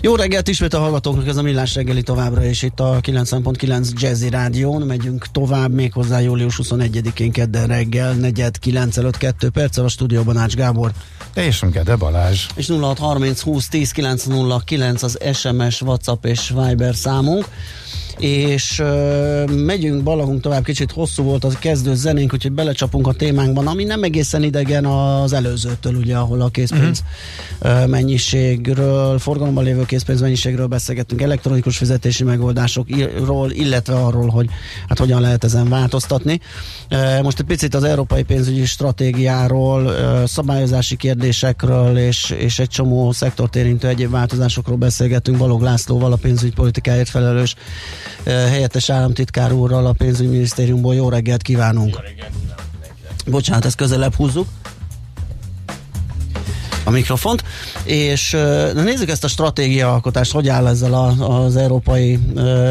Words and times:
Jó 0.00 0.14
reggelt 0.14 0.48
ismét 0.48 0.74
a 0.74 0.78
hallgatóknak, 0.78 1.26
ez 1.26 1.36
a 1.36 1.42
Millás 1.42 1.74
reggeli 1.74 2.02
továbbra, 2.02 2.44
és 2.44 2.62
itt 2.62 2.80
a 2.80 3.00
90.9 3.00 4.00
Jazzy 4.00 4.28
Rádión 4.28 4.82
megyünk 4.82 5.26
tovább, 5.26 5.72
méghozzá 5.72 6.20
július 6.20 6.60
21-én 6.62 7.32
kedden 7.32 7.66
reggel, 7.66 8.12
negyed 8.12 8.58
9 8.58 8.96
előtt 8.96 9.16
2 9.16 9.48
perc, 9.48 9.76
a 9.76 9.88
stúdióban 9.88 10.36
Ács 10.36 10.54
Gábor. 10.54 10.92
És 11.34 11.60
Gede 11.72 11.96
Balázs. 11.96 12.46
És 12.54 12.68
0630 12.68 13.40
20 13.40 13.68
10 13.68 13.90
909 13.90 15.02
az 15.02 15.18
SMS, 15.32 15.82
WhatsApp 15.82 16.24
és 16.24 16.52
Viber 16.54 16.94
számunk 16.94 17.48
és 18.18 18.78
uh, 18.78 19.50
megyünk, 19.50 20.02
balagunk 20.02 20.40
tovább, 20.40 20.64
kicsit 20.64 20.92
hosszú 20.92 21.22
volt 21.22 21.44
az 21.44 21.58
kezdő 21.58 21.94
zenénk, 21.94 22.32
úgyhogy 22.32 22.52
belecsapunk 22.52 23.06
a 23.06 23.12
témánkban, 23.12 23.66
ami 23.66 23.84
nem 23.84 24.02
egészen 24.02 24.42
idegen 24.42 24.84
az 24.84 25.32
előzőtől, 25.32 25.94
ugye, 25.94 26.16
ahol 26.16 26.40
a 26.40 26.48
készpénz 26.48 27.02
uh-huh. 27.62 27.82
uh, 27.82 27.88
mennyiségről, 27.88 29.18
forgalomban 29.18 29.64
lévő 29.64 29.84
készpénz 29.84 30.20
mennyiségről 30.20 30.66
beszélgettünk, 30.66 31.22
elektronikus 31.22 31.76
fizetési 31.76 32.24
megoldásokról, 32.24 33.50
illetve 33.50 33.94
arról, 33.94 34.28
hogy 34.28 34.48
hát 34.88 34.98
hogyan 34.98 35.20
lehet 35.20 35.44
ezen 35.44 35.68
változtatni. 35.68 36.40
Uh, 36.90 37.22
most 37.22 37.38
egy 37.38 37.46
picit 37.46 37.74
az 37.74 37.84
európai 37.84 38.22
pénzügyi 38.22 38.64
stratégiáról, 38.64 39.84
uh, 39.84 40.24
szabályozási 40.24 40.96
kérdésekről 40.96 41.98
és, 41.98 42.34
és 42.38 42.58
egy 42.58 42.68
csomó 42.68 43.12
szektort 43.12 43.56
érintő 43.56 43.88
egyéb 43.88 44.10
változásokról 44.10 44.76
beszélgettünk 44.76 45.38
Balog 45.38 45.62
Lászlóval, 45.62 46.12
a 46.12 46.16
pénzügypolitikáért 46.16 47.08
felelős 47.08 47.54
helyettes 48.24 48.90
államtitkár 48.90 49.52
úrral 49.52 49.86
a 49.86 49.92
pénzügyminisztériumból. 49.92 50.94
Jó 50.94 51.08
reggelt 51.08 51.42
kívánunk! 51.42 51.94
Jó 51.94 52.00
reggelt 52.00 52.32
Bocsánat, 53.26 53.64
ezt 53.64 53.76
közelebb 53.76 54.14
húzzuk 54.14 54.46
a 56.84 56.90
mikrofont, 56.90 57.44
és 57.84 58.30
na 58.74 58.82
nézzük 58.82 59.08
ezt 59.08 59.24
a 59.24 59.28
stratégiaalkotást, 59.28 60.32
hogy 60.32 60.48
áll 60.48 60.66
ezzel 60.66 60.94
a, 60.94 61.06
az 61.44 61.56
Európai 61.56 62.18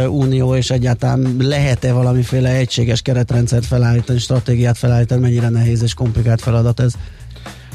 Unió, 0.07 0.55
és 0.55 0.69
egyáltalán 0.69 1.35
lehet-e 1.39 1.93
valamiféle 1.93 2.49
egységes 2.49 3.01
keretrendszert 3.01 3.65
felállítani, 3.65 4.19
stratégiát 4.19 4.77
felállítani, 4.77 5.21
mennyire 5.21 5.49
nehéz 5.49 5.81
és 5.81 5.93
komplikált 5.93 6.41
feladat 6.41 6.79
ez? 6.79 6.93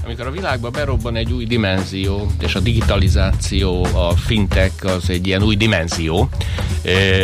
Amikor 0.05 0.27
a 0.27 0.31
világban 0.31 0.72
berobban 0.72 1.17
egy 1.17 1.33
új 1.33 1.45
dimenzió, 1.45 2.31
és 2.41 2.55
a 2.55 2.61
digitalizáció, 2.61 3.84
a 3.84 4.11
fintech 4.17 4.86
az 4.86 5.11
egy 5.11 5.27
ilyen 5.27 5.42
új 5.42 5.56
dimenzió, 5.56 6.28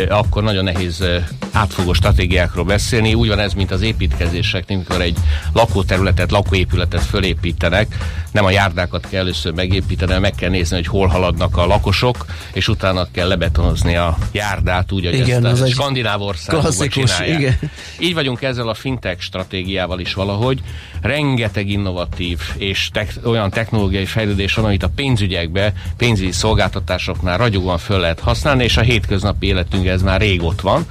akkor 0.09 0.43
nagyon 0.43 0.63
nehéz 0.63 1.03
átfogó 1.51 1.93
stratégiákról 1.93 2.65
beszélni. 2.65 3.13
Úgy 3.13 3.27
van 3.27 3.39
ez, 3.39 3.53
mint 3.53 3.71
az 3.71 3.81
építkezések, 3.81 4.65
amikor 4.67 5.01
egy 5.01 5.17
lakóterületet, 5.53 6.31
lakóépületet 6.31 7.03
fölépítenek, 7.03 7.95
nem 8.31 8.45
a 8.45 8.51
járdákat 8.51 9.07
kell 9.09 9.19
először 9.19 9.53
megépíteni, 9.53 10.19
meg 10.19 10.35
kell 10.35 10.49
nézni, 10.49 10.75
hogy 10.75 10.87
hol 10.87 11.07
haladnak 11.07 11.57
a 11.57 11.65
lakosok, 11.65 12.25
és 12.53 12.67
utána 12.67 13.07
kell 13.11 13.27
lebetonozni 13.27 13.95
a 13.95 14.17
járdát, 14.31 14.91
úgy, 14.91 15.05
hogy 15.05 15.13
igen, 15.13 15.45
ezt 15.45 15.61
a 15.61 15.67
skandináv 15.67 16.21
országokban 16.21 16.87
csinálják. 16.87 17.39
Igen. 17.39 17.57
Így 17.99 18.13
vagyunk 18.13 18.41
ezzel 18.41 18.67
a 18.67 18.73
fintech 18.73 19.21
stratégiával 19.21 19.99
is 19.99 20.13
valahogy. 20.13 20.59
Rengeteg 21.01 21.69
innovatív 21.69 22.39
és 22.69 22.89
te- 22.93 23.07
olyan 23.23 23.49
technológiai 23.49 24.05
fejlődés 24.05 24.53
van, 24.53 24.65
amit 24.65 24.83
a 24.83 24.89
pénzügyekbe, 24.95 25.73
pénzügyi 25.97 26.31
szolgáltatásoknál 26.31 27.37
ragyogóan 27.37 27.77
föl 27.77 27.99
lehet 27.99 28.19
használni, 28.19 28.63
és 28.63 28.77
a 28.77 28.81
hétköznapi 28.81 29.47
életünkben 29.47 29.93
ez 29.93 30.01
már 30.01 30.21
rég 30.21 30.43
ott 30.43 30.61
van. 30.61 30.85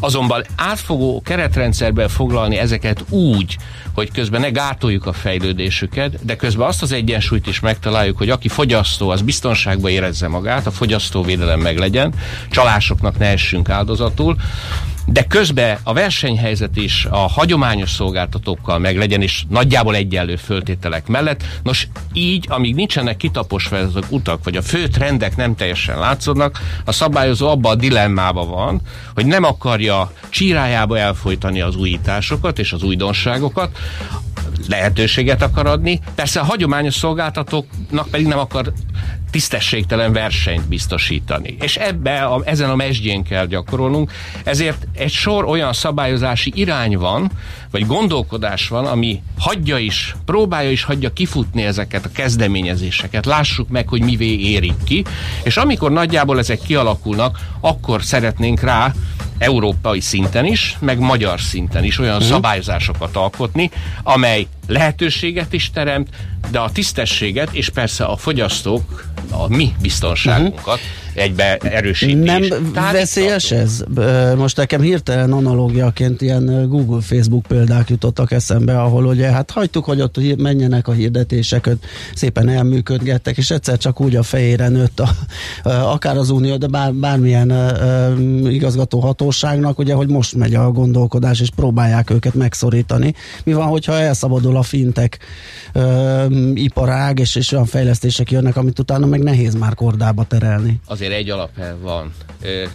Azonban 0.00 0.44
átfogó 0.56 1.22
keretrendszerben 1.24 2.08
foglalni 2.08 2.56
ezeket 2.56 3.04
úgy, 3.08 3.56
hogy 3.94 4.10
közben 4.12 4.40
ne 4.40 4.50
gátoljuk 4.50 5.06
a 5.06 5.12
fejlődésüket, 5.12 6.24
de 6.24 6.36
közben 6.36 6.66
azt 6.66 6.82
az 6.82 6.92
egyensúlyt 6.92 7.46
is 7.46 7.60
megtaláljuk, 7.60 8.18
hogy 8.18 8.30
aki 8.30 8.48
fogyasztó, 8.48 9.08
az 9.08 9.22
biztonságban 9.22 9.90
érezze 9.90 10.28
magát, 10.28 10.66
a 10.66 10.70
fogyasztóvédelem 10.70 11.60
meg 11.60 11.78
legyen, 11.78 12.14
csalásoknak 12.50 13.18
ne 13.18 13.26
essünk 13.26 13.68
áldozatul, 13.68 14.36
de 15.06 15.22
közben 15.22 15.78
a 15.82 15.92
versenyhelyzet 15.92 16.76
is 16.76 17.06
a 17.10 17.16
hagyományos 17.16 17.90
szolgáltatókkal 17.90 18.78
meg 18.78 18.96
legyen, 18.96 19.22
és 19.22 19.44
nagyjából 19.48 19.94
egyenlő 19.94 20.36
föltételek 20.36 21.06
mellett. 21.06 21.44
Nos, 21.62 21.88
így, 22.12 22.46
amíg 22.48 22.74
nincsenek 22.74 23.16
kitaposva 23.16 23.76
azok 23.76 24.04
utak, 24.08 24.44
vagy 24.44 24.56
a 24.56 24.62
fő 24.62 24.88
trendek 24.88 25.36
nem 25.36 25.54
teljesen 25.54 25.98
látszódnak, 25.98 26.58
a 26.84 26.92
szabályozó 26.92 27.48
abba 27.48 27.68
a 27.68 27.74
dilemmába 27.74 28.46
van, 28.46 28.80
hogy 29.14 29.26
nem 29.26 29.44
akarja 29.44 30.12
csírájába 30.28 30.98
elfolytani 30.98 31.60
az 31.60 31.76
újításokat 31.76 32.58
és 32.58 32.72
az 32.72 32.82
újdonságokat, 32.82 33.78
lehetőséget 34.68 35.42
akar 35.42 35.66
adni, 35.66 36.00
persze 36.14 36.40
a 36.40 36.44
hagyományos 36.44 36.94
szolgáltatóknak 36.94 38.08
pedig 38.08 38.26
nem 38.26 38.38
akar 38.38 38.72
tisztességtelen 39.32 40.12
versenyt 40.12 40.68
biztosítani. 40.68 41.56
És 41.60 41.76
ebbe, 41.76 42.24
a, 42.24 42.42
ezen 42.44 42.70
a 42.70 42.76
mesdjén 42.76 43.22
kell 43.22 43.46
gyakorolnunk, 43.46 44.12
ezért 44.44 44.86
egy 44.94 45.12
sor 45.12 45.44
olyan 45.44 45.72
szabályozási 45.72 46.52
irány 46.54 46.98
van, 46.98 47.30
vagy 47.72 47.86
gondolkodás 47.86 48.68
van, 48.68 48.86
ami 48.86 49.22
hagyja 49.38 49.78
is, 49.78 50.16
próbálja 50.24 50.70
is 50.70 50.84
hagyja 50.84 51.12
kifutni 51.12 51.62
ezeket 51.62 52.04
a 52.04 52.12
kezdeményezéseket. 52.12 53.26
Lássuk 53.26 53.68
meg, 53.68 53.88
hogy 53.88 54.02
mivé 54.02 54.38
érik 54.38 54.84
ki, 54.84 55.04
és 55.42 55.56
amikor 55.56 55.92
nagyjából 55.92 56.38
ezek 56.38 56.60
kialakulnak, 56.60 57.38
akkor 57.60 58.02
szeretnénk 58.02 58.60
rá 58.60 58.92
európai 59.38 60.00
szinten 60.00 60.44
is, 60.44 60.76
meg 60.80 60.98
magyar 60.98 61.40
szinten 61.40 61.84
is 61.84 61.98
olyan 61.98 62.14
uh-huh. 62.14 62.30
szabályozásokat 62.30 63.16
alkotni, 63.16 63.70
amely 64.02 64.46
lehetőséget 64.66 65.52
is 65.52 65.70
teremt, 65.70 66.08
de 66.50 66.58
a 66.58 66.70
tisztességet 66.70 67.52
és 67.52 67.68
persze 67.68 68.04
a 68.04 68.16
fogyasztók, 68.16 69.04
a 69.30 69.48
mi 69.48 69.72
biztonságunkat 69.80 70.78
uh-huh 70.78 71.01
egybe 71.14 71.56
erősíti 71.56 72.14
Nem 72.14 72.42
is. 72.42 72.48
veszélyes 72.92 73.50
ez? 73.50 73.84
Most 74.36 74.56
nekem 74.56 74.80
hirtelen 74.80 75.32
analógiaként 75.32 76.22
ilyen 76.22 76.68
Google, 76.68 77.00
Facebook 77.00 77.46
példák 77.46 77.90
jutottak 77.90 78.32
eszembe, 78.32 78.80
ahol 78.80 79.04
ugye 79.04 79.30
hát 79.30 79.50
hagytuk, 79.50 79.84
hogy 79.84 80.00
ott 80.00 80.36
menjenek 80.36 80.88
a 80.88 80.92
hirdetések, 80.92 81.68
szépen 82.14 82.48
elműködgettek, 82.48 83.36
és 83.36 83.50
egyszer 83.50 83.78
csak 83.78 84.00
úgy 84.00 84.16
a 84.16 84.22
fejére 84.22 84.68
nőtt 84.68 85.00
a, 85.00 85.10
akár 85.68 86.16
az 86.16 86.30
Unió, 86.30 86.56
de 86.56 86.66
bár, 86.66 86.94
bármilyen 86.94 87.52
igazgató 88.48 89.00
hatóságnak, 89.00 89.78
ugye, 89.78 89.94
hogy 89.94 90.08
most 90.08 90.34
megy 90.34 90.54
a 90.54 90.70
gondolkodás, 90.70 91.40
és 91.40 91.50
próbálják 91.56 92.10
őket 92.10 92.34
megszorítani. 92.34 93.14
Mi 93.44 93.52
van, 93.52 93.66
hogyha 93.66 93.92
elszabadul 93.92 94.56
a 94.56 94.62
fintek 94.62 95.18
iparág, 96.54 97.18
és, 97.18 97.34
és 97.34 97.52
olyan 97.52 97.64
fejlesztések 97.64 98.30
jönnek, 98.30 98.56
amit 98.56 98.78
utána 98.78 99.06
meg 99.06 99.22
nehéz 99.22 99.54
már 99.54 99.74
kordába 99.74 100.24
terelni? 100.24 100.80
Az 100.86 101.00
azért 101.02 101.20
egy 101.20 101.30
alapelv 101.30 101.80
van. 101.80 102.14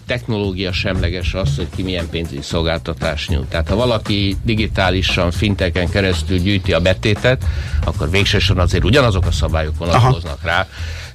Technológia 0.06 0.72
semleges 0.72 1.34
az, 1.34 1.56
hogy 1.56 1.66
ki 1.76 1.82
milyen 1.82 2.08
pénzügyi 2.10 2.42
szolgáltatás 2.42 3.28
nyújt. 3.28 3.46
Tehát 3.46 3.68
ha 3.68 3.76
valaki 3.76 4.36
digitálisan, 4.42 5.30
finteken 5.30 5.88
keresztül 5.88 6.38
gyűjti 6.38 6.72
a 6.72 6.80
betétet, 6.80 7.44
akkor 7.84 8.10
végsősorban 8.10 8.64
azért 8.64 8.84
ugyanazok 8.84 9.26
a 9.26 9.30
szabályok 9.30 9.78
vonatkoznak 9.78 10.42
rá. 10.42 10.66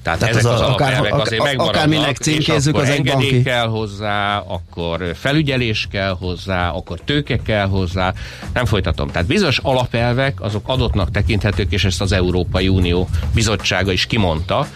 Tehát, 0.02 0.20
Tehát 0.20 0.36
ezek 0.36 0.52
az, 0.52 0.62
az 0.62 0.68
akár, 0.68 1.00
akár, 1.00 1.14
azért 1.14 1.44
megmaradnak, 1.44 1.76
akárminek 1.76 2.18
címkézzük, 2.18 2.76
az 2.76 2.90
egy 2.90 3.04
banki. 3.04 3.42
kell 3.42 3.68
hozzá, 3.68 4.38
akkor 4.38 5.12
felügyelés 5.16 5.88
kell 5.92 6.16
hozzá, 6.20 6.70
akkor 6.70 7.00
tőke 7.00 7.38
kell 7.38 7.68
hozzá, 7.68 8.14
nem 8.54 8.66
folytatom. 8.66 9.08
Tehát 9.08 9.28
bizonyos 9.28 9.58
alapelvek 9.58 10.42
azok 10.42 10.68
adottnak 10.68 11.12
tekinthetők, 11.12 11.72
és 11.72 11.86
ezt 11.86 12.02
az 12.02 12.12
Európai 12.12 12.68
Unió 12.68 13.10
bizottsága 13.34 13.92
is 13.92 14.06
kimondta, 14.06 14.68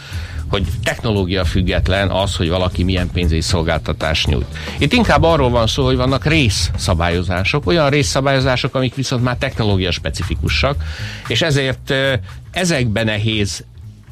hogy 0.50 0.68
technológia 0.84 1.46
független 1.46 2.10
az, 2.10 2.36
hogy 2.36 2.50
valaki 2.50 2.84
milyen 2.84 3.10
pénzügyi 3.12 3.42
szolgáltatást 3.42 4.28
nyújt. 4.28 4.58
Itt 4.80 4.94
inkább 4.94 5.24
arról 5.24 5.50
van 5.50 5.68
szó, 5.68 5.86
hogy 5.86 5.96
vannak 5.96 6.26
részszabályozások, 6.26 7.68
olyan 7.68 7.90
részszabályozások, 7.90 8.76
amik 8.76 8.96
viszont 8.96 9.24
már 9.24 9.38
technológia 9.38 9.92
specifikusak, 9.92 10.84
és 11.28 11.42
ezért 11.42 11.94
ezekben 12.52 13.06
nehéz 13.06 13.64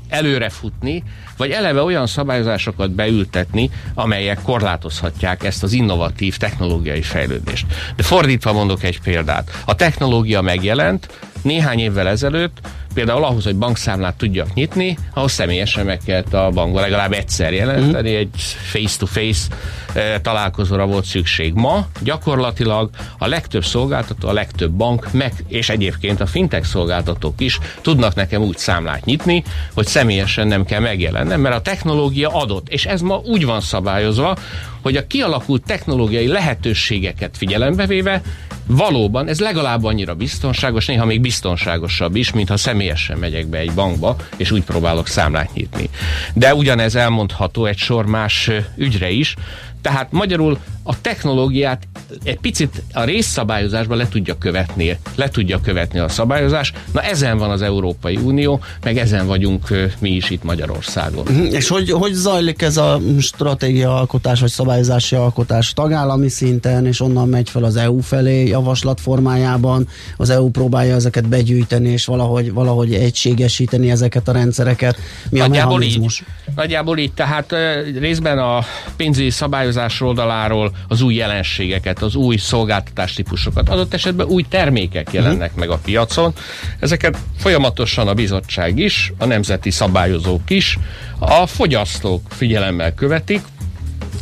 előrefutni, 0.10 1.04
vagy 1.38 1.52
eleve 1.52 1.82
olyan 1.82 2.08
szabályozásokat 2.08 2.92
beültetni, 2.92 3.70
amelyek 3.94 4.42
korlátozhatják 4.42 5.44
ezt 5.44 5.64
az 5.64 5.74
innovatív 5.74 6.38
technológiai 6.38 7.02
fejlődést. 7.02 7.66
De 7.96 8.04
fordítva 8.04 8.54
mondok 8.54 8.84
egy 8.84 9.02
példát. 9.02 9.62
A 9.66 9.76
technológia 9.76 10.42
megjelent, 10.42 11.20
néhány 11.42 11.80
évvel 11.80 12.08
ezelőtt 12.08 12.58
például 12.96 13.24
ahhoz, 13.24 13.44
hogy 13.44 13.56
bankszámlát 13.56 14.16
tudjak 14.16 14.54
nyitni, 14.54 14.98
ahhoz 15.14 15.32
személyesen 15.32 15.86
meg 15.86 16.00
kellett 16.06 16.34
a 16.34 16.50
bankba 16.50 16.80
legalább 16.80 17.14
egyszer 17.14 17.54
jelenteni, 17.54 18.12
mm. 18.12 18.16
egy 18.16 18.30
face-to-face 18.72 19.48
e, 19.94 20.22
találkozóra 20.22 20.86
volt 20.86 21.06
szükség. 21.06 21.54
Ma 21.54 21.88
gyakorlatilag 22.00 22.90
a 23.18 23.28
legtöbb 23.28 23.66
szolgáltató, 23.66 24.28
a 24.28 24.34
legtöbb 24.34 24.72
bank, 24.72 25.08
meg, 25.12 25.34
és 25.48 25.70
egyébként 25.70 26.22
a 26.22 26.26
fintech 26.26 26.66
szolgáltatók 26.66 27.42
is 27.42 27.60
tudnak 27.82 28.16
nekem 28.16 28.42
úgy 28.42 28.58
számlát 28.58 29.06
nyitni, 29.06 29.44
hogy 29.74 29.86
személyesen 29.86 30.48
nem 30.48 30.66
kell 30.66 30.80
megjelennem, 30.80 31.42
mert 31.42 31.56
a 31.56 31.62
technológia 31.62 32.30
adott, 32.30 32.70
és 32.70 32.86
ez 32.86 33.02
ma 33.02 33.22
úgy 33.26 33.46
van 33.46 33.62
szabályozva, 33.62 34.38
hogy 34.82 34.96
a 34.96 35.08
kialakult 35.08 35.64
technológiai 35.66 36.28
lehetőségeket 36.28 37.38
figyelembe 37.38 37.86
véve 37.86 38.22
valóban 38.68 39.28
ez 39.28 39.40
legalább 39.40 39.84
annyira 39.84 40.14
biztonságos, 40.14 40.86
néha 40.86 41.06
még 41.06 41.22
biztonságosabb 41.22 42.16
is, 42.16 42.32
mint 42.32 42.50
ha 42.50 42.58
személyesen 42.86 43.18
megyek 43.18 43.48
be 43.48 43.58
egy 43.58 43.72
bankba, 43.74 44.16
és 44.38 44.52
úgy 44.52 44.64
próbálok 44.64 45.08
számlát 45.08 45.54
nyitni. 45.54 45.90
De 46.34 46.56
ugyanez 46.56 46.96
elmondható 46.96 47.66
egy 47.66 47.78
sor 47.78 48.06
más 48.06 48.52
ügyre 48.76 49.10
is, 49.10 49.36
tehát 49.82 50.12
magyarul 50.12 50.60
a 50.84 51.02
technológiát 51.02 51.88
egy 52.24 52.40
picit 52.40 52.84
a 52.94 53.04
részszabályozásban 53.04 53.98
le 53.98 54.08
tudja 54.08 54.38
követni, 54.38 54.98
le 55.16 55.30
tudja 55.30 55.62
követni 55.62 56.00
a 56.00 56.10
szabályozás. 56.10 56.74
Na 56.94 57.02
ezen 57.02 57.38
van 57.38 57.50
az 57.50 57.62
Európai 57.62 58.16
Unió, 58.16 58.60
meg 58.84 58.98
ezen 58.98 59.28
vagyunk 59.28 59.68
mi 60.00 60.10
is 60.10 60.30
itt 60.30 60.44
Magyarországon. 60.44 61.26
Mhm. 61.30 61.44
És 61.44 61.68
hogy, 61.68 61.92
hogy 61.92 62.14
zajlik 62.14 62.62
ez 62.62 62.78
a 62.78 63.00
stratégia 63.20 63.96
alkotás, 63.96 64.40
vagy 64.40 64.50
szabályozási 64.50 65.16
alkotás 65.16 65.74
tagállami 65.74 66.30
szinten, 66.30 66.86
és 66.86 67.02
onnan 67.02 67.30
megy 67.30 67.50
fel 67.50 67.64
az 67.64 67.76
EU 67.76 68.00
felé 68.00 68.48
javaslat 68.48 69.02
formájában, 69.02 69.88
az 70.18 70.30
EU 70.30 70.50
próbálja 70.50 70.96
ezeket 70.96 71.28
begyűjteni, 71.28 71.90
és 71.90 72.06
valahogy, 72.06 72.54
valahogy 72.54 72.94
egységesíteni 72.94 73.92
ezeket 73.92 74.28
a 74.28 74.32
rendszereket. 74.32 74.98
Mi 75.30 75.38
nagyjából 75.40 75.74
a 75.74 75.78
mechanizmus? 75.78 76.20
Így, 76.20 76.56
nagyjából 76.56 76.98
így, 76.98 77.14
tehát 77.14 77.56
részben 78.00 78.38
a 78.38 78.64
pénzügyi 78.96 79.30
szabályozás 79.30 80.02
oldaláról 80.02 80.72
az 80.88 81.02
új 81.02 81.14
jelenségeket, 81.14 81.95
az 82.02 82.16
új 82.16 82.38
szolgáltatás 82.38 83.14
típusokat, 83.14 83.70
adott 83.70 83.94
esetben 83.94 84.28
új 84.28 84.46
termékek 84.50 85.14
jelennek 85.14 85.48
uh-huh. 85.48 85.60
meg 85.60 85.70
a 85.70 85.80
piacon. 85.84 86.34
Ezeket 86.80 87.18
folyamatosan 87.38 88.08
a 88.08 88.14
bizottság 88.14 88.78
is, 88.78 89.14
a 89.18 89.26
nemzeti 89.26 89.72
szabályozók 89.72 90.50
is, 90.50 90.78
a 91.20 91.46
fogyasztók 91.46 92.22
figyelemmel 92.30 92.94
követik, 92.94 93.42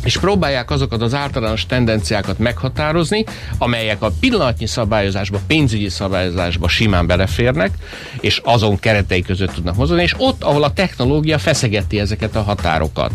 és 0.04 0.18
próbálják 0.18 0.70
azokat 0.70 1.02
az 1.02 1.14
általános 1.14 1.66
tendenciákat 1.66 2.38
meghatározni, 2.38 3.24
amelyek 3.58 4.02
a 4.02 4.12
pillanatnyi 4.20 4.66
szabályozásba, 4.66 5.40
pénzügyi 5.46 5.88
szabályozásba 5.88 6.68
simán 6.68 7.06
beleférnek, 7.06 7.70
és 8.20 8.40
azon 8.44 8.78
keretei 8.78 9.22
között 9.22 9.52
tudnak 9.52 9.76
mozogni, 9.76 10.02
és 10.02 10.14
ott, 10.18 10.42
ahol 10.42 10.62
a 10.62 10.72
technológia 10.72 11.38
feszegeti 11.38 11.98
ezeket 11.98 12.36
a 12.36 12.42
határokat. 12.42 13.10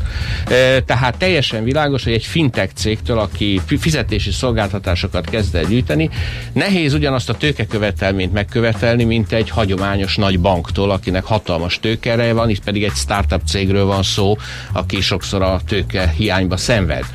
E, 0.47 0.81
tehát 0.81 1.17
teljesen 1.17 1.63
világos, 1.63 2.03
hogy 2.03 2.13
egy 2.13 2.25
fintech 2.25 2.73
cégtől, 2.73 3.19
aki 3.19 3.61
fizetési 3.79 4.31
szolgáltatásokat 4.31 5.29
kezd 5.29 5.55
el 5.55 5.63
gyűjteni, 5.63 6.09
nehéz 6.53 6.93
ugyanazt 6.93 7.29
a 7.29 7.33
tőkekövetelményt 7.33 8.33
megkövetelni, 8.33 9.03
mint 9.03 9.31
egy 9.31 9.49
hagyományos 9.49 10.15
nagy 10.15 10.39
banktól, 10.39 10.91
akinek 10.91 11.23
hatalmas 11.23 11.79
tőkereje 11.79 12.33
van, 12.33 12.49
itt 12.49 12.63
pedig 12.63 12.83
egy 12.83 12.95
startup 12.95 13.41
cégről 13.47 13.85
van 13.85 14.03
szó, 14.03 14.37
aki 14.73 15.01
sokszor 15.01 15.41
a 15.41 15.59
tőke 15.67 16.13
hiányba 16.17 16.57
szenved. 16.69 17.05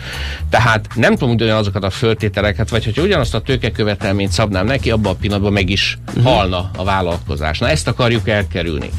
Tehát 0.51 0.89
nem 0.95 1.17
tudom 1.17 1.35
ugyanazokat 1.35 1.85
a 1.85 1.91
föltételeket, 1.91 2.69
vagy 2.69 2.85
hogyha 2.85 3.03
ugyanazt 3.03 3.35
a 3.35 3.41
tőkekövetelményt 3.41 4.33
szabnám 4.33 4.67
neki, 4.67 4.91
abban 4.91 5.13
a 5.13 5.17
pillanatban 5.17 5.53
meg 5.53 5.71
is 5.71 5.99
uh-huh. 6.09 6.25
halna 6.25 6.71
a 6.77 6.85
vállalkozás. 6.85 7.59
Na 7.59 7.69
ezt 7.69 7.89
akarjuk 7.89 8.29
elkerülni. 8.29 8.91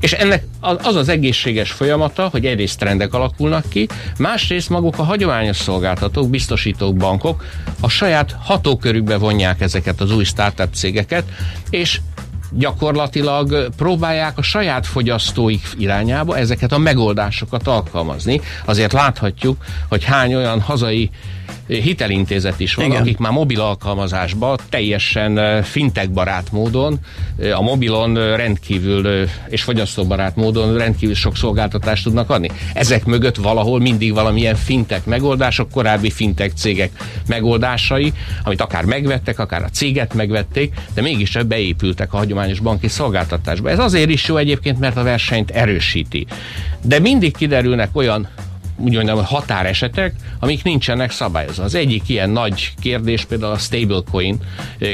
És 0.00 0.12
ennek 0.12 0.44
az 0.60 0.96
az 0.96 1.08
egészséges 1.08 1.70
folyamata, 1.70 2.28
hogy 2.32 2.46
egyrészt 2.46 2.78
trendek 2.78 3.14
alakulnak 3.14 3.68
ki, 3.68 3.88
másrészt 4.18 4.68
maguk 4.68 4.98
a 4.98 5.02
hagyományos 5.02 5.56
szolgáltatók, 5.56 6.30
biztosítók, 6.30 6.96
bankok 6.96 7.44
a 7.80 7.88
saját 7.88 8.36
hatókörükbe 8.40 9.16
vonják 9.16 9.60
ezeket 9.60 10.00
az 10.00 10.14
új 10.14 10.24
startup 10.24 10.74
cégeket, 10.74 11.24
és 11.70 12.00
gyakorlatilag 12.54 13.68
próbálják 13.76 14.38
a 14.38 14.42
saját 14.42 14.86
fogyasztóik 14.86 15.68
irányába 15.78 16.36
ezeket 16.36 16.72
a 16.72 16.78
megoldásokat 16.78 17.66
alkalmazni. 17.66 18.40
Azért 18.64 18.92
láthatjuk, 18.92 19.64
hogy 19.88 20.04
hány 20.04 20.34
olyan 20.34 20.60
hazai 20.60 21.10
hitelintézet 21.66 22.60
is 22.60 22.74
van, 22.74 22.86
Igen. 22.86 23.00
akik 23.00 23.18
már 23.18 23.32
mobil 23.32 23.60
alkalmazásban 23.60 24.58
teljesen 24.68 25.62
fintek 25.62 26.10
barát 26.10 26.52
módon, 26.52 26.98
a 27.54 27.62
mobilon 27.62 28.36
rendkívül 28.36 29.28
és 29.48 29.62
fogyasztóbarát 29.62 30.36
módon 30.36 30.76
rendkívül 30.78 31.14
sok 31.14 31.36
szolgáltatást 31.36 32.04
tudnak 32.04 32.30
adni. 32.30 32.50
Ezek 32.74 33.04
mögött 33.04 33.36
valahol 33.36 33.80
mindig 33.80 34.14
valamilyen 34.14 34.56
fintek 34.56 35.04
megoldások, 35.04 35.70
korábbi 35.70 36.10
fintek 36.10 36.52
cégek 36.56 36.90
megoldásai, 37.26 38.12
amit 38.44 38.60
akár 38.60 38.84
megvettek, 38.84 39.38
akár 39.38 39.62
a 39.62 39.68
céget 39.68 40.14
megvették, 40.14 40.74
de 40.94 41.00
mégis 41.00 41.38
beépültek 41.46 42.12
a 42.12 42.16
hagyományos 42.16 42.60
banki 42.60 42.88
szolgáltatásba. 42.88 43.70
Ez 43.70 43.78
azért 43.78 44.10
is 44.10 44.28
jó 44.28 44.36
egyébként, 44.36 44.78
mert 44.78 44.96
a 44.96 45.02
versenyt 45.02 45.50
erősíti. 45.50 46.26
De 46.82 46.98
mindig 46.98 47.36
kiderülnek 47.36 47.88
olyan 47.92 48.28
úgy 48.76 48.94
mondjam, 48.94 49.24
határesetek, 49.24 50.14
amik 50.38 50.62
nincsenek 50.62 51.10
szabályozva. 51.10 51.64
Az 51.64 51.74
egyik 51.74 52.08
ilyen 52.08 52.30
nagy 52.30 52.72
kérdés 52.80 53.24
például 53.24 53.52
a 53.52 53.58
stablecoin 53.58 54.38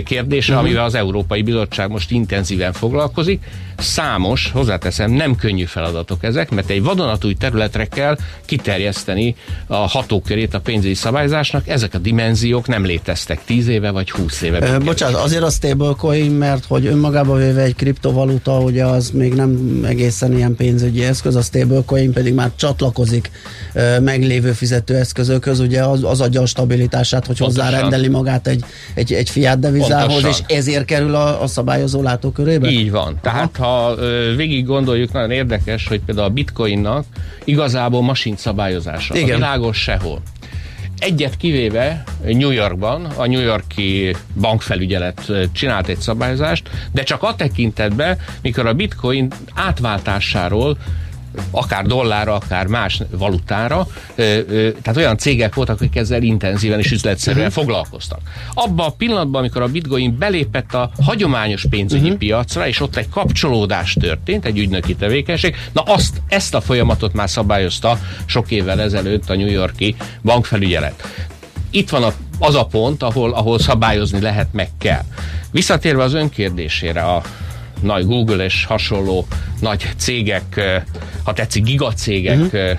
kérdése, 0.04 0.52
uh-huh. 0.52 0.66
amivel 0.66 0.84
az 0.84 0.94
Európai 0.94 1.42
Bizottság 1.42 1.90
most 1.90 2.10
intenzíven 2.10 2.72
foglalkozik. 2.72 3.42
Számos, 3.78 4.50
hozzáteszem, 4.52 5.10
nem 5.10 5.36
könnyű 5.36 5.64
feladatok 5.64 6.24
ezek, 6.24 6.50
mert 6.50 6.70
egy 6.70 6.82
vadonatúj 6.82 7.34
területre 7.34 7.84
kell 7.84 8.16
kiterjeszteni 8.44 9.34
a 9.66 9.74
hatókörét 9.74 10.54
a 10.54 10.60
pénzügyi 10.60 10.94
szabályzásnak. 10.94 11.68
Ezek 11.68 11.94
a 11.94 11.98
dimenziók 11.98 12.66
nem 12.66 12.84
léteztek 12.84 13.44
10 13.44 13.68
éve 13.68 13.90
vagy 13.90 14.10
20 14.10 14.42
éve. 14.42 14.72
Ö, 14.72 14.78
bocsánat, 14.78 15.20
azért 15.20 15.42
a 15.42 15.50
stablecoin, 15.50 16.30
mert 16.30 16.64
hogy 16.64 16.86
önmagában 16.86 17.38
véve 17.38 17.62
egy 17.62 17.74
kriptovaluta, 17.74 18.58
ugye 18.58 18.84
az 18.84 19.10
még 19.10 19.34
nem 19.34 19.80
egészen 19.84 20.36
ilyen 20.36 20.54
pénzügyi 20.54 21.04
eszköz, 21.04 21.36
a 21.36 21.42
stablecoin 21.42 22.12
pedig 22.12 22.34
már 22.34 22.50
csatlakozik 22.56 23.30
meglévő 24.00 24.52
fizetőeszközökhöz, 24.52 25.60
ugye 25.60 25.82
az, 25.82 26.04
az 26.04 26.20
adja 26.20 26.40
a 26.40 26.46
stabilitását, 26.46 27.26
hogy 27.26 27.38
Pontosan. 27.38 27.64
hozzárendeli 27.64 28.08
magát 28.08 28.46
egy, 28.46 28.64
egy, 28.94 29.12
egy 29.12 29.30
fiát 29.30 29.58
devizához, 29.58 30.12
Pontosan. 30.12 30.44
és 30.48 30.56
ezért 30.56 30.84
kerül 30.84 31.14
a, 31.14 31.42
a 31.42 31.46
szabályozó 31.46 32.02
látókörébe? 32.02 32.68
Így 32.68 32.90
van. 32.90 33.18
Tehát 33.22 33.50
Aha. 33.58 33.66
ha 33.66 33.94
ö, 33.98 34.34
végig 34.36 34.66
gondoljuk, 34.66 35.12
nagyon 35.12 35.30
érdekes, 35.30 35.86
hogy 35.86 36.00
például 36.00 36.26
a 36.26 36.30
bitcoinnak 36.30 37.04
igazából 37.44 38.02
masin 38.02 38.36
szabályozása. 38.36 39.16
Igen. 39.16 39.30
A 39.30 39.34
világos 39.34 39.76
sehol. 39.82 40.22
Egyet 40.98 41.36
kivéve 41.36 42.04
New 42.24 42.50
Yorkban 42.50 43.04
a 43.04 43.26
New 43.26 43.40
Yorki 43.40 44.16
bankfelügyelet 44.40 45.32
csinált 45.52 45.88
egy 45.88 45.98
szabályozást, 45.98 46.70
de 46.92 47.02
csak 47.02 47.22
a 47.22 47.34
tekintetben, 47.34 48.18
mikor 48.42 48.66
a 48.66 48.72
bitcoin 48.72 49.32
átváltásáról 49.54 50.78
akár 51.50 51.86
dollárra, 51.86 52.34
akár 52.34 52.66
más 52.66 53.02
valutára, 53.10 53.86
tehát 54.14 54.96
olyan 54.96 55.18
cégek 55.18 55.54
voltak, 55.54 55.76
akik 55.76 55.96
ezzel 55.96 56.22
intenzíven 56.22 56.78
és 56.78 56.90
üzletszerűen 56.90 57.46
uh-huh. 57.46 57.62
foglalkoztak. 57.62 58.20
Abban 58.54 58.86
a 58.86 58.90
pillanatban, 58.90 59.40
amikor 59.40 59.62
a 59.62 59.68
bitcoin 59.68 60.18
belépett 60.18 60.74
a 60.74 60.90
hagyományos 61.02 61.66
pénzügyi 61.70 62.04
uh-huh. 62.04 62.18
piacra, 62.18 62.66
és 62.68 62.80
ott 62.80 62.96
egy 62.96 63.08
kapcsolódás 63.08 63.96
történt, 64.00 64.44
egy 64.44 64.58
ügynöki 64.58 64.94
tevékenység, 64.94 65.56
na 65.72 65.82
azt, 65.82 66.22
ezt 66.28 66.54
a 66.54 66.60
folyamatot 66.60 67.12
már 67.12 67.30
szabályozta 67.30 67.98
sok 68.26 68.50
évvel 68.50 68.80
ezelőtt 68.80 69.30
a 69.30 69.36
New 69.36 69.50
Yorki 69.50 69.96
bankfelügyelet. 70.22 71.04
Itt 71.70 71.90
van 71.90 72.02
a, 72.02 72.12
az 72.38 72.54
a 72.54 72.66
pont, 72.66 73.02
ahol, 73.02 73.32
ahol 73.32 73.58
szabályozni 73.58 74.20
lehet, 74.20 74.48
meg 74.52 74.68
kell. 74.78 75.02
Visszatérve 75.50 76.02
az 76.02 76.14
önkérdésére, 76.14 77.02
a 77.02 77.22
nagy 77.80 78.06
Google 78.06 78.44
és 78.44 78.64
hasonló 78.64 79.26
nagy 79.60 79.88
cégek, 79.96 80.60
ha 81.22 81.32
tetszik 81.32 81.62
gigacégek 81.64 82.40
uh-huh. 82.40 82.78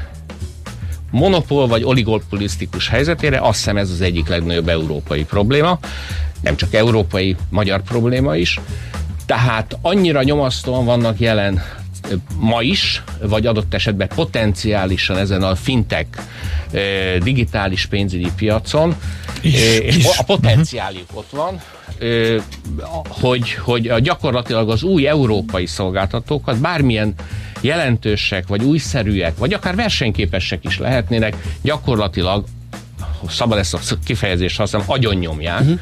monopól 1.11 1.67
vagy 1.67 1.83
oligopolisztikus 1.83 2.89
helyzetére, 2.89 3.39
azt 3.39 3.57
hiszem 3.57 3.77
ez 3.77 3.89
az 3.89 4.01
egyik 4.01 4.27
legnagyobb 4.27 4.67
európai 4.67 5.23
probléma, 5.23 5.79
nem 6.41 6.55
csak 6.55 6.73
európai, 6.73 7.35
magyar 7.49 7.81
probléma 7.81 8.35
is. 8.35 8.59
Tehát 9.25 9.77
annyira 9.81 10.23
nyomasztóan 10.23 10.85
vannak 10.85 11.19
jelen 11.19 11.63
ma 12.37 12.61
is, 12.61 13.03
vagy 13.21 13.45
adott 13.45 13.73
esetben 13.73 14.07
potenciálisan 14.15 15.17
ezen 15.17 15.43
a 15.43 15.55
fintek 15.55 16.21
digitális 17.23 17.85
pénzügyi 17.85 18.31
piacon, 18.35 18.95
is, 19.41 19.53
és 19.79 19.95
is. 19.95 20.05
a 20.17 20.23
potenciáljuk 20.23 21.07
ott 21.13 21.29
van, 21.31 21.61
hogy, 23.07 23.51
hogy 23.53 23.93
gyakorlatilag 24.01 24.69
az 24.69 24.83
új 24.83 25.07
európai 25.07 25.65
szolgáltatókat 25.65 26.59
bármilyen 26.59 27.13
jelentősek, 27.61 28.47
vagy 28.47 28.63
újszerűek, 28.63 29.37
vagy 29.37 29.53
akár 29.53 29.75
versenyképesek 29.75 30.63
is 30.65 30.79
lehetnének, 30.79 31.35
gyakorlatilag 31.61 32.43
szabad 33.29 33.57
ezt 33.57 33.73
a 33.73 33.79
kifejezést 34.05 34.57
használom, 34.57 34.89
agyon 34.89 35.15
nyomják, 35.15 35.59
uh-huh 35.61 35.79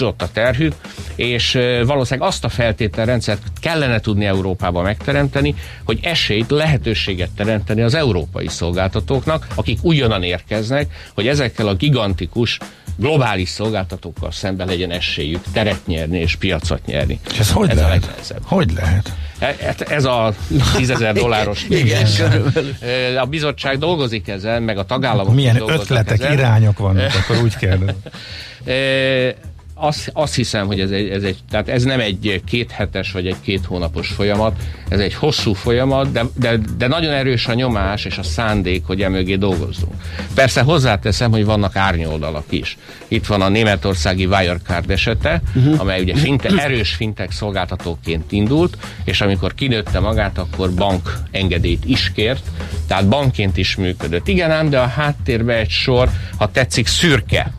a 0.00 0.32
terhük, 0.32 0.74
és 1.14 1.52
valószínűleg 1.86 2.28
azt 2.28 2.44
a 2.44 2.48
feltételrendszert 2.48 3.42
kellene 3.60 4.00
tudni 4.00 4.24
Európában 4.24 4.82
megteremteni, 4.82 5.54
hogy 5.84 5.98
esélyt, 6.02 6.50
lehetőséget 6.50 7.30
teremteni 7.36 7.82
az 7.82 7.94
európai 7.94 8.48
szolgáltatóknak, 8.48 9.46
akik 9.54 9.78
ugyanan 9.82 10.22
érkeznek, 10.22 11.10
hogy 11.14 11.26
ezekkel 11.28 11.68
a 11.68 11.74
gigantikus 11.74 12.58
globális 12.96 13.48
szolgáltatókkal 13.48 14.30
szemben 14.32 14.66
legyen 14.66 14.90
esélyük 14.90 15.42
teret 15.52 15.86
nyerni 15.86 16.18
és 16.18 16.36
piacot 16.36 16.86
nyerni. 16.86 17.20
És 17.32 17.38
ez 17.38 17.50
hogy 17.50 17.70
ez 17.70 17.76
lehet? 17.76 18.22
A 18.28 18.34
hogy 18.42 18.72
lehet? 18.74 19.12
E, 19.38 19.56
hát 19.60 19.80
ez 19.80 20.04
a 20.04 20.34
tízezer 20.76 21.14
dolláros 21.14 21.66
Igen, 21.68 22.06
A 23.20 23.24
bizottság 23.24 23.78
dolgozik 23.78 24.28
ezen, 24.28 24.62
meg 24.62 24.78
a 24.78 24.84
tagállamok 24.84 25.34
Milyen 25.34 25.62
ötletek, 25.68 26.20
ezen. 26.20 26.32
irányok 26.32 26.78
vannak, 26.78 27.12
akkor 27.14 27.42
úgy 27.42 27.56
kérdezem. 27.62 27.96
Azt, 29.82 30.10
azt 30.12 30.34
hiszem, 30.34 30.66
hogy 30.66 30.80
ez 30.80 30.90
egy, 30.90 31.08
ez 31.08 31.22
egy, 31.22 31.36
tehát 31.50 31.68
ez 31.68 31.82
nem 31.82 32.00
egy 32.00 32.42
kéthetes 32.46 33.12
vagy 33.12 33.26
egy 33.26 33.36
két 33.40 33.64
hónapos 33.64 34.08
folyamat, 34.08 34.56
ez 34.88 35.00
egy 35.00 35.14
hosszú 35.14 35.52
folyamat, 35.52 36.12
de, 36.12 36.24
de, 36.38 36.58
de 36.76 36.86
nagyon 36.86 37.12
erős 37.12 37.46
a 37.46 37.54
nyomás 37.54 38.04
és 38.04 38.18
a 38.18 38.22
szándék, 38.22 38.86
hogy 38.86 39.02
emögé 39.02 39.36
dolgozzunk. 39.36 39.92
Persze 40.34 40.60
hozzáteszem, 40.60 41.30
hogy 41.30 41.44
vannak 41.44 41.76
árnyoldalak 41.76 42.44
is. 42.48 42.78
Itt 43.08 43.26
van 43.26 43.42
a 43.42 43.48
németországi 43.48 44.26
Wirecard 44.26 44.90
esete, 44.90 45.42
uh-huh. 45.54 45.80
amely 45.80 46.00
ugye 46.00 46.14
finte, 46.14 46.48
erős 46.48 46.90
fintek 46.90 47.30
szolgáltatóként 47.30 48.32
indult, 48.32 48.76
és 49.04 49.20
amikor 49.20 49.54
kinőtte 49.54 50.00
magát, 50.00 50.38
akkor 50.38 50.74
bank 50.74 51.18
engedélyt 51.30 51.84
is 51.84 52.12
kért, 52.14 52.44
tehát 52.86 53.08
bankként 53.08 53.56
is 53.56 53.76
működött. 53.76 54.28
Igen 54.28 54.50
ám, 54.50 54.70
de 54.70 54.78
a 54.78 54.86
háttérben 54.86 55.56
egy 55.56 55.70
sor, 55.70 56.10
ha 56.36 56.50
tetszik, 56.50 56.86
szürke 56.86 57.52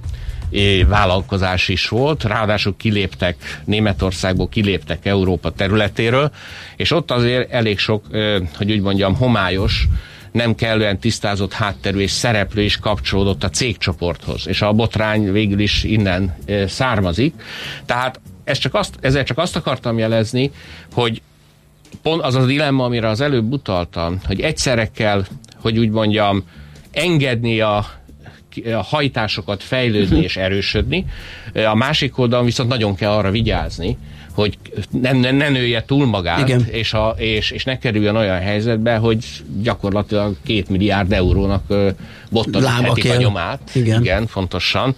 vállalkozás 0.87 1.67
is 1.67 1.87
volt, 1.87 2.23
ráadásul 2.23 2.75
kiléptek 2.77 3.35
Németországból, 3.65 4.49
kiléptek 4.49 5.05
Európa 5.05 5.51
területéről, 5.51 6.31
és 6.75 6.91
ott 6.91 7.11
azért 7.11 7.51
elég 7.51 7.79
sok, 7.79 8.05
hogy 8.57 8.71
úgy 8.71 8.81
mondjam, 8.81 9.15
homályos, 9.15 9.87
nem 10.31 10.55
kellően 10.55 10.99
tisztázott 10.99 11.53
hátterű 11.53 11.99
és 11.99 12.11
szereplő 12.11 12.61
is 12.61 12.77
kapcsolódott 12.77 13.43
a 13.43 13.49
cégcsoporthoz, 13.49 14.47
és 14.47 14.61
a 14.61 14.73
botrány 14.73 15.31
végül 15.31 15.59
is 15.59 15.83
innen 15.83 16.35
származik. 16.67 17.33
Tehát 17.85 18.19
ez 18.43 18.57
csak 18.57 18.73
azt, 18.73 18.95
ezzel 19.01 19.23
csak 19.23 19.37
azt 19.37 19.55
akartam 19.55 19.97
jelezni, 19.97 20.51
hogy 20.93 21.21
pont 22.01 22.21
az 22.21 22.35
a 22.35 22.45
dilemma, 22.45 22.83
amire 22.83 23.07
az 23.07 23.21
előbb 23.21 23.51
utaltam, 23.51 24.19
hogy 24.25 24.39
egyszerre 24.39 24.91
kell, 24.91 25.25
hogy 25.61 25.77
úgy 25.77 25.89
mondjam, 25.89 26.43
engedni 26.91 27.59
a 27.59 27.85
a 28.65 28.81
hajtásokat 28.81 29.63
fejlődni 29.63 30.19
és 30.19 30.37
erősödni. 30.37 31.05
A 31.53 31.75
másik 31.75 32.17
oldalon 32.17 32.45
viszont 32.45 32.69
nagyon 32.69 32.95
kell 32.95 33.11
arra 33.11 33.31
vigyázni, 33.31 33.97
hogy 34.33 34.57
ne, 35.01 35.11
ne, 35.11 35.31
ne 35.31 35.49
nője 35.49 35.83
túl 35.83 36.05
magát, 36.05 36.47
Igen. 36.47 36.65
És, 36.71 36.93
a, 36.93 37.15
és, 37.17 37.51
és 37.51 37.63
ne 37.63 37.77
kerüljön 37.77 38.15
olyan 38.15 38.39
helyzetbe, 38.39 38.95
hogy 38.95 39.25
gyakorlatilag 39.61 40.35
két 40.43 40.69
milliárd 40.69 41.11
eurónak 41.11 41.63
bottaníthetik 42.29 43.11
a 43.11 43.15
nyomát. 43.15 43.71
Igen. 43.73 44.01
Igen, 44.01 44.27
fontosan. 44.27 44.95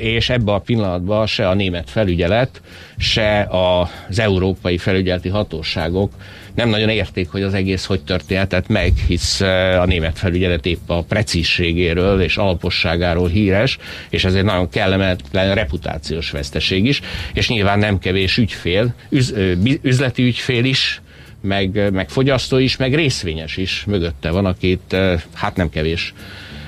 És 0.00 0.28
ebbe 0.28 0.52
a 0.52 0.58
pillanatban 0.58 1.26
se 1.26 1.48
a 1.48 1.54
német 1.54 1.90
felügyelet, 1.90 2.60
se 2.96 3.48
az 3.50 4.18
európai 4.18 4.78
felügyeleti 4.78 5.28
hatóságok 5.28 6.12
nem 6.56 6.68
nagyon 6.68 6.88
érték, 6.88 7.30
hogy 7.30 7.42
az 7.42 7.54
egész 7.54 7.84
hogy 7.84 8.00
történhetett 8.00 8.68
meg, 8.68 8.92
hisz 9.06 9.40
a 9.80 9.84
német 9.86 10.18
felügyelet 10.18 10.66
épp 10.66 10.88
a 10.88 11.02
precízségéről 11.02 12.20
és 12.20 12.36
alaposságáról 12.36 13.28
híres, 13.28 13.78
és 14.10 14.24
ez 14.24 14.34
egy 14.34 14.44
nagyon 14.44 14.68
kellemetlen 14.68 15.54
reputációs 15.54 16.30
veszteség 16.30 16.86
is, 16.86 17.00
és 17.32 17.48
nyilván 17.48 17.78
nem 17.78 17.98
kevés 17.98 18.36
ügyfél, 18.36 18.94
üz, 19.10 19.34
üzleti 19.82 20.22
ügyfél 20.22 20.64
is, 20.64 21.00
meg, 21.40 21.92
meg 21.92 22.08
fogyasztó 22.08 22.58
is, 22.58 22.76
meg 22.76 22.94
részvényes 22.94 23.56
is 23.56 23.84
mögötte 23.86 24.30
van, 24.30 24.46
akit 24.46 24.96
hát 25.34 25.56
nem 25.56 25.70
kevés 25.70 26.14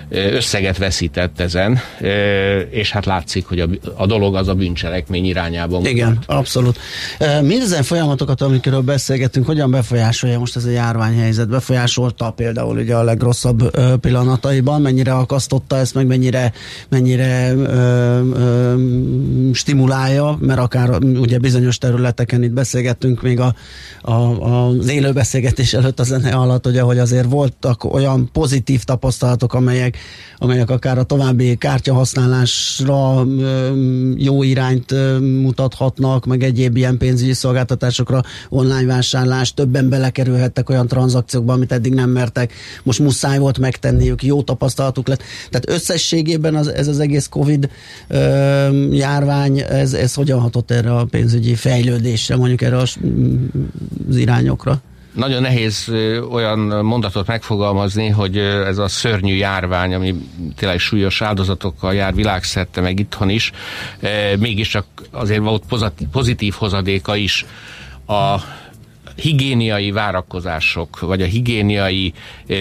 összeget 0.09 0.79
veszített 0.79 1.41
ezen, 1.41 1.79
és 2.71 2.91
hát 2.91 3.07
látszik, 3.07 3.47
hogy 3.47 3.61
a, 3.61 3.69
a 3.97 4.07
dolog 4.07 4.35
az 4.35 4.49
a 4.49 4.55
bűncselekmény 4.55 5.25
irányában 5.25 5.87
Igen, 5.87 6.09
mutat. 6.09 6.37
abszolút. 6.37 6.79
Mindezen 7.43 7.83
folyamatokat, 7.83 8.41
amikről 8.41 8.81
beszélgetünk, 8.81 9.47
hogyan 9.47 9.71
befolyásolja 9.71 10.39
most 10.39 10.57
ez 10.57 10.65
a 10.65 10.71
járványhelyzet? 10.71 11.49
Befolyásolta 11.49 12.31
például 12.31 12.79
ugye 12.79 12.95
a 12.95 13.03
legrosszabb 13.03 13.71
pillanataiban, 14.01 14.81
mennyire 14.81 15.13
akasztotta 15.13 15.77
ezt, 15.77 15.95
meg 15.95 16.07
mennyire, 16.07 16.53
mennyire 16.89 17.53
ö, 17.53 18.21
ö, 18.33 18.75
stimulálja, 19.53 20.37
mert 20.41 20.61
akár 20.61 20.91
ugye 21.03 21.39
bizonyos 21.39 21.79
területeken 21.79 22.43
itt 22.43 22.53
beszélgettünk 22.53 23.23
még 23.23 23.41
a, 23.41 23.55
a, 24.03 24.13
az 24.13 24.89
élő 24.89 25.13
beszélgetés 25.13 25.75
előtt 25.75 26.01
a 26.01 26.03
zene 26.03 26.31
alatt, 26.31 26.67
ugye, 26.67 26.81
hogy 26.81 26.99
azért 26.99 27.31
voltak 27.31 27.85
olyan 27.85 28.29
pozitív 28.33 28.83
tapasztalatok, 28.83 29.55
amelyek 29.55 29.98
amelyek 30.39 30.71
akár 30.71 30.99
a 30.99 31.03
további 31.03 31.57
kártyahasználásra 31.57 33.27
jó 34.17 34.43
irányt 34.43 34.95
mutathatnak, 35.21 36.27
meg 36.27 36.43
egyéb 36.43 36.77
ilyen 36.77 36.99
pénzügyi 36.99 37.33
szolgáltatásokra, 37.33 38.23
online 38.49 38.87
vásárlás, 38.87 39.55
többen 39.55 39.89
belekerülhettek 39.89 40.71
olyan 40.71 40.89
tranzakciókba, 40.89 41.53
amit 41.53 41.73
eddig 41.73 41.95
nem 41.95 42.11
mertek, 42.11 42.53
most 42.83 42.99
muszáj 42.99 43.39
volt 43.39 43.59
megtenniük, 43.59 44.23
jó 44.23 44.43
tapasztalatuk 44.43 45.09
lett. 45.09 45.23
Tehát 45.51 45.71
összességében 45.71 46.55
az, 46.55 46.69
ez 46.69 46.89
az 46.89 46.99
egész 46.99 47.27
Covid 47.27 47.71
járvány, 48.91 49.59
ez, 49.59 49.93
ez 49.93 50.15
hogyan 50.15 50.41
hatott 50.41 50.71
erre 50.71 50.95
a 50.95 51.05
pénzügyi 51.05 51.55
fejlődésre, 51.55 52.37
mondjuk 52.37 52.63
erre 52.63 52.77
az 52.77 52.97
irányokra? 54.17 54.83
Nagyon 55.19 55.43
nehéz 55.43 55.93
olyan 56.31 56.59
mondatot 56.85 57.27
megfogalmazni, 57.27 58.09
hogy 58.09 58.39
ez 58.39 58.79
a 58.79 58.89
szörnyű 58.89 59.35
járvány, 59.35 59.95
ami 59.95 60.15
tényleg 60.57 60.79
súlyos 60.79 61.23
áldozatokkal 61.23 61.95
jár 61.95 62.15
világszerte, 62.15 62.81
meg 62.81 62.99
itthon 62.99 63.29
is, 63.29 63.53
mégiscsak 64.39 64.87
azért 65.11 65.41
volt 65.41 65.65
pozitív 66.13 66.55
hozadéka 66.55 67.17
is 67.17 67.47
a 68.07 68.37
higiéniai 69.21 69.91
várakozások, 69.91 71.01
vagy 71.01 71.23
a 71.23 71.27
higiéniai 71.27 72.13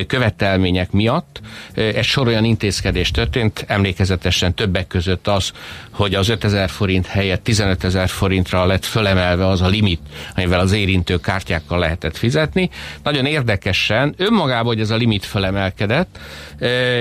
követelmények 0.08 0.92
miatt 0.92 1.42
egy 1.74 2.04
sor 2.04 2.28
olyan 2.28 2.44
intézkedés 2.44 3.12
történt, 3.12 3.66
emlékezetesen 3.68 4.54
többek 4.54 4.88
között 4.88 5.28
az, 5.28 5.52
hogy 5.92 6.16
az 6.16 6.30
5000 6.30 6.70
forint 6.70 7.06
helyett 7.06 7.44
15 7.44 7.84
ezer 7.84 8.10
forintra 8.10 8.66
lett 8.66 8.86
fölemelve 8.86 9.48
az 9.48 9.62
a 9.62 9.68
limit, 9.68 10.02
amivel 10.36 10.60
az 10.60 10.72
érintő 10.72 11.20
kártyákkal 11.20 11.80
lehetett 11.80 12.18
fizetni. 12.18 12.70
Nagyon 13.04 13.26
érdekesen 13.26 14.14
önmagában, 14.18 14.66
hogy 14.66 14.80
ez 14.80 14.90
a 14.90 14.96
limit 14.96 15.26
fölemelkedett, 15.26 16.20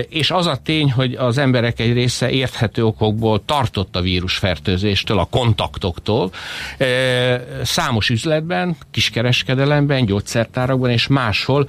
és 0.09 0.31
az 0.31 0.47
a 0.47 0.57
tény, 0.65 0.93
hogy 0.93 1.15
az 1.15 1.39
emberek 1.39 1.81
egy 1.81 1.93
része 1.93 2.31
érthető 2.31 2.85
okokból 2.85 3.43
tartott 3.45 3.97
a 3.97 4.01
vírusfertőzéstől, 4.01 5.19
a 5.19 5.25
kontaktoktól. 5.25 6.31
Számos 7.63 8.09
üzletben, 8.09 8.77
kiskereskedelemben, 9.47 10.05
gyógyszertárakban 10.05 10.91
és 10.91 11.07
máshol 11.07 11.69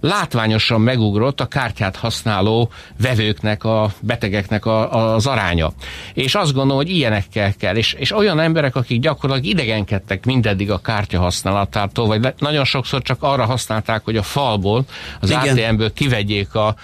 látványosan 0.00 0.80
megugrott 0.80 1.40
a 1.40 1.46
kártyát 1.46 1.96
használó 1.96 2.70
vevőknek, 3.00 3.64
a 3.64 3.90
betegeknek 4.00 4.66
a, 4.66 5.14
az 5.14 5.26
aránya. 5.26 5.72
És 6.14 6.34
azt 6.34 6.52
gondolom, 6.52 6.76
hogy 6.76 6.90
ilyenekkel 6.90 7.54
kell. 7.54 7.76
És, 7.76 7.92
és 7.92 8.12
olyan 8.12 8.40
emberek, 8.40 8.76
akik 8.76 9.00
gyakorlatilag 9.00 9.50
idegenkedtek 9.50 10.24
mindeddig 10.24 10.70
a 10.70 10.78
kártya 10.78 11.18
használatától, 11.18 12.06
vagy 12.06 12.34
nagyon 12.38 12.64
sokszor 12.64 13.02
csak 13.02 13.22
arra 13.22 13.44
használták, 13.44 14.04
hogy 14.04 14.16
a 14.16 14.22
falból, 14.22 14.84
az 15.20 15.30
ATM-ből 15.30 15.92
kivegyék 15.92 16.54
a 16.54 16.76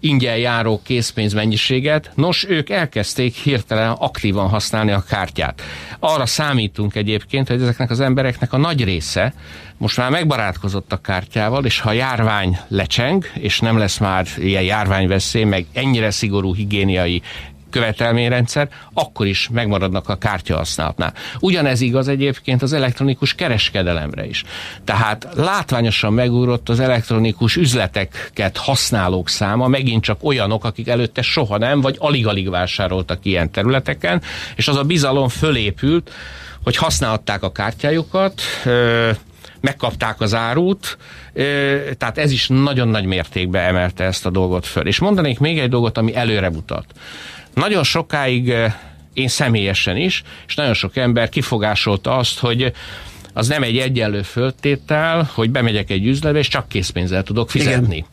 ingyen 0.00 0.36
járó 0.36 0.80
készpénzmennyiséget, 0.84 2.10
nos, 2.14 2.46
ők 2.48 2.70
elkezdték 2.70 3.34
hirtelen 3.34 3.90
aktívan 3.90 4.48
használni 4.48 4.90
a 4.90 5.04
kártyát. 5.08 5.62
Arra 5.98 6.26
számítunk 6.26 6.94
egyébként, 6.94 7.48
hogy 7.48 7.62
ezeknek 7.62 7.90
az 7.90 8.00
embereknek 8.00 8.52
a 8.52 8.56
nagy 8.56 8.84
része 8.84 9.34
most 9.78 9.96
már 9.96 10.10
megbarátkozott 10.10 10.92
a 10.92 11.00
kártyával, 11.00 11.64
és 11.64 11.80
ha 11.80 11.88
a 11.88 11.92
járvány 11.92 12.58
lecseng, 12.68 13.30
és 13.34 13.60
nem 13.60 13.78
lesz 13.78 13.98
már 13.98 14.26
ilyen 14.38 14.62
járványveszély, 14.62 15.44
meg 15.44 15.66
ennyire 15.72 16.10
szigorú 16.10 16.54
higiéniai 16.54 17.22
követelményrendszer, 17.70 18.68
akkor 18.92 19.26
is 19.26 19.48
megmaradnak 19.52 20.08
a 20.08 20.16
kártyahasználatnál. 20.16 21.12
Ugyanez 21.40 21.80
igaz 21.80 22.08
egyébként 22.08 22.62
az 22.62 22.72
elektronikus 22.72 23.34
kereskedelemre 23.34 24.26
is. 24.26 24.44
Tehát 24.84 25.28
látványosan 25.34 26.12
megugrott 26.12 26.68
az 26.68 26.80
elektronikus 26.80 27.56
üzleteket 27.56 28.56
használók 28.56 29.28
száma, 29.28 29.68
megint 29.68 30.02
csak 30.02 30.24
olyanok, 30.24 30.64
akik 30.64 30.88
előtte 30.88 31.22
soha 31.22 31.58
nem, 31.58 31.80
vagy 31.80 31.96
alig-alig 31.98 32.50
vásároltak 32.50 33.18
ilyen 33.22 33.50
területeken, 33.50 34.22
és 34.56 34.68
az 34.68 34.76
a 34.76 34.82
bizalom 34.82 35.28
fölépült, 35.28 36.10
hogy 36.64 36.76
használhatták 36.76 37.42
a 37.42 37.52
kártyájukat, 37.52 38.42
megkapták 39.66 40.20
az 40.20 40.34
árut, 40.34 40.98
tehát 41.98 42.18
ez 42.18 42.32
is 42.32 42.48
nagyon 42.48 42.88
nagy 42.88 43.04
mértékben 43.04 43.64
emelte 43.64 44.04
ezt 44.04 44.26
a 44.26 44.30
dolgot 44.30 44.66
föl. 44.66 44.86
És 44.86 44.98
mondanék 44.98 45.38
még 45.38 45.58
egy 45.58 45.68
dolgot, 45.68 45.98
ami 45.98 46.14
előre 46.14 46.50
mutat. 46.50 46.84
Nagyon 47.54 47.84
sokáig 47.84 48.54
én 49.12 49.28
személyesen 49.28 49.96
is, 49.96 50.22
és 50.46 50.54
nagyon 50.54 50.74
sok 50.74 50.96
ember 50.96 51.28
kifogásolta 51.28 52.16
azt, 52.16 52.38
hogy 52.38 52.72
az 53.32 53.48
nem 53.48 53.62
egy 53.62 53.78
egyenlő 53.78 54.22
föltétel, 54.22 55.30
hogy 55.34 55.50
bemegyek 55.50 55.90
egy 55.90 56.06
üzletbe, 56.06 56.38
és 56.38 56.48
csak 56.48 56.68
készpénzzel 56.68 57.22
tudok 57.22 57.50
fizetni. 57.50 57.96
Igen. 57.96 58.08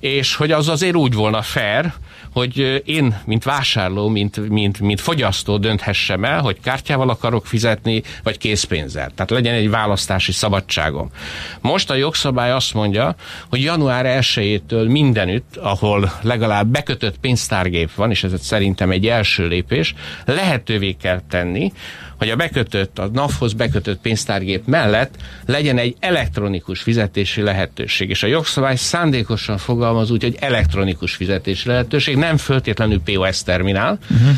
És 0.00 0.34
hogy 0.34 0.50
az 0.50 0.68
azért 0.68 0.96
úgy 0.96 1.14
volna 1.14 1.42
fair, 1.42 1.92
hogy 2.32 2.82
én, 2.84 3.20
mint 3.24 3.44
vásárló, 3.44 4.08
mint, 4.08 4.48
mint, 4.48 4.80
mint 4.80 5.00
fogyasztó 5.00 5.56
dönthessem 5.56 6.24
el, 6.24 6.40
hogy 6.40 6.60
kártyával 6.60 7.10
akarok 7.10 7.46
fizetni, 7.46 8.02
vagy 8.22 8.38
készpénzzel. 8.38 9.10
Tehát 9.14 9.30
legyen 9.30 9.54
egy 9.54 9.70
választási 9.70 10.32
szabadságom. 10.32 11.10
Most 11.60 11.90
a 11.90 11.94
jogszabály 11.94 12.50
azt 12.50 12.74
mondja, 12.74 13.14
hogy 13.48 13.62
január 13.62 14.20
1-től 14.20 14.90
mindenütt, 14.90 15.56
ahol 15.56 16.12
legalább 16.22 16.66
bekötött 16.66 17.18
pénztárgép 17.18 17.94
van, 17.94 18.10
és 18.10 18.24
ez 18.24 18.32
szerintem 18.40 18.90
egy 18.90 19.06
első 19.06 19.48
lépés, 19.48 19.94
lehetővé 20.24 20.92
kell 20.92 21.20
tenni, 21.28 21.72
hogy 22.18 22.30
a 22.30 22.36
bekötött, 22.36 22.98
a 22.98 23.10
NAV-hoz 23.12 23.52
bekötött 23.52 24.00
pénztárgép 24.00 24.66
mellett 24.66 25.14
legyen 25.46 25.78
egy 25.78 25.96
elektronikus 26.00 26.80
fizetési 26.80 27.42
lehetőség. 27.42 28.10
És 28.10 28.22
a 28.22 28.26
jogszabály 28.26 28.76
szándékosan 28.76 29.58
fogalmaz 29.58 30.10
úgy, 30.10 30.22
hogy 30.22 30.36
elektronikus 30.40 31.14
fizetési 31.14 31.68
lehetőség, 31.68 32.16
nem 32.16 32.36
föltétlenül 32.36 33.00
POS 33.04 33.42
terminál, 33.42 33.98
uh-huh 34.10 34.36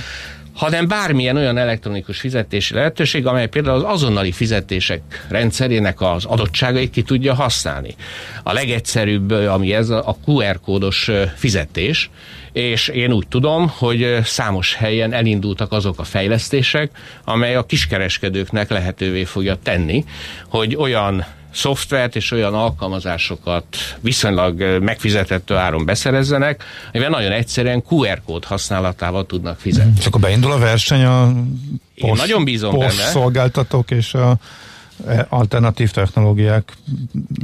hanem 0.54 0.88
bármilyen 0.88 1.36
olyan 1.36 1.58
elektronikus 1.58 2.20
fizetési 2.20 2.74
lehetőség, 2.74 3.26
amely 3.26 3.48
például 3.48 3.76
az 3.76 3.92
azonnali 3.92 4.32
fizetések 4.32 5.26
rendszerének 5.28 6.00
az 6.00 6.24
adottságait 6.24 6.90
ki 6.90 7.02
tudja 7.02 7.34
használni. 7.34 7.94
A 8.42 8.52
legegyszerűbb, 8.52 9.30
ami 9.30 9.72
ez 9.74 9.88
a 9.88 10.16
QR 10.26 10.60
kódos 10.60 11.10
fizetés, 11.36 12.10
és 12.52 12.88
én 12.88 13.12
úgy 13.12 13.28
tudom, 13.28 13.72
hogy 13.76 14.18
számos 14.24 14.74
helyen 14.74 15.12
elindultak 15.12 15.72
azok 15.72 15.98
a 15.98 16.04
fejlesztések, 16.04 16.90
amely 17.24 17.54
a 17.54 17.66
kiskereskedőknek 17.66 18.70
lehetővé 18.70 19.24
fogja 19.24 19.56
tenni, 19.62 20.04
hogy 20.48 20.76
olyan 20.76 21.24
szoftvert 21.52 22.16
és 22.16 22.30
olyan 22.30 22.54
alkalmazásokat 22.54 23.64
viszonylag 24.00 24.78
megfizethető 24.82 25.54
áron 25.54 25.84
beszerezzenek, 25.84 26.64
amivel 26.92 27.10
nagyon 27.10 27.32
egyszerűen 27.32 27.82
QR 27.88 28.22
kód 28.24 28.44
használatával 28.44 29.26
tudnak 29.26 29.58
fizetni. 29.58 29.92
Csak 29.92 30.06
akkor 30.06 30.20
beindul 30.20 30.52
a 30.52 30.58
verseny 30.58 31.04
a 31.04 31.24
post, 31.26 31.42
Én 31.94 32.12
nagyon 32.16 32.44
bízom 32.44 32.74
post 32.74 32.96
benne. 32.96 33.08
szolgáltatók 33.08 33.90
és 33.90 34.14
a 34.14 34.36
e, 35.06 35.26
alternatív 35.28 35.90
technológiák 35.90 36.72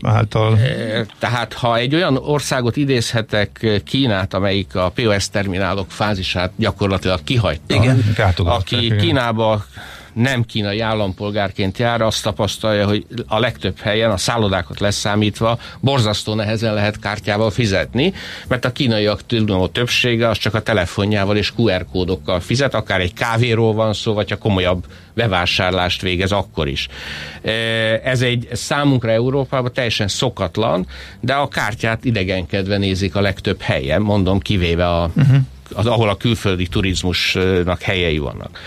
által. 0.03 0.59
E, 0.59 1.07
tehát 1.19 1.53
ha 1.53 1.77
egy 1.77 1.95
olyan 1.95 2.17
országot 2.17 2.77
idézhetek 2.77 3.81
Kínát, 3.85 4.35
amelyik 4.35 4.75
a 4.75 4.93
POS 4.95 5.29
terminálok 5.29 5.91
fázisát 5.91 6.53
gyakorlatilag 6.57 7.25
kihagyta, 7.25 7.75
igen. 7.75 8.15
aki 8.37 8.97
Kínába 8.97 9.65
nem 10.17 10.45
kínai 10.45 10.81
állampolgárként 10.81 11.79
jár, 11.79 12.01
azt 12.01 12.23
tapasztalja, 12.23 12.87
hogy 12.87 13.07
a 13.27 13.39
legtöbb 13.39 13.79
helyen, 13.79 14.11
a 14.11 14.17
szállodákat 14.17 14.81
leszámítva, 14.81 15.59
borzasztó 15.81 16.35
nehezen 16.35 16.75
lehet 16.75 16.99
kártyával 16.99 17.51
fizetni, 17.51 18.13
mert 18.49 18.65
a 18.65 18.73
kínaiak 18.73 19.21
a 19.49 19.69
többsége 19.69 20.29
az 20.29 20.39
csak 20.39 20.55
a 20.55 20.63
telefonjával 20.63 21.37
és 21.37 21.53
QR 21.57 21.87
kódokkal 21.93 22.41
fizet, 22.41 22.75
akár 22.75 23.01
egy 23.01 23.13
kávéról 23.13 23.75
van 23.75 23.93
szó, 23.93 24.13
vagy 24.13 24.31
ha 24.31 24.37
komolyabb 24.37 24.85
bevásárlást 25.15 26.03
végez 26.03 26.33
akkor 26.33 26.69
is. 26.69 26.89
E, 27.43 27.51
ez 28.05 28.23
egy 28.23 28.49
számunkra 28.53 29.11
Európában 29.11 29.73
teljesen 29.73 30.09
szokatlan, 30.09 30.87
de 31.21 31.35
a 31.35 31.49
kártyát 31.49 32.05
idegenkedve 32.05 32.77
nézik 32.77 33.17
a 33.17 33.21
legtöbb 33.21 33.61
helyen, 33.61 34.03
mondom, 34.03 34.41
kivéve 34.41 34.89
a 34.89 35.11
uh-huh 35.17 35.37
az, 35.73 35.87
ahol 35.87 36.09
a 36.09 36.17
külföldi 36.17 36.67
turizmusnak 36.67 37.83
helyei 37.83 38.19
vannak. 38.19 38.59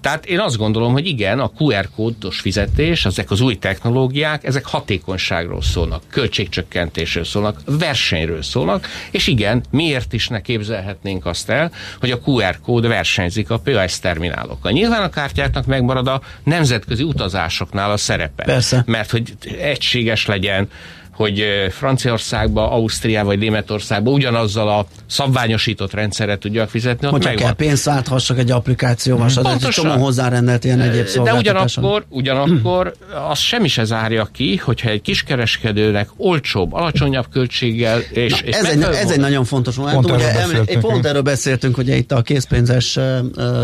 Tehát 0.00 0.26
én 0.26 0.40
azt 0.40 0.56
gondolom, 0.56 0.92
hogy 0.92 1.06
igen, 1.06 1.38
a 1.38 1.50
QR 1.58 1.88
kódos 1.96 2.40
fizetés, 2.40 3.04
ezek 3.04 3.30
az 3.30 3.40
új 3.40 3.58
technológiák, 3.58 4.44
ezek 4.44 4.66
hatékonyságról 4.66 5.62
szólnak, 5.62 6.02
költségcsökkentésről 6.10 7.24
szólnak, 7.24 7.60
versenyről 7.66 8.42
szólnak, 8.42 8.88
és 9.10 9.26
igen, 9.26 9.64
miért 9.70 10.12
is 10.12 10.28
ne 10.28 10.40
képzelhetnénk 10.40 11.26
azt 11.26 11.50
el, 11.50 11.72
hogy 12.00 12.10
a 12.10 12.18
QR 12.24 12.60
kód 12.60 12.86
versenyzik 12.86 13.50
a 13.50 13.58
POS 13.58 13.98
terminálokkal. 13.98 14.72
Nyilván 14.72 15.02
a 15.02 15.10
kártyáknak 15.10 15.66
megmarad 15.66 16.08
a 16.08 16.22
nemzetközi 16.44 17.02
utazásoknál 17.02 17.90
a 17.90 17.96
szerepe. 17.96 18.44
Persze. 18.44 18.82
Mert 18.86 19.10
hogy 19.10 19.32
egységes 19.58 20.26
legyen, 20.26 20.68
hogy 21.14 21.44
Franciaországba, 21.70 22.70
Ausztriába 22.70 23.26
vagy 23.26 23.38
Németországba 23.38 24.10
ugyanazzal 24.10 24.68
a 24.68 24.86
szabványosított 25.06 25.92
rendszerre 25.92 26.38
tudjak 26.38 26.68
fizetni. 26.68 27.06
Hogyha 27.06 27.28
megvan. 27.28 27.46
kell 27.46 27.54
pénzt 27.54 27.88
áthassak 27.88 28.38
egy 28.38 28.50
applikációval, 28.50 29.28
hmm. 29.28 29.46
egy 29.46 29.58
csomó 29.58 30.02
hozzárendelt 30.02 30.64
ilyen 30.64 30.80
egyéb 30.80 31.24
De 31.24 31.34
ugyanakkor, 31.34 32.04
ugyanakkor 32.08 32.94
az 33.30 33.38
semmi 33.38 33.68
se 33.68 33.84
zárja 33.84 34.28
ki, 34.32 34.56
hogyha 34.56 34.90
egy 34.90 35.02
kiskereskedőnek 35.02 36.08
olcsóbb, 36.16 36.72
alacsonyabb 36.72 37.26
költséggel 37.32 37.98
és, 37.98 38.40
Na, 38.40 38.46
és 38.46 38.56
ez, 38.56 38.64
egy, 38.64 38.82
ez 38.82 39.10
egy 39.10 39.20
nagyon 39.20 39.44
fontos 39.44 39.76
moment. 39.76 39.94
Pont, 39.94 40.10
ugye, 40.10 40.40
erről 40.40 40.64
pont 40.80 41.06
erről 41.06 41.22
beszéltünk, 41.22 41.74
hogy 41.74 41.88
itt 41.88 42.12
a 42.12 42.22
készpénzes 42.22 42.98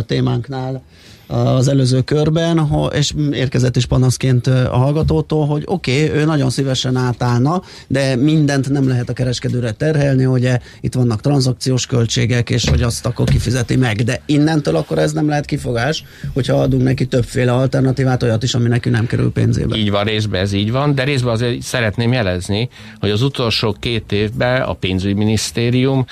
témánknál 0.06 0.82
az 1.28 1.68
előző 1.68 2.00
körben, 2.00 2.68
és 2.92 3.12
érkezett 3.32 3.76
is 3.76 3.86
panaszként 3.86 4.46
a 4.46 4.76
hallgatótól, 4.76 5.46
hogy 5.46 5.62
oké, 5.66 6.04
okay, 6.04 6.20
ő 6.20 6.24
nagyon 6.24 6.50
szívesen 6.50 6.96
átállna, 6.96 7.62
de 7.86 8.16
mindent 8.16 8.70
nem 8.70 8.88
lehet 8.88 9.08
a 9.08 9.12
kereskedőre 9.12 9.70
terhelni, 9.70 10.22
hogy 10.22 10.50
itt 10.80 10.94
vannak 10.94 11.20
tranzakciós 11.20 11.86
költségek, 11.86 12.50
és 12.50 12.68
hogy 12.68 12.82
azt 12.82 13.06
akkor 13.06 13.26
kifizeti 13.26 13.76
meg. 13.76 14.02
De 14.02 14.20
innentől 14.26 14.76
akkor 14.76 14.98
ez 14.98 15.12
nem 15.12 15.28
lehet 15.28 15.44
kifogás, 15.44 16.04
hogyha 16.34 16.60
adunk 16.60 16.82
neki 16.82 17.06
többféle 17.06 17.52
alternatívát, 17.52 18.22
olyat 18.22 18.42
is, 18.42 18.54
ami 18.54 18.68
neki 18.68 18.88
nem 18.88 19.06
kerül 19.06 19.32
pénzébe. 19.32 19.76
Így 19.76 19.90
van, 19.90 20.04
részben 20.04 20.40
ez 20.40 20.52
így 20.52 20.70
van, 20.70 20.94
de 20.94 21.04
részben 21.04 21.32
azért 21.32 21.62
szeretném 21.62 22.12
jelezni, 22.12 22.68
hogy 23.00 23.10
az 23.10 23.22
utolsó 23.22 23.76
két 23.80 24.12
évben 24.12 24.62
a 24.62 24.72
pénzügyminisztérium 24.72 26.06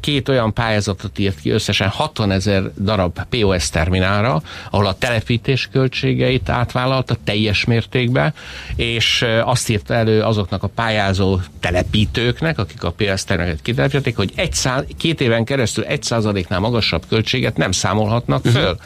két 0.00 0.28
olyan 0.28 0.52
pályázatot 0.52 1.18
írt 1.18 1.40
ki 1.40 1.50
összesen 1.50 1.88
60 1.88 2.30
ezer 2.30 2.70
darab 2.82 3.18
POS 3.28 3.70
terminálra, 3.70 4.42
ahol 4.70 4.86
a 4.86 4.94
telepítés 4.94 5.68
költségeit 5.72 6.48
átvállalta 6.48 7.16
teljes 7.24 7.64
mértékben, 7.64 8.34
és 8.76 9.24
azt 9.44 9.68
írta 9.68 9.94
elő 9.94 10.22
azoknak 10.22 10.62
a 10.62 10.66
pályázó 10.66 11.38
telepítőknek, 11.60 12.58
akik 12.58 12.84
a 12.84 12.94
PS 12.96 13.24
termeket 13.24 13.62
kitelepítették, 13.62 14.16
hogy 14.16 14.32
egy 14.34 14.52
szá- 14.52 14.86
két 14.98 15.20
éven 15.20 15.44
keresztül 15.44 15.84
egy 15.84 16.02
százaléknál 16.02 16.60
magasabb 16.60 17.04
költséget 17.08 17.56
nem 17.56 17.72
számolhatnak 17.72 18.44
mhm. 18.44 18.52
föl. 18.52 18.62
Uh-huh. 18.62 18.80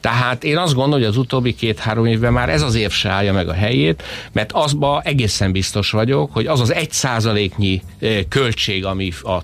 Tehát 0.00 0.44
én 0.44 0.56
azt 0.56 0.74
gondolom, 0.74 0.98
hogy 1.00 1.08
az 1.08 1.16
utóbbi 1.16 1.54
két-három 1.54 2.06
évben 2.06 2.32
már 2.32 2.48
ez 2.48 2.62
az 2.62 2.74
év 2.74 2.90
se 2.90 3.08
állja 3.08 3.32
meg 3.32 3.48
a 3.48 3.52
helyét, 3.52 4.02
mert 4.32 4.52
azba 4.52 5.02
egészen 5.04 5.52
biztos 5.52 5.90
vagyok, 5.90 6.32
hogy 6.32 6.46
az 6.46 6.60
az 6.60 6.72
egy 6.72 6.92
százaléknyi 6.92 7.82
költség, 8.28 8.84
ami 8.84 9.12
a 9.22 9.38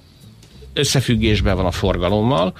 összefüggésben 0.72 1.56
van 1.56 1.66
a 1.66 1.70
forgalommal, 1.70 2.52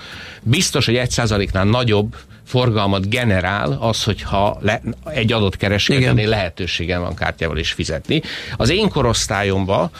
biztos, 0.42 0.86
hogy 0.86 0.96
egy 0.96 1.10
százaléknál 1.10 1.64
nagyobb 1.64 2.16
forgalmat 2.50 3.08
generál 3.08 3.76
az, 3.80 4.04
hogyha 4.04 4.58
le, 4.60 4.80
egy 5.04 5.32
adott 5.32 5.56
kereskedőnél 5.56 6.28
lehetőségem 6.28 7.00
van 7.00 7.14
kártyával 7.14 7.58
is 7.58 7.72
fizetni. 7.72 8.22
Az 8.56 8.70
én 8.70 8.88
korosztályomban 8.88 9.90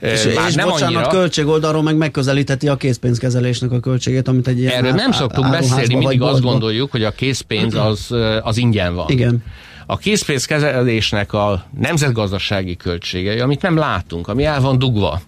és, 0.00 0.34
már 0.34 0.48
és 0.48 0.54
nem 0.54 0.68
bocsánat, 0.68 0.94
annyira... 0.94 1.08
költségoldalról 1.08 1.82
meg 1.82 1.96
megközelítheti 1.96 2.68
a 2.68 2.76
készpénzkezelésnek 2.76 3.72
a 3.72 3.80
költségét, 3.80 4.28
amit 4.28 4.48
egy 4.48 4.58
ilyen 4.58 4.72
Erről 4.72 4.92
nem 4.92 5.12
szoktunk 5.12 5.50
beszélni, 5.50 5.94
mindig 5.94 6.22
azt 6.22 6.40
gondoljuk, 6.40 6.90
hogy 6.90 7.04
a 7.04 7.10
készpénz 7.10 7.74
az, 7.74 8.14
az 8.42 8.56
ingyen 8.56 8.94
van. 8.94 9.08
Igen. 9.08 9.44
A 9.86 9.96
készpénzkezelésnek 9.96 11.32
a 11.32 11.64
nemzetgazdasági 11.78 12.76
költségei, 12.76 13.38
amit 13.38 13.62
nem 13.62 13.76
látunk, 13.76 14.28
ami 14.28 14.44
el 14.44 14.60
van 14.60 14.78
dugva, 14.78 15.20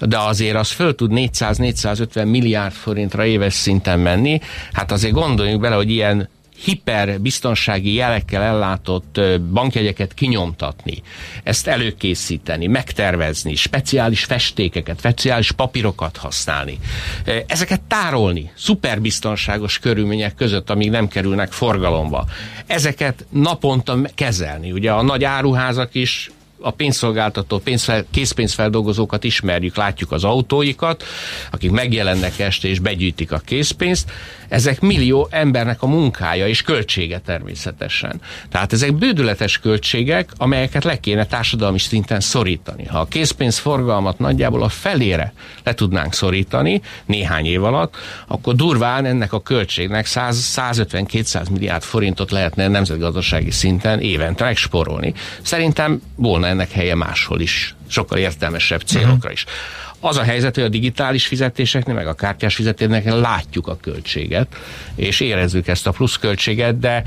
de 0.00 0.18
azért 0.18 0.56
az 0.56 0.70
föl 0.70 0.94
tud 0.94 1.10
400-450 1.14 2.30
milliárd 2.30 2.72
forintra 2.72 3.24
éves 3.24 3.54
szinten 3.54 3.98
menni, 4.00 4.40
hát 4.72 4.92
azért 4.92 5.12
gondoljunk 5.12 5.60
bele, 5.60 5.74
hogy 5.74 5.90
ilyen 5.90 6.28
hiperbiztonsági 6.64 7.94
jelekkel 7.94 8.42
ellátott 8.42 9.20
bankjegyeket 9.52 10.14
kinyomtatni, 10.14 11.02
ezt 11.42 11.66
előkészíteni, 11.66 12.66
megtervezni, 12.66 13.54
speciális 13.54 14.24
festékeket, 14.24 14.98
speciális 14.98 15.52
papírokat 15.52 16.16
használni, 16.16 16.78
ezeket 17.46 17.80
tárolni, 17.80 18.50
szuperbiztonságos 18.56 19.78
körülmények 19.78 20.34
között, 20.34 20.70
amíg 20.70 20.90
nem 20.90 21.08
kerülnek 21.08 21.52
forgalomba. 21.52 22.24
Ezeket 22.66 23.26
naponta 23.30 23.98
kezelni. 24.14 24.72
Ugye 24.72 24.92
a 24.92 25.02
nagy 25.02 25.24
áruházak 25.24 25.94
is 25.94 26.30
a 26.64 26.70
pénzszolgáltató, 26.70 27.58
pénzfel, 27.58 28.04
készpénzfeldolgozókat 28.10 29.24
ismerjük, 29.24 29.76
látjuk 29.76 30.12
az 30.12 30.24
autóikat, 30.24 31.04
akik 31.50 31.70
megjelennek 31.70 32.38
este 32.38 32.68
és 32.68 32.78
begyűjtik 32.78 33.32
a 33.32 33.38
készpénzt. 33.38 34.10
Ezek 34.54 34.80
millió 34.80 35.28
embernek 35.30 35.82
a 35.82 35.86
munkája 35.86 36.48
és 36.48 36.62
költsége 36.62 37.18
természetesen. 37.18 38.20
Tehát 38.50 38.72
ezek 38.72 38.94
bődületes 38.94 39.58
költségek, 39.58 40.30
amelyeket 40.36 40.84
le 40.84 41.00
kéne 41.00 41.26
társadalmi 41.26 41.78
szinten 41.78 42.20
szorítani. 42.20 42.84
Ha 42.84 42.98
a 42.98 43.04
készpénzforgalmat 43.04 44.18
nagyjából 44.18 44.62
a 44.62 44.68
felére 44.68 45.32
le 45.64 45.74
tudnánk 45.74 46.12
szorítani 46.12 46.80
néhány 47.06 47.46
év 47.46 47.64
alatt, 47.64 47.96
akkor 48.26 48.54
durván 48.54 49.04
ennek 49.04 49.32
a 49.32 49.42
költségnek 49.42 50.06
150-200 50.08 51.50
milliárd 51.50 51.82
forintot 51.82 52.30
lehetne 52.30 52.68
nemzetgazdasági 52.68 53.50
szinten 53.50 54.00
évente 54.00 54.44
megsporolni. 54.44 55.14
Szerintem 55.42 56.02
volna 56.16 56.46
ennek 56.46 56.70
helye 56.70 56.94
máshol 56.94 57.40
is, 57.40 57.74
sokkal 57.88 58.18
értelmesebb 58.18 58.80
célokra 58.80 59.30
is. 59.32 59.44
Az 60.06 60.16
a 60.16 60.22
helyzet, 60.22 60.54
hogy 60.54 60.64
a 60.64 60.68
digitális 60.68 61.26
fizetéseknél, 61.26 61.94
meg 61.94 62.06
a 62.06 62.14
kártyás 62.14 62.54
fizetéseknél 62.54 63.20
látjuk 63.20 63.66
a 63.66 63.76
költséget, 63.76 64.56
és 64.94 65.20
érezzük 65.20 65.68
ezt 65.68 65.86
a 65.86 65.90
pluszköltséget, 65.90 66.78
de 66.78 67.02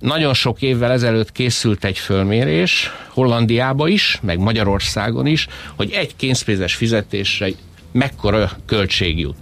nagyon 0.00 0.34
sok 0.34 0.62
évvel 0.62 0.92
ezelőtt 0.92 1.32
készült 1.32 1.84
egy 1.84 1.98
fölmérés, 1.98 2.90
Hollandiába 3.08 3.88
is, 3.88 4.18
meg 4.22 4.38
Magyarországon 4.38 5.26
is, 5.26 5.46
hogy 5.76 5.90
egy 5.90 6.16
kénzpénzes 6.16 6.74
fizetésre 6.74 7.48
mekkora 7.92 8.50
költség 8.66 9.18
jut. 9.18 9.36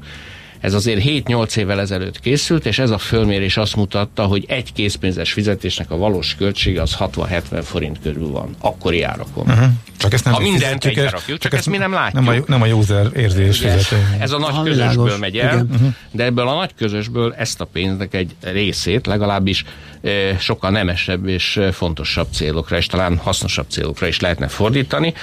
Ez 0.67 0.75
azért 0.75 1.03
7-8 1.05 1.57
évvel 1.57 1.81
ezelőtt 1.81 2.21
készült, 2.21 2.67
és 2.67 2.79
ez 2.79 2.91
a 2.91 2.99
fölmérés 2.99 3.57
azt 3.57 3.77
mutatta, 3.77 4.25
hogy 4.25 4.45
egy 4.49 4.73
készpénzes 4.73 5.33
fizetésnek 5.33 5.91
a 5.91 5.97
valós 5.97 6.35
költsége 6.35 6.83
az 6.83 6.97
60-70 6.99 7.63
forint 7.65 7.99
körül 8.03 8.29
van, 8.29 8.55
akkori 8.59 9.03
árakon. 9.03 9.47
Uh-huh. 9.47 9.69
Csak 9.97 10.13
ezt 10.13 10.25
nem 10.25 10.35
ha 10.35 10.41
mindent 10.41 10.85
egyre 10.85 11.03
rakjuk, 11.03 11.39
csak, 11.39 11.39
csak 11.39 11.53
ezt 11.53 11.69
mi 11.69 11.77
nem 11.77 11.93
látjuk. 11.93 12.25
Nem 12.25 12.43
a, 12.43 12.45
nem 12.47 12.63
a 12.63 12.67
user 12.67 13.07
érzés. 13.17 13.65
Ez 14.19 14.33
a 14.33 14.39
nagy 14.39 14.55
ha, 14.55 14.63
közösből 14.63 15.05
világos. 15.05 15.19
megy 15.19 15.37
el, 15.37 15.67
uh-huh. 15.71 15.89
de 16.11 16.25
ebből 16.25 16.49
a 16.49 16.55
nagy 16.55 16.75
közösből 16.75 17.35
ezt 17.35 17.61
a 17.61 17.65
pénznek 17.65 18.15
egy 18.15 18.35
részét 18.41 19.07
legalábbis 19.07 19.65
e, 20.03 20.39
sokkal 20.39 20.71
nemesebb 20.71 21.27
és 21.27 21.61
fontosabb 21.73 22.29
célokra, 22.33 22.77
és 22.77 22.87
talán 22.87 23.17
hasznosabb 23.17 23.67
célokra 23.69 24.07
is 24.07 24.21
lehetne 24.21 24.49
fordítani 24.49 25.15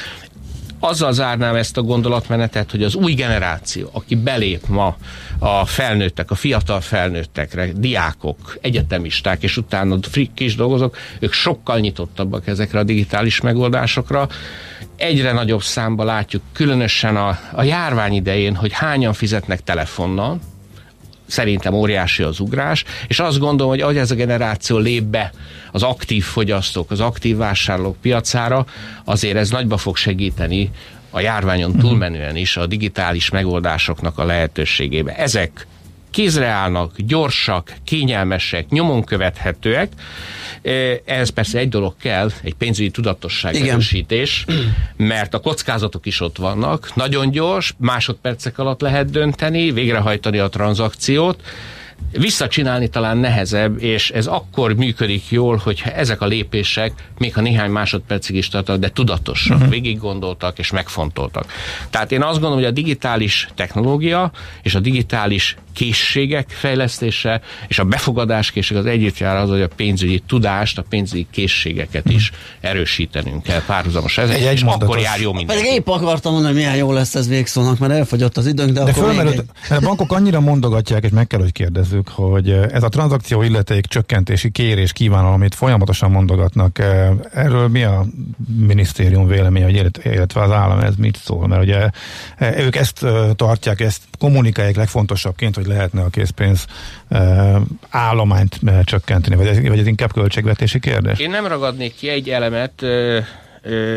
azzal 0.83 1.13
zárnám 1.13 1.55
ezt 1.55 1.77
a 1.77 1.81
gondolatmenetet, 1.81 2.71
hogy 2.71 2.83
az 2.83 2.95
új 2.95 3.13
generáció, 3.13 3.89
aki 3.91 4.15
belép 4.15 4.67
ma 4.67 4.95
a 5.39 5.65
felnőttek, 5.65 6.31
a 6.31 6.35
fiatal 6.35 6.81
felnőttekre, 6.81 7.71
diákok, 7.75 8.57
egyetemisták, 8.61 9.43
és 9.43 9.57
utána 9.57 9.97
frikk 10.01 10.39
is 10.39 10.55
dolgozók, 10.55 10.97
ők 11.19 11.33
sokkal 11.33 11.79
nyitottabbak 11.79 12.47
ezekre 12.47 12.79
a 12.79 12.83
digitális 12.83 13.41
megoldásokra. 13.41 14.27
Egyre 14.95 15.31
nagyobb 15.31 15.61
számba 15.61 16.03
látjuk, 16.03 16.41
különösen 16.51 17.15
a, 17.15 17.39
a 17.51 17.63
járvány 17.63 18.13
idején, 18.13 18.55
hogy 18.55 18.71
hányan 18.73 19.13
fizetnek 19.13 19.63
telefonnal, 19.63 20.39
szerintem 21.25 21.73
óriási 21.73 22.23
az 22.23 22.39
ugrás, 22.39 22.83
és 23.07 23.19
azt 23.19 23.39
gondolom, 23.39 23.71
hogy 23.71 23.81
ahogy 23.81 23.97
ez 23.97 24.11
a 24.11 24.15
generáció 24.15 24.77
lép 24.77 25.03
be 25.03 25.31
az 25.71 25.83
aktív 25.83 26.23
fogyasztók, 26.23 26.91
az 26.91 26.99
aktív 26.99 27.37
vásárlók 27.37 27.95
piacára, 28.01 28.65
azért 29.03 29.37
ez 29.37 29.49
nagyba 29.49 29.77
fog 29.77 29.95
segíteni 29.95 30.71
a 31.09 31.19
járványon 31.19 31.69
mhm. 31.69 31.79
túlmenően 31.79 32.35
is 32.35 32.57
a 32.57 32.65
digitális 32.65 33.29
megoldásoknak 33.29 34.17
a 34.17 34.25
lehetőségébe. 34.25 35.15
Ezek 35.15 35.67
kézre 36.13 36.45
állnak, 36.45 36.91
gyorsak, 36.97 37.73
kényelmesek, 37.83 38.69
nyomon 38.69 39.03
követhetőek. 39.03 39.91
Ehhez 41.05 41.29
persze 41.29 41.59
egy 41.59 41.69
dolog 41.69 41.93
kell, 42.01 42.29
egy 42.43 42.53
pénzügyi 42.53 42.89
tudatosság 42.89 43.55
erősítés, 43.55 44.45
mert 44.97 45.33
a 45.33 45.39
kockázatok 45.39 46.05
is 46.05 46.21
ott 46.21 46.37
vannak. 46.37 46.95
Nagyon 46.95 47.31
gyors, 47.31 47.73
másodpercek 47.77 48.57
alatt 48.57 48.81
lehet 48.81 49.11
dönteni, 49.11 49.71
végrehajtani 49.71 50.37
a 50.37 50.49
tranzakciót, 50.49 51.41
visszacsinálni 52.11 52.87
talán 52.87 53.17
nehezebb, 53.17 53.81
és 53.81 54.09
ez 54.09 54.25
akkor 54.25 54.73
működik 54.73 55.29
jól, 55.29 55.61
hogyha 55.63 55.89
ezek 55.89 56.21
a 56.21 56.25
lépések, 56.25 56.93
még 57.17 57.33
ha 57.33 57.41
néhány 57.41 57.71
másodpercig 57.71 58.35
is 58.35 58.47
tartanak, 58.47 58.81
de 58.81 58.89
tudatosan, 58.89 59.55
uh-huh. 59.55 59.71
végig 59.71 59.99
gondoltak 59.99 60.59
és 60.59 60.71
megfontoltak. 60.71 61.45
Tehát 61.89 62.11
én 62.11 62.21
azt 62.21 62.31
gondolom, 62.31 62.57
hogy 62.57 62.65
a 62.65 62.71
digitális 62.71 63.47
technológia 63.55 64.31
és 64.61 64.75
a 64.75 64.79
digitális 64.79 65.55
készségek 65.73 66.49
fejlesztése 66.49 67.41
és 67.67 67.79
a 67.79 67.83
befogadás 67.83 68.51
készség 68.51 68.77
az 68.77 68.85
együtt 68.85 69.17
jár 69.17 69.35
az, 69.35 69.49
hogy 69.49 69.61
a 69.61 69.67
pénzügyi 69.75 70.23
tudást, 70.27 70.77
a 70.77 70.83
pénzügyi 70.89 71.27
készségeket 71.31 72.09
is 72.09 72.31
erősítenünk 72.59 73.43
kell 73.43 73.61
párhuzamos 73.65 74.17
ezek, 74.17 74.35
egy, 74.35 74.43
egy 74.43 74.53
és 74.53 74.63
mondatos. 74.63 74.87
akkor 74.87 75.01
jár 75.03 75.19
jó 75.19 75.33
minden. 75.33 75.57
Pedig 75.57 75.71
épp 75.71 75.87
akartam 75.87 76.31
mondani, 76.31 76.53
hogy 76.53 76.63
milyen 76.63 76.77
jó 76.77 76.91
lesz 76.91 77.15
ez 77.15 77.27
végszónak, 77.27 77.79
mert 77.79 77.93
elfogyott 77.93 78.37
az 78.37 78.47
időnk, 78.47 78.71
de, 78.71 78.83
de 78.83 78.91
akkor 78.91 79.03
fölmerült, 79.03 79.45
egy... 79.69 79.77
A 79.77 79.79
bankok 79.79 80.11
annyira 80.11 80.39
mondogatják, 80.39 81.03
és 81.03 81.09
meg 81.09 81.27
kell, 81.27 81.39
hogy 81.39 81.51
kérdezzük, 81.51 81.92
hogy 82.09 82.49
ez 82.49 82.83
a 82.83 82.89
tranzakció 82.89 83.41
illeték 83.41 83.85
csökkentési 83.85 84.51
kérés 84.51 84.93
kívánal, 84.93 85.33
amit 85.33 85.55
folyamatosan 85.55 86.11
mondogatnak, 86.11 86.79
erről 87.33 87.67
mi 87.67 87.83
a 87.83 88.05
minisztérium 88.57 89.27
véleménye, 89.27 89.89
illetve 90.03 90.41
az 90.41 90.51
állam 90.51 90.79
ez 90.79 90.95
mit 90.95 91.17
szól? 91.17 91.47
Mert 91.47 91.61
ugye 91.61 91.89
ők 92.39 92.75
ezt 92.75 93.05
tartják, 93.35 93.79
ezt 93.79 94.01
kommunikálják 94.19 94.75
legfontosabbként, 94.75 95.55
hogy 95.55 95.65
lehetne 95.65 96.01
a 96.01 96.09
készpénz 96.09 96.65
állományt 97.89 98.59
csökkenteni, 98.83 99.35
vagy 99.35 99.47
ez, 99.47 99.61
vagy 99.61 99.79
ez 99.79 99.87
inkább 99.87 100.13
költségvetési 100.13 100.79
kérdés? 100.79 101.19
Én 101.19 101.29
nem 101.29 101.47
ragadnék 101.47 101.95
ki 101.95 102.09
egy 102.09 102.29
elemet, 102.29 102.81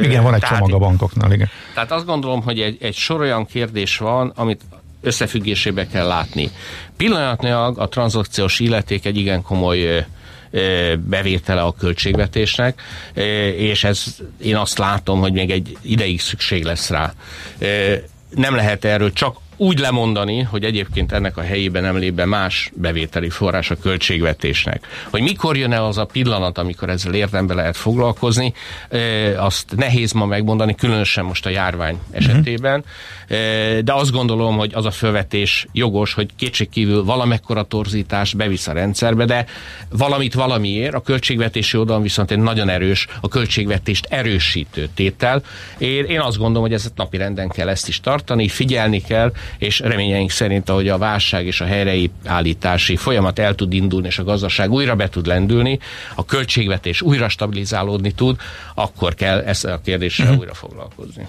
igen, 0.03 0.23
van 0.23 0.35
egy 0.35 0.41
tehát, 0.41 0.59
csomag 0.59 0.73
a 0.73 0.79
bankoknál, 0.79 1.33
igen. 1.33 1.49
Tehát 1.75 1.93
azt 1.93 2.07
gondolom, 2.07 2.43
hogy 2.43 2.61
egy, 2.61 2.77
egy 2.81 2.95
sor 2.95 3.21
olyan 3.21 3.47
kérdés 3.47 3.99
van, 3.99 4.33
amit 4.37 4.61
összefüggésébe 5.07 5.87
kell 5.87 6.07
látni. 6.07 6.51
Pillanatnyilag 6.97 7.79
a 7.79 7.89
tranzakciós 7.89 8.61
illeték 8.61 9.05
egy 9.05 9.17
igen 9.17 9.43
komoly 9.43 10.07
bevétele 10.99 11.61
a 11.63 11.73
költségvetésnek, 11.73 12.83
és 13.57 13.85
ez 13.85 14.05
én 14.43 14.57
azt 14.57 14.79
látom, 14.79 15.21
hogy 15.21 15.33
még 15.33 15.51
egy 15.51 15.77
ideig 15.83 16.21
szükség 16.21 16.65
lesz 16.65 16.91
rá. 16.91 17.13
Nem 18.31 18.55
lehet 18.55 18.85
erről 18.85 19.13
csak 19.13 19.37
úgy 19.57 19.79
lemondani, 19.79 20.43
hogy 20.43 20.65
egyébként 20.65 21.13
ennek 21.13 21.37
a 21.37 21.41
helyében 21.41 21.83
nem 21.83 21.97
lép 21.97 22.15
be 22.15 22.25
más 22.25 22.71
bevételi 22.75 23.31
forrás 23.31 23.71
a 23.71 23.77
költségvetésnek. 23.77 24.87
Hogy 25.11 25.23
mikor 25.23 25.57
jön 25.57 25.73
el 25.73 25.85
az 25.85 25.99
a 25.99 26.05
pillanat, 26.05 26.59
amikor 26.59 26.89
ezzel 26.89 27.15
érdembe 27.15 27.55
lehet 27.55 27.77
foglalkozni, 27.77 28.53
azt 29.37 29.77
nehéz 29.77 30.13
ma 30.13 30.27
megmondani, 30.27 30.75
különösen 30.75 31.25
most 31.25 31.47
a 31.47 31.51
járvány 31.51 31.99
esetében, 32.11 32.85
de 33.85 33.93
azt 33.93 34.13
gondolom, 34.13 34.57
hogy 34.57 34.71
az 34.75 34.85
a 34.85 34.91
felvetés 34.91 35.67
jogos, 35.73 36.15
hogy 36.15 36.31
kétségkívül 36.37 37.05
valamekkora 37.05 37.63
torzítás 37.63 38.35
bevisz 38.35 38.67
a 38.67 38.73
rendszerbe, 38.73 39.25
de 39.25 39.47
valamit 39.91 40.35
valamiért, 40.35 40.95
a 40.95 41.01
költségvetési 41.01 41.77
oldalon 41.77 42.03
viszont 42.03 42.31
egy 42.31 42.39
nagyon 42.39 42.69
erős, 42.69 43.07
a 43.21 43.29
költségvetést 43.29 44.07
erősítő 44.11 44.89
tétel. 44.95 45.43
Én, 45.79 46.05
én 46.05 46.21
azt 46.21 46.39
gondolom, 46.39 46.63
hogy 46.63 46.73
ezt 46.73 46.93
napi 46.97 47.17
renden 47.17 47.49
kell 47.49 47.69
ezt 47.69 47.89
is 47.89 48.01
tartani, 48.01 48.49
figyelni 48.49 49.01
kell, 49.03 49.33
és 49.59 49.81
reményeink 49.81 50.31
szerint, 50.31 50.69
ahogy 50.69 50.89
a 50.89 50.99
válság 50.99 51.47
és 51.47 51.61
a 51.61 51.65
helyreállítási 51.65 52.97
folyamat 52.97 53.39
el 53.39 53.55
tud 53.55 53.73
indulni, 53.73 54.07
és 54.07 54.19
a 54.19 54.25
gazdaság 54.25 54.71
újra 54.71 54.95
be 54.95 55.09
tud 55.09 55.27
lendülni, 55.27 55.79
a 56.15 56.25
költségvetés 56.25 57.03
újra 57.03 57.29
stabilizálódni 57.29 58.13
tud, 58.13 58.37
akkor 58.75 59.15
kell 59.15 59.39
ezt 59.39 59.65
a 59.65 59.81
kérdéssel 59.85 60.27
uh-huh. 60.27 60.41
újra 60.41 60.55
foglalkozni. 60.55 61.27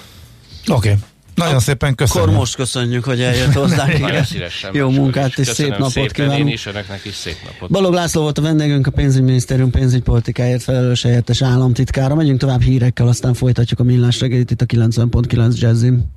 Oké. 0.67 0.89
Okay. 0.89 1.01
Nagyon 1.37 1.59
szépen 1.59 1.95
köszönöm. 1.95 2.27
Akkor 2.27 2.39
most 2.39 2.55
köszönjük, 2.55 3.03
hogy 3.03 3.21
eljött 3.21 3.53
hozzánk. 3.63 3.99
Nagyon 3.99 4.23
szívesen. 4.23 4.69
Jó 4.73 4.89
munkát 4.89 5.37
és 5.37 5.47
szép 5.47 5.69
napot 5.69 5.89
szépen, 5.89 6.11
kívánunk. 6.11 6.39
Én 6.39 6.47
is, 6.47 6.65
önöknek 6.65 7.05
is 7.05 7.13
szép 7.13 7.35
napot. 7.45 7.69
Balog 7.69 7.93
László 7.93 8.21
volt 8.21 8.37
a 8.37 8.41
vendégünk, 8.41 8.87
a 8.87 8.91
pénzügyminisztérium 8.91 9.71
pénzügypolitikáért 9.71 10.63
felelős 10.63 11.03
helyettes 11.03 11.41
államtitkára. 11.41 12.15
Megyünk 12.15 12.39
tovább 12.39 12.61
hírekkel, 12.61 13.07
aztán 13.07 13.33
folytatjuk 13.33 13.79
a 13.79 13.83
millás 13.83 14.19
reggelit 14.19 14.51
itt 14.51 14.61
a 14.61 14.65
90.9 14.65 15.59
Jazzin. 15.59 16.16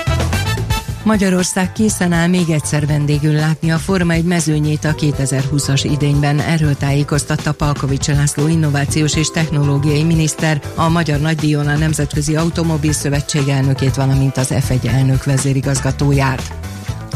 Magyarország 1.03 1.71
készen 1.71 2.11
áll 2.11 2.27
még 2.27 2.49
egyszer 2.49 2.87
vendégül 2.87 3.33
látni 3.33 3.71
a 3.71 3.77
Forma 3.77 4.13
egy 4.13 4.23
mezőnyét 4.23 4.85
a 4.85 4.95
2020-as 4.95 5.89
idényben. 5.91 6.39
Erről 6.39 6.75
tájékoztatta 6.75 7.51
Palkovics 7.51 8.07
László 8.07 8.47
innovációs 8.47 9.15
és 9.15 9.27
technológiai 9.27 10.03
miniszter, 10.03 10.61
a 10.75 10.89
Magyar 10.89 11.19
Nagydíjon 11.19 11.67
a 11.67 11.77
Nemzetközi 11.77 12.35
Automobil 12.35 12.91
Szövetség 12.91 13.47
elnökét, 13.47 13.95
valamint 13.95 14.37
az 14.37 14.47
F1 14.51 14.87
elnök 14.87 15.23
vezérigazgatóját. 15.23 16.53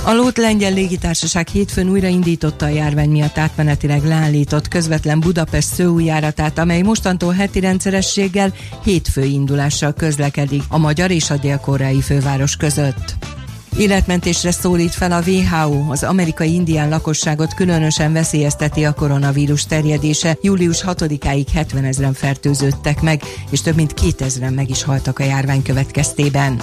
A 0.04 0.14
Lót 0.14 0.38
Lengyel 0.38 0.74
Légitársaság 0.74 1.48
hétfőn 1.48 1.90
újraindította 1.90 2.66
a 2.66 2.70
járvány 2.70 3.10
miatt 3.10 3.38
átmenetileg 3.38 4.04
leállított 4.04 4.68
közvetlen 4.68 5.20
Budapest 5.20 5.74
szőújáratát, 5.74 6.58
amely 6.58 6.82
mostantól 6.82 7.34
heti 7.34 7.60
rendszerességgel 7.60 8.54
hétfő 8.84 9.24
indulással 9.24 9.94
közlekedik 9.94 10.64
a 10.70 10.78
magyar 10.78 11.12
és 11.12 11.30
a 11.30 11.38
dél-koreai 11.38 12.02
főváros 12.02 12.56
között. 12.56 13.35
Életmentésre 13.78 14.52
szólít 14.52 14.94
fel 14.94 15.12
a 15.12 15.22
WHO, 15.28 15.92
az 15.92 16.04
amerikai 16.04 16.54
indián 16.54 16.90
lakosságot 16.90 17.54
különösen 17.54 18.14
veszélyezteti 18.14 18.86
a 18.86 18.94
koronavírus 18.94 19.66
terjedése. 19.66 20.38
Július 20.42 20.84
6-áig 20.88 21.46
70 21.54 21.84
ezeren 21.84 22.14
fertőződtek 22.14 23.02
meg, 23.02 23.22
és 23.50 23.62
több 23.62 23.76
mint 23.76 23.94
2000-en 24.02 24.56
meg 24.56 24.70
is 24.70 24.84
haltak 24.84 25.20
a 25.20 25.24
járvány 25.24 25.62
következtében. 25.62 26.62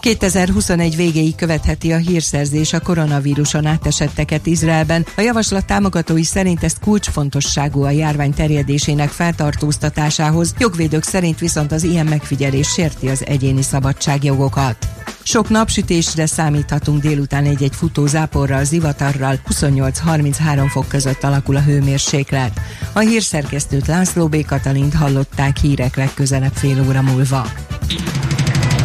2021 0.00 0.96
végéig 0.96 1.34
követheti 1.34 1.92
a 1.92 1.96
hírszerzés 1.96 2.72
a 2.72 2.80
koronavíruson 2.80 3.66
átesetteket 3.66 4.46
Izraelben. 4.46 5.06
A 5.16 5.20
javaslat 5.20 5.66
támogatói 5.66 6.24
szerint 6.24 6.64
ezt 6.64 6.78
kulcsfontosságú 6.80 7.82
a 7.82 7.90
járvány 7.90 8.34
terjedésének 8.34 9.08
feltartóztatásához, 9.08 10.54
jogvédők 10.58 11.02
szerint 11.02 11.38
viszont 11.38 11.72
az 11.72 11.82
ilyen 11.82 12.06
megfigyelés 12.06 12.68
sérti 12.68 13.08
az 13.08 13.26
egyéni 13.26 13.62
szabadságjogokat. 13.62 14.88
Sok 15.22 15.48
napsütésre 15.48 16.26
számíthatunk 16.26 17.00
délután 17.00 17.44
egy-egy 17.44 17.74
futó 17.74 18.06
záporral, 18.06 18.64
zivatarral, 18.64 19.40
28-33 19.48 20.66
fok 20.70 20.88
között 20.88 21.24
alakul 21.24 21.56
a 21.56 21.62
hőmérséklet. 21.62 22.60
A 22.92 22.98
hírszerkesztőt 22.98 23.86
László 23.86 24.28
B. 24.28 24.44
Katalint 24.46 24.94
hallották 24.94 25.56
hírek 25.56 25.96
legközelebb 25.96 26.54
fél 26.54 26.84
óra 26.88 27.02
múlva. 27.02 27.46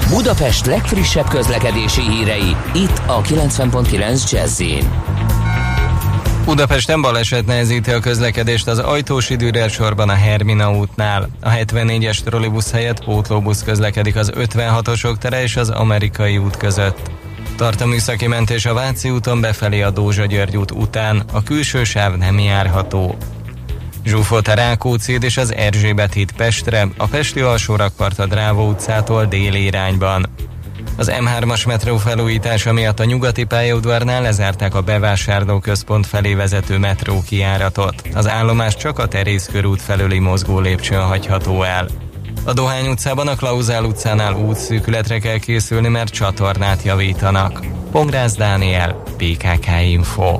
Budapest 0.09 0.65
legfrissebb 0.65 1.27
közlekedési 1.27 2.01
hírei, 2.01 2.55
itt 2.73 3.01
a 3.05 3.21
90.9 3.21 4.31
jazz 4.31 4.61
Budapesten 6.45 7.01
baleset 7.01 7.45
nehezíti 7.45 7.91
a 7.91 7.99
közlekedést 7.99 8.67
az 8.67 8.79
ajtós 8.79 9.29
időre 9.29 9.67
sorban 9.67 10.09
a 10.09 10.13
Hermina 10.13 10.71
útnál. 10.71 11.29
A 11.41 11.49
74-es 11.49 12.19
trollibusz 12.19 12.71
helyett 12.71 13.03
pótlóbusz 13.03 13.63
közlekedik 13.63 14.15
az 14.15 14.31
56-osok 14.35 15.17
tere 15.17 15.41
és 15.41 15.55
az 15.55 15.69
amerikai 15.69 16.37
út 16.37 16.57
között. 16.57 17.11
Tart 17.57 17.81
a 17.81 17.85
műszaki 17.85 18.27
mentés 18.27 18.65
a 18.65 18.73
Váci 18.73 19.09
úton 19.09 19.41
befelé 19.41 19.81
a 19.81 19.89
Dózsa 19.89 20.25
György 20.25 20.57
út 20.57 20.71
után, 20.71 21.23
a 21.33 21.43
külső 21.43 21.83
sáv 21.83 22.15
nem 22.15 22.39
járható. 22.39 23.17
Zsúfolt 24.05 24.47
a 24.47 24.53
Rákóczi 24.53 25.17
és 25.21 25.37
az 25.37 25.53
Erzsébet 25.53 26.13
híd 26.13 26.31
Pestre, 26.31 26.87
a 26.97 27.07
Pesti 27.07 27.39
alsó 27.39 27.75
rakpart 27.75 28.19
a 28.19 28.25
Drávó 28.25 28.67
utcától 28.67 29.25
déli 29.25 29.63
irányban. 29.63 30.25
Az 30.97 31.11
M3-as 31.19 31.67
metró 31.67 31.97
felújítása 31.97 32.73
miatt 32.73 32.99
a 32.99 33.05
nyugati 33.05 33.43
pályaudvarnál 33.43 34.21
lezárták 34.21 34.75
a 34.75 34.81
bevásárlóközpont 34.81 36.07
felé 36.07 36.33
vezető 36.33 36.77
metró 36.77 37.23
kiáratot. 37.27 37.95
Az 38.13 38.27
állomás 38.27 38.75
csak 38.75 38.99
a 38.99 39.07
Terész 39.07 39.49
körút 39.51 39.81
felüli 39.81 40.19
mozgó 40.19 40.59
lépcsőn 40.59 41.03
hagyható 41.03 41.63
el. 41.63 41.87
A 42.43 42.53
Dohány 42.53 42.87
utcában 42.87 43.27
a 43.27 43.35
Klauzál 43.35 43.83
utcánál 43.83 44.33
útszűkületre 44.33 45.19
kell 45.19 45.37
készülni, 45.37 45.87
mert 45.87 46.13
csatornát 46.13 46.83
javítanak. 46.83 47.65
Pongrász 47.91 48.35
Dániel, 48.35 49.03
PKK 49.17 49.67
Info. 49.83 50.39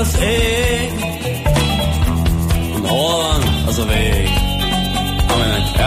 Kék 0.00 0.06
az 0.06 0.18
ég. 0.22 0.92
Mond, 2.72 2.86
hol 2.86 3.16
van 3.16 3.42
az 3.66 3.78
a 3.78 3.84
vég, 3.84 4.28
aminek 5.28 5.80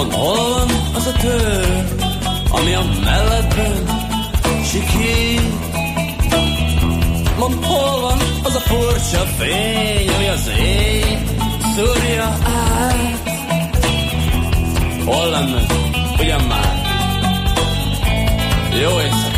Mondd, 0.00 0.12
hol 0.12 0.66
az 0.94 1.06
a 1.06 1.12
tör, 1.12 1.84
ami 2.50 2.74
a 2.74 2.82
melledben 3.04 3.84
sikít. 4.64 5.42
Mond, 7.38 7.64
hol 7.64 8.00
van 8.00 8.18
az 8.42 8.54
a 8.54 8.60
furcsa 8.60 9.24
fény, 9.38 10.08
ami 10.08 10.28
az 10.28 10.50
éj 10.58 11.18
szúrja 11.76 12.38
át. 12.44 13.28
Hol 15.04 15.30
lenne, 15.30 15.66
ugyan 16.20 16.44
már? 16.44 16.82
Jó 18.80 19.00
éjszakát! 19.00 19.29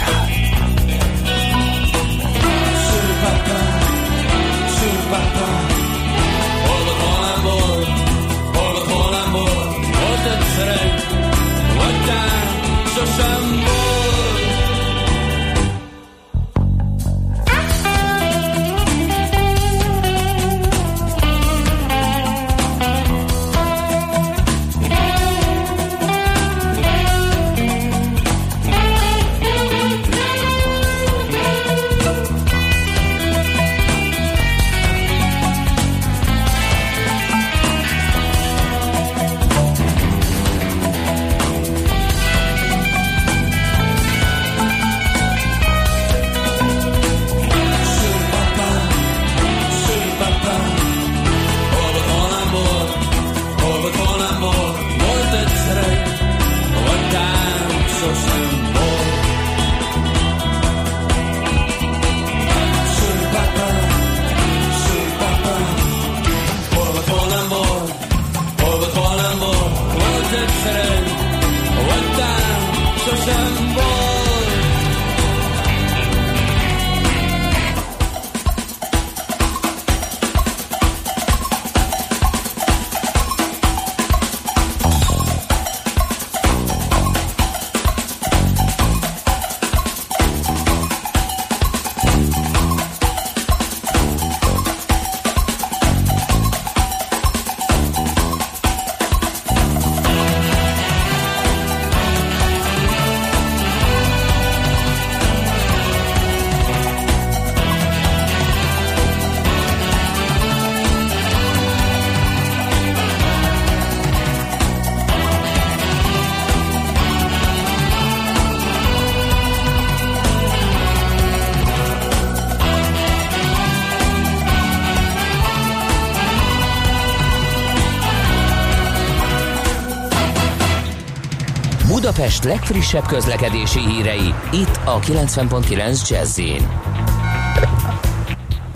Budapest 132.43 132.69
legfrissebb 132.69 133.07
közlekedési 133.07 133.79
hírei, 133.79 134.35
itt 134.53 134.81
a 134.85 134.99
90.9 135.01 136.09
jazz 136.09 136.41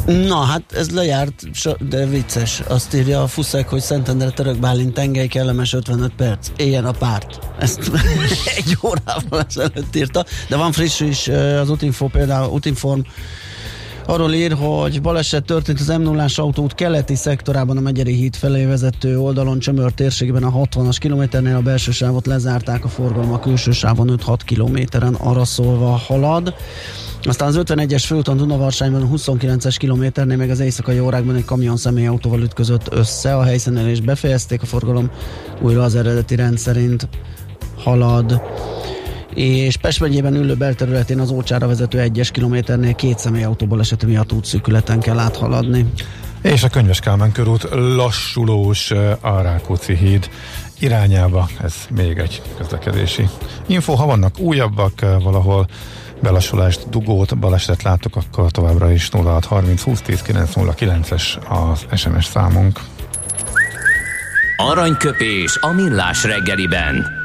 Na 0.06 0.40
hát 0.40 0.62
ez 0.72 0.90
lejárt, 0.90 1.42
de 1.88 2.06
vicces. 2.06 2.60
Azt 2.68 2.94
írja 2.94 3.22
a 3.22 3.26
Fuszek, 3.26 3.68
hogy 3.68 3.80
Szentendre 3.80 4.30
Török 4.30 4.58
Bálint 4.58 4.94
tengely 4.94 5.26
kellemes 5.26 5.72
55 5.72 6.12
perc. 6.16 6.48
Éljen 6.56 6.84
a 6.84 6.90
párt. 6.90 7.38
Ezt 7.58 7.90
egy 8.56 8.78
órával 8.82 9.46
ezelőtt 9.48 9.96
írta. 9.96 10.24
De 10.48 10.56
van 10.56 10.72
friss 10.72 11.00
is 11.00 11.28
az 11.60 11.70
Utinfo 11.70 12.06
például, 12.06 12.52
Utinform 12.52 13.00
arról 14.06 14.32
ír, 14.32 14.52
hogy 14.52 15.02
baleset 15.02 15.44
történt 15.44 15.80
az 15.80 15.86
m 15.86 16.02
0 16.02 16.26
autót 16.36 16.74
keleti 16.74 17.14
szektorában 17.14 17.76
a 17.76 17.80
Megyeri 17.80 18.14
híd 18.14 18.34
felé 18.34 18.64
vezető 18.64 19.18
oldalon 19.18 19.58
Csömör 19.58 19.92
térségben 19.92 20.42
a 20.42 20.52
60-as 20.52 20.96
kilométernél 20.98 21.56
a 21.56 21.60
belső 21.60 21.90
sávot 21.90 22.26
lezárták, 22.26 22.84
a 22.84 22.88
forgalom 22.88 23.32
a 23.32 23.40
külső 23.40 23.70
sávon 23.70 24.20
5-6 24.26 24.38
kilométeren 24.44 25.14
araszolva 25.14 25.90
halad. 25.90 26.54
Aztán 27.22 27.48
az 27.48 27.60
51-es 27.64 28.02
főúton 28.06 28.36
Dunavarsányban 28.36 29.02
a 29.02 29.06
29-es 29.06 29.74
kilométernél 29.78 30.36
meg 30.36 30.50
az 30.50 30.60
éjszakai 30.60 31.00
órákban 31.00 31.34
egy 31.34 31.44
kamion 31.44 31.76
személyautóval 31.76 32.40
ütközött 32.40 32.86
össze. 32.90 33.36
A 33.36 33.42
helyszínen 33.42 33.88
és 33.88 34.00
befejezték 34.00 34.62
a 34.62 34.66
forgalom, 34.66 35.10
újra 35.60 35.82
az 35.82 35.94
eredeti 35.94 36.34
rend 36.34 36.58
szerint 36.58 37.08
halad 37.76 38.42
és 39.36 39.76
Pest 39.76 40.00
megyében 40.00 40.34
ülő 40.34 40.54
belterületén 40.54 41.20
az 41.20 41.30
Ócsára 41.30 41.66
vezető 41.66 42.00
egyes 42.00 42.30
kilométernél 42.30 42.94
két 42.94 43.18
személyautóból 43.18 43.80
esete 43.80 44.06
miatt 44.06 44.32
útszűkületen 44.32 45.00
kell 45.00 45.18
áthaladni. 45.18 45.86
És 46.42 46.62
a 46.62 46.68
Könyves 46.68 47.00
Kálmán 47.00 47.32
körút 47.32 47.68
lassulós 47.72 48.90
a 49.20 49.40
Rákóczi 49.40 49.96
híd 49.96 50.30
irányába. 50.78 51.48
Ez 51.62 51.74
még 51.90 52.18
egy 52.18 52.42
közlekedési 52.58 53.28
info. 53.66 53.94
Ha 53.94 54.06
vannak 54.06 54.38
újabbak 54.38 55.00
valahol 55.00 55.66
belassulást, 56.22 56.88
dugót, 56.88 57.38
balesetet 57.38 57.82
látok, 57.82 58.16
akkor 58.16 58.50
továbbra 58.50 58.92
is 58.92 59.08
0630 59.12 59.82
20 59.82 60.00
10 60.00 60.22
909-es 60.26 61.22
az 61.48 61.98
SMS 61.98 62.24
számunk. 62.24 62.80
Aranyköpés 64.56 65.58
a 65.60 65.72
millás 65.72 66.24
reggeliben. 66.24 67.24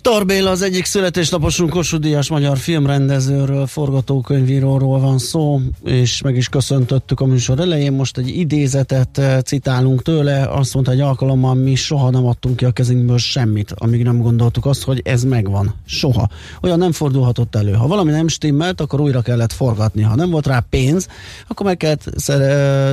Tarbéla 0.00 0.50
az 0.50 0.62
egyik 0.62 0.84
születésnaposunk 0.84 1.70
Kossuth 1.70 2.30
magyar 2.30 2.58
filmrendezőről, 2.58 3.66
forgatókönyvíróról 3.66 5.00
van 5.00 5.18
szó, 5.18 5.60
és 5.84 6.22
meg 6.22 6.36
is 6.36 6.48
köszöntöttük 6.48 7.20
a 7.20 7.26
műsor 7.26 7.60
elején. 7.60 7.92
Most 7.92 8.18
egy 8.18 8.28
idézetet 8.28 9.18
eh, 9.18 9.40
citálunk 9.40 10.02
tőle, 10.02 10.48
azt 10.48 10.74
mondta 10.74 10.92
egy 10.92 11.00
alkalommal, 11.00 11.54
mi 11.54 11.74
soha 11.74 12.10
nem 12.10 12.26
adtunk 12.26 12.56
ki 12.56 12.64
a 12.64 12.70
kezünkből 12.70 13.18
semmit, 13.18 13.74
amíg 13.76 14.02
nem 14.02 14.22
gondoltuk 14.22 14.66
azt, 14.66 14.82
hogy 14.82 15.00
ez 15.04 15.24
megvan. 15.24 15.74
Soha. 15.86 16.28
Olyan 16.62 16.78
nem 16.78 16.92
fordulhatott 16.92 17.54
elő. 17.54 17.72
Ha 17.72 17.86
valami 17.86 18.10
nem 18.10 18.28
stimmelt, 18.28 18.80
akkor 18.80 19.00
újra 19.00 19.20
kellett 19.20 19.52
forgatni. 19.52 20.02
Ha 20.02 20.14
nem 20.14 20.30
volt 20.30 20.46
rá 20.46 20.64
pénz, 20.70 21.08
akkor 21.48 21.66
meg 21.66 21.76
kellett 21.76 22.10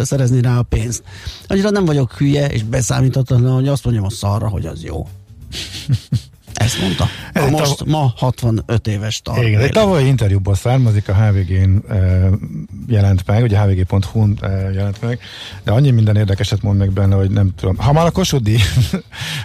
szerezni 0.04 0.42
rá 0.42 0.58
a 0.58 0.64
pénzt. 0.64 1.04
Annyira 1.48 1.70
nem 1.70 1.86
vagyok 1.86 2.14
hülye 2.14 2.48
és 2.48 2.64
beszámíthatatlan, 2.64 3.54
hogy 3.54 3.68
azt 3.68 3.84
mondjam 3.84 4.06
a 4.06 4.10
szarra, 4.10 4.50
hogy 4.50 4.66
az 4.66 4.84
jó. 4.84 5.08
Ezt 6.56 6.82
mondta. 6.82 7.08
Ez 7.34 7.50
most 7.50 7.78
tav... 7.78 7.88
ma 7.88 8.14
65 8.18 8.88
éves 8.88 9.22
tart. 9.22 9.44
Igen, 9.44 9.62
egy 9.62 9.72
tavalyi 9.72 10.08
interjúból 10.08 10.56
származik, 10.56 11.10
a 11.10 11.14
HVG-n 11.14 11.92
e, 11.92 12.30
jelent 12.88 13.26
meg, 13.26 13.44
ugye 13.44 13.60
hvg.hu-n 13.60 14.38
e, 14.42 14.48
jelent 14.50 15.02
meg, 15.02 15.20
de 15.64 15.72
annyi 15.72 15.92
minden 15.92 16.16
érdekeset 16.16 16.62
mond 16.62 16.78
meg 16.78 16.92
benne, 16.92 17.16
hogy 17.16 17.30
nem 17.30 17.54
tudom. 17.56 17.78
Ha 17.78 17.94
már 17.94 18.06
a 18.06 18.12
Kossuth 18.12 18.52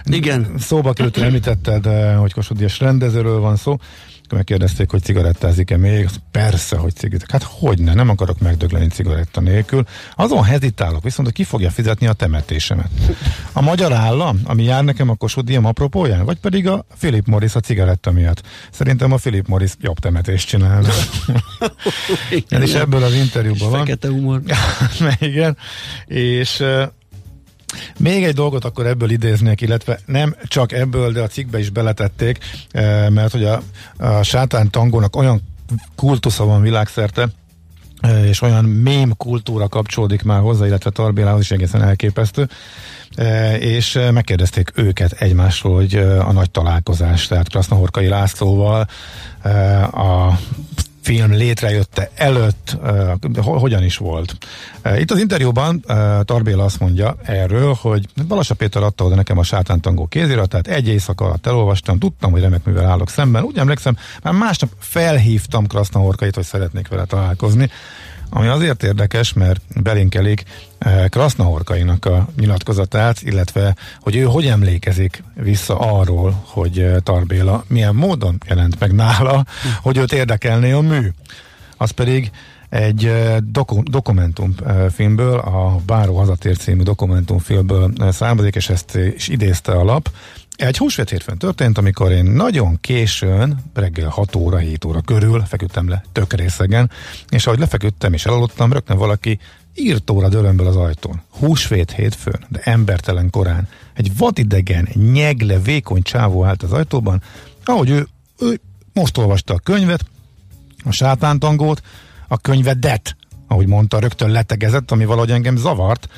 Igen. 0.03 0.53
szóba 0.57 0.93
került, 0.93 1.17
említetted, 1.17 1.85
hogy 2.17 2.33
Kossuth 2.33 2.79
rendezőről 2.79 3.39
van 3.39 3.55
szó, 3.55 3.77
megkérdezték, 4.35 4.89
hogy 4.89 5.03
cigarettázik-e 5.03 5.77
még, 5.77 6.09
persze, 6.31 6.77
hogy 6.77 6.95
cigarettázik. 6.95 7.31
Hát 7.31 7.43
hogy 7.59 7.79
ne, 7.79 7.93
nem 7.93 8.09
akarok 8.09 8.39
megdögleni 8.39 8.87
cigaretta 8.87 9.41
nélkül. 9.41 9.83
Azon 10.15 10.43
hezitálok 10.43 11.03
viszont, 11.03 11.27
hogy 11.27 11.37
ki 11.37 11.43
fogja 11.43 11.69
fizetni 11.69 12.07
a 12.07 12.13
temetésemet. 12.13 12.89
A 13.53 13.61
magyar 13.61 13.93
állam, 13.93 14.39
ami 14.43 14.63
jár 14.63 14.83
nekem 14.83 15.09
a 15.09 15.15
Kossuth 15.15 15.65
apropóján, 15.65 16.25
vagy 16.25 16.39
pedig 16.39 16.67
a 16.67 16.85
Philip 16.99 17.27
Morris 17.27 17.55
a 17.55 17.59
cigaretta 17.59 18.11
miatt. 18.11 18.41
Szerintem 18.71 19.11
a 19.11 19.15
Philip 19.15 19.47
Morris 19.47 19.71
jobb 19.79 19.99
temetést 19.99 20.47
csinál. 20.47 20.85
Ez 22.49 22.63
is 22.63 22.73
ebből 22.73 23.03
az 23.03 23.13
interjúban 23.13 23.69
van. 23.69 23.79
Fekete 23.79 24.07
humor. 24.07 24.41
Igen, 25.19 25.57
és 26.05 26.63
még 27.97 28.23
egy 28.23 28.33
dolgot 28.33 28.65
akkor 28.65 28.85
ebből 28.85 29.09
idéznék, 29.09 29.61
illetve 29.61 29.99
nem 30.05 30.35
csak 30.43 30.71
ebből, 30.71 31.11
de 31.11 31.21
a 31.21 31.27
cikkbe 31.27 31.59
is 31.59 31.69
beletették, 31.69 32.37
eh, 32.71 33.09
mert 33.09 33.31
hogy 33.31 33.43
a, 33.43 33.61
a 33.97 34.23
sátán 34.23 34.69
tangónak 34.69 35.15
olyan 35.15 35.41
kultusza 35.95 36.45
van 36.45 36.61
világszerte, 36.61 37.27
eh, 37.99 38.27
és 38.27 38.41
olyan 38.41 38.65
mém 38.65 39.13
kultúra 39.17 39.67
kapcsolódik 39.67 40.23
már 40.23 40.41
hozzá, 40.41 40.65
illetve 40.65 40.89
Tarbélához 40.89 41.41
is 41.41 41.51
egészen 41.51 41.83
elképesztő, 41.83 42.49
eh, 43.15 43.61
és 43.61 43.99
megkérdezték 44.11 44.71
őket 44.75 45.11
egymásról, 45.11 45.75
hogy 45.75 45.95
a 45.95 46.31
nagy 46.31 46.51
találkozás, 46.51 47.27
tehát 47.27 47.49
Krasznahorkai 47.49 48.07
Lászlóval 48.07 48.87
a 49.91 50.39
film 51.01 51.31
létrejötte 51.31 52.09
előtt 52.15 52.77
hogyan 53.35 53.83
is 53.83 53.97
volt. 53.97 54.37
Itt 54.97 55.11
az 55.11 55.19
interjúban 55.19 55.85
Tarbéla 56.23 56.63
azt 56.63 56.79
mondja 56.79 57.15
erről, 57.23 57.77
hogy 57.81 58.05
Balassa 58.27 58.53
Péter 58.53 58.83
adta 58.83 59.03
oda 59.05 59.15
nekem 59.15 59.37
a 59.37 59.43
sátántangó 59.43 60.05
kéziratát, 60.05 60.67
egy 60.67 60.87
éjszaka 60.87 61.25
alatt 61.25 61.47
elolvastam, 61.47 61.99
tudtam, 61.99 62.31
hogy 62.31 62.41
remek 62.41 62.65
művel 62.65 62.85
állok 62.85 63.09
szemben. 63.09 63.43
Úgy 63.43 63.57
emlékszem, 63.57 63.97
már 64.23 64.33
másnap 64.33 64.69
felhívtam 64.79 65.67
Krasznahorkait, 65.67 66.35
hogy 66.35 66.43
szeretnék 66.43 66.87
vele 66.87 67.05
találkozni. 67.05 67.69
Ami 68.33 68.47
azért 68.47 68.83
érdekes, 68.83 69.33
mert 69.33 69.61
belinkelik 69.81 70.43
eh, 70.77 71.07
Krasznahorkainak 71.09 72.05
a 72.05 72.27
nyilatkozatát, 72.37 73.21
illetve 73.21 73.75
hogy 74.01 74.15
ő 74.15 74.23
hogy 74.23 74.45
emlékezik 74.45 75.23
vissza 75.33 75.79
arról, 75.79 76.43
hogy 76.45 76.79
eh, 76.79 76.95
Tarbéla 77.03 77.63
milyen 77.67 77.95
módon 77.95 78.37
jelent 78.47 78.79
meg 78.79 78.93
nála, 78.93 79.45
hogy 79.81 79.97
őt 79.97 80.13
érdekelné 80.13 80.71
a 80.71 80.79
mű. 80.79 81.11
Az 81.77 81.91
pedig 81.91 82.31
egy 82.69 83.05
eh, 83.05 83.37
doku- 83.37 83.89
dokumentumfilmből, 83.89 85.37
a 85.39 85.79
Báró 85.85 86.17
Hazatér 86.17 86.57
című 86.57 86.83
dokumentumfilmből 86.83 87.91
származik, 88.11 88.55
és 88.55 88.69
ezt 88.69 88.95
is 89.15 89.27
idézte 89.27 89.71
a 89.71 89.83
lap. 89.83 90.09
Egy 90.61 90.77
húsvét 90.77 91.09
hétfőn 91.09 91.37
történt, 91.37 91.77
amikor 91.77 92.11
én 92.11 92.25
nagyon 92.25 92.77
későn, 92.81 93.63
reggel 93.73 94.09
6 94.09 94.35
óra, 94.35 94.57
7 94.57 94.85
óra 94.85 95.01
körül 95.01 95.43
feküdtem 95.45 95.89
le 95.89 96.03
tök 96.11 96.33
részegen, 96.33 96.91
és 97.29 97.47
ahogy 97.47 97.59
lefeküdtem 97.59 98.13
és 98.13 98.25
elaludtam, 98.25 98.73
rögtön 98.73 98.97
valaki 98.97 99.39
írtóra 99.75 100.29
dörömből 100.29 100.67
az 100.67 100.75
ajtón. 100.75 101.21
Húsvét 101.29 101.91
hétfőn, 101.91 102.45
de 102.49 102.59
embertelen 102.63 103.29
korán. 103.29 103.67
Egy 103.93 104.17
vadidegen, 104.17 104.87
nyegle, 104.93 105.59
vékony 105.59 106.01
csávó 106.01 106.43
állt 106.43 106.63
az 106.63 106.71
ajtóban, 106.71 107.21
ahogy 107.63 107.89
ő, 107.89 108.07
ő 108.39 108.59
most 108.93 109.17
olvasta 109.17 109.53
a 109.53 109.59
könyvet, 109.59 110.05
a 110.83 110.91
sátántangót, 110.91 111.81
a 112.27 112.37
könyvedet, 112.37 113.15
ahogy 113.47 113.67
mondta, 113.67 113.99
rögtön 113.99 114.29
letegezett, 114.29 114.91
ami 114.91 115.05
valahogy 115.05 115.31
engem 115.31 115.55
zavart, 115.55 116.09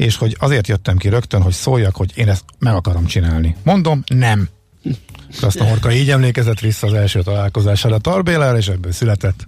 és 0.00 0.16
hogy 0.16 0.36
azért 0.38 0.68
jöttem 0.68 0.96
ki 0.96 1.08
rögtön, 1.08 1.42
hogy 1.42 1.52
szóljak, 1.52 1.96
hogy 1.96 2.12
én 2.14 2.28
ezt 2.28 2.44
meg 2.58 2.74
akarom 2.74 3.06
csinálni. 3.06 3.56
Mondom, 3.62 4.02
nem. 4.06 4.48
Azt 5.40 5.60
a 5.60 5.64
Horka 5.64 5.92
így 5.92 6.10
emlékezett 6.10 6.60
vissza 6.60 6.86
az 6.86 6.92
első 6.92 7.22
találkozására 7.22 7.98
Tarbélára, 7.98 8.56
és 8.56 8.68
ebből 8.68 8.92
született. 8.92 9.44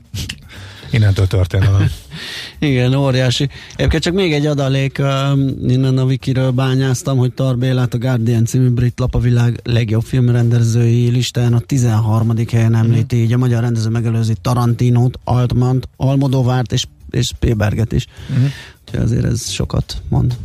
Innentől 0.90 1.26
történelem. 1.26 1.90
Igen, 2.58 2.94
óriási. 2.94 3.48
Egyébként 3.76 4.02
csak 4.02 4.14
még 4.14 4.32
egy 4.32 4.46
adalék, 4.46 4.98
uh, 4.98 5.38
innen 5.68 5.98
a 5.98 6.04
Wikiről 6.04 6.50
bányáztam, 6.50 7.18
hogy 7.18 7.32
Tarbélát 7.32 7.94
a 7.94 7.98
Guardian 7.98 8.44
című 8.44 8.68
brit 8.68 8.98
lap 8.98 9.14
a 9.14 9.18
világ 9.18 9.60
legjobb 9.64 10.02
filmrendezői 10.02 11.08
listán 11.08 11.52
a 11.52 11.58
13. 11.58 12.32
helyen 12.50 12.74
említi, 12.74 13.16
mm. 13.16 13.22
így 13.22 13.32
a 13.32 13.38
magyar 13.38 13.62
rendező 13.62 13.88
megelőzi 13.88 14.34
Tarantinót, 14.40 15.18
Altmant, 15.24 15.88
Almodovárt 15.96 16.72
és, 16.72 16.86
és 17.12 17.26
Spielberget 17.26 17.92
is. 17.92 18.06
Mm. 18.32 18.44
Úgyhogy 18.84 19.00
azért 19.02 19.24
ez 19.24 19.50
sokat 19.50 19.96
mond. 20.08 20.36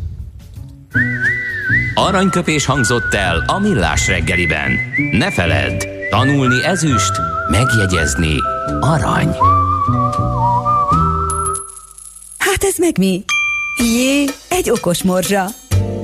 Aranyköpés 1.94 2.66
hangzott 2.66 3.14
el 3.14 3.44
a 3.48 3.60
millás 3.60 4.08
reggeliben. 4.08 4.72
Ne 5.12 5.32
feledd, 5.32 5.84
tanulni 6.10 6.66
ezüst, 6.66 7.12
megjegyezni 7.52 8.36
arany. 8.80 9.36
Hát 12.38 12.64
ez 12.64 12.78
meg 12.78 12.98
mi? 12.98 13.24
Jé, 13.78 14.26
egy 14.50 14.70
okos 14.70 15.04
morzsa. 15.04 15.46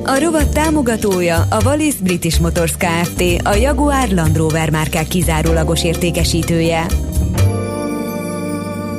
A 0.06 0.20
rovat 0.20 0.54
támogatója 0.54 1.46
a 1.50 1.62
Wallis 1.64 1.96
British 1.96 2.42
Motors 2.42 2.74
Kft. 2.78 3.24
A 3.44 3.54
Jaguar 3.54 4.10
Land 4.10 4.38
Rover 4.38 4.70
márkák 4.70 5.08
kizárólagos 5.08 5.84
értékesítője. 5.84 6.86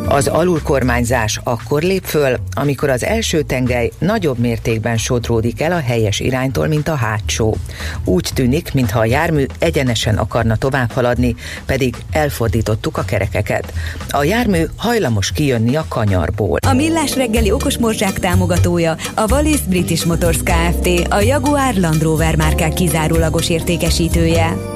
Az 0.09 0.27
alulkormányzás 0.27 1.41
akkor 1.45 1.83
lép 1.83 2.05
föl, 2.05 2.37
amikor 2.55 2.89
az 2.91 3.05
első 3.05 3.43
tengely 3.43 3.91
nagyobb 3.99 4.39
mértékben 4.39 4.97
sodródik 4.97 5.61
el 5.61 5.73
a 5.73 5.81
helyes 5.81 6.21
iránytól, 6.21 6.67
mint 6.67 6.89
a 6.89 6.95
hátsó. 6.95 7.57
Úgy 8.05 8.31
tűnik, 8.35 8.75
mintha 8.75 8.99
a 8.99 9.05
jármű 9.05 9.45
egyenesen 9.59 10.19
akarna 10.19 10.57
tovább 10.57 10.91
haladni, 10.91 11.35
pedig 11.67 11.97
elfordítottuk 12.11 12.97
a 12.97 13.05
kerekeket. 13.05 13.73
A 14.09 14.25
jármű 14.25 14.65
hajlamos 14.77 15.33
kijönni 15.33 15.77
a 15.77 15.85
kanyarból. 15.89 16.59
A 16.67 16.73
Millás 16.73 17.17
reggeli 17.17 17.51
okos 17.51 17.79
morzsák 17.79 18.19
támogatója 18.19 18.97
a 19.15 19.33
Wallis 19.33 19.61
British 19.61 20.07
Motors 20.07 20.39
Kft. 20.43 20.89
A 21.09 21.21
Jaguar 21.21 21.75
Land 21.75 22.03
Rover 22.03 22.37
márkák 22.37 22.73
kizárólagos 22.73 23.49
értékesítője. 23.49 24.74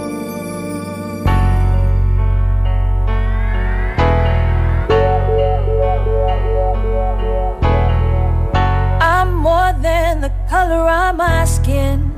Color 10.48 10.88
of 10.88 11.16
my 11.16 11.44
skin. 11.44 12.14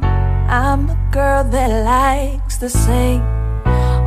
I'm 0.49 0.91
a 0.91 0.99
girl 1.13 1.45
that 1.45 1.71
likes 1.85 2.59
to 2.59 2.69
sing. 2.69 3.23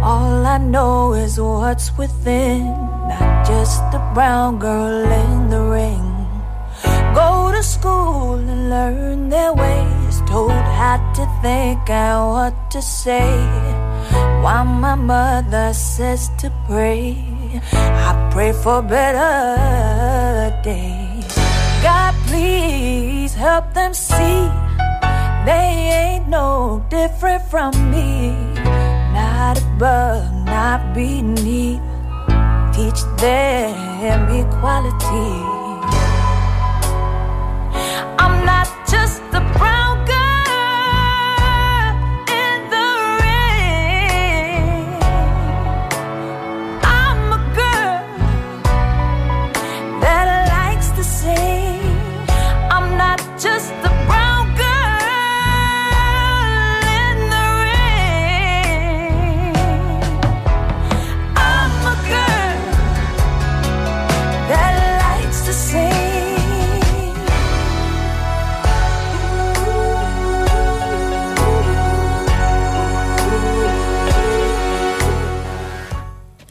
All 0.04 0.46
I 0.46 0.58
know 0.58 1.14
is 1.14 1.40
what's 1.40 1.98
within, 1.98 2.66
not 3.08 3.48
just 3.48 3.84
a 3.94 4.02
brown 4.14 4.60
girl 4.60 5.10
in 5.24 5.50
the 5.50 5.62
ring. 5.62 6.10
Go 7.16 7.52
to 7.52 7.64
school 7.64 8.36
and 8.36 8.70
learn 8.70 9.30
their 9.30 9.54
ways, 9.54 10.22
told 10.28 10.52
how 10.52 10.98
to 11.16 11.24
think 11.42 11.90
and 11.90 12.30
what 12.30 12.72
to 12.72 12.82
say. 12.82 13.32
While 14.44 14.66
my 14.66 14.96
mother 14.96 15.74
says 15.74 16.30
to 16.40 16.52
pray, 16.68 17.16
I 17.72 18.30
pray 18.34 18.52
for 18.52 18.82
better 18.82 20.60
days. 20.64 21.03
Please 22.34 23.36
help 23.36 23.76
them 23.76 23.94
see 23.94 24.50
they 25.46 25.70
ain't 26.02 26.28
no 26.28 26.84
different 26.90 27.44
from 27.44 27.72
me. 27.92 28.32
Not 29.14 29.62
above, 29.62 30.34
not 30.44 30.96
beneath. 30.96 31.80
Teach 32.74 33.04
them 33.22 34.18
equality. 34.34 35.53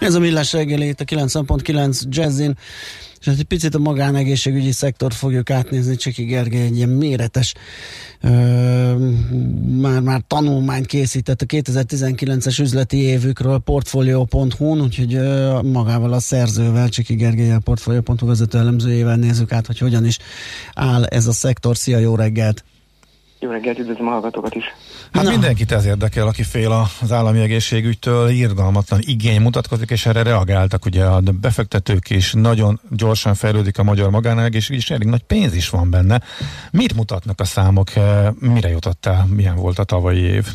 Ez 0.02 0.14
a 0.14 0.18
millás 0.18 0.52
reggeli 0.52 0.88
itt 0.88 1.00
a 1.00 1.04
90.9 1.04 2.02
Jazzin, 2.08 2.56
és 3.20 3.26
hát 3.26 3.38
egy 3.38 3.44
picit 3.44 3.74
a 3.74 3.78
magánegészségügyi 3.78 4.72
szektort 4.72 5.14
fogjuk 5.14 5.50
átnézni, 5.50 5.96
Cseki 5.96 6.22
Gergely 6.22 6.64
egy 6.64 6.76
ilyen 6.76 6.88
méretes 6.88 7.54
ö, 8.20 8.28
már, 9.80 10.00
már 10.00 10.22
tanulmányt 10.26 10.86
készített 10.86 11.40
a 11.40 11.46
2019-es 11.46 12.60
üzleti 12.60 12.96
évükről 12.96 13.58
portfolio.hu-n, 13.58 14.80
úgyhogy 14.80 15.14
ö, 15.14 15.60
magával 15.62 16.12
a 16.12 16.20
szerzővel, 16.20 16.88
Cseki 16.88 17.14
Gergely 17.14 17.52
a 17.52 17.58
portfolio.hu 17.58 18.26
vezető 18.26 18.58
elemzőjével 18.58 19.16
nézzük 19.16 19.52
át, 19.52 19.66
hogy 19.66 19.78
hogyan 19.78 20.04
is 20.04 20.18
áll 20.74 21.04
ez 21.04 21.26
a 21.26 21.32
szektor. 21.32 21.76
Szia, 21.76 21.98
jó 21.98 22.14
reggelt! 22.14 22.64
Jó 23.42 23.50
reggelt, 23.50 23.78
üdvözlöm 23.78 24.08
a 24.08 24.10
hallgatókat 24.10 24.54
is! 24.54 24.64
Hát 25.12 25.24
Na. 25.24 25.30
mindenkit 25.30 25.72
ez 25.72 25.86
érdekel, 25.86 26.26
aki 26.26 26.42
fél 26.42 26.70
az 27.00 27.12
állami 27.12 27.40
egészségügytől, 27.40 28.28
írgalmatlan 28.28 29.00
igény 29.02 29.40
mutatkozik, 29.40 29.90
és 29.90 30.06
erre 30.06 30.22
reagáltak 30.22 30.84
ugye 30.84 31.04
a 31.04 31.20
befektetők 31.40 32.10
is, 32.10 32.32
nagyon 32.32 32.80
gyorsan 32.90 33.34
fejlődik 33.34 33.78
a 33.78 33.82
magyar 33.82 34.10
magánegészségügy, 34.10 34.82
és 34.82 34.90
elég 34.90 35.08
nagy 35.08 35.22
pénz 35.22 35.54
is 35.54 35.70
van 35.70 35.90
benne. 35.90 36.20
Mit 36.70 36.94
mutatnak 36.94 37.40
a 37.40 37.44
számok, 37.44 37.88
mire 38.38 38.68
jutottál, 38.68 39.26
milyen 39.34 39.56
volt 39.56 39.78
a 39.78 39.84
tavalyi 39.84 40.22
év? 40.22 40.46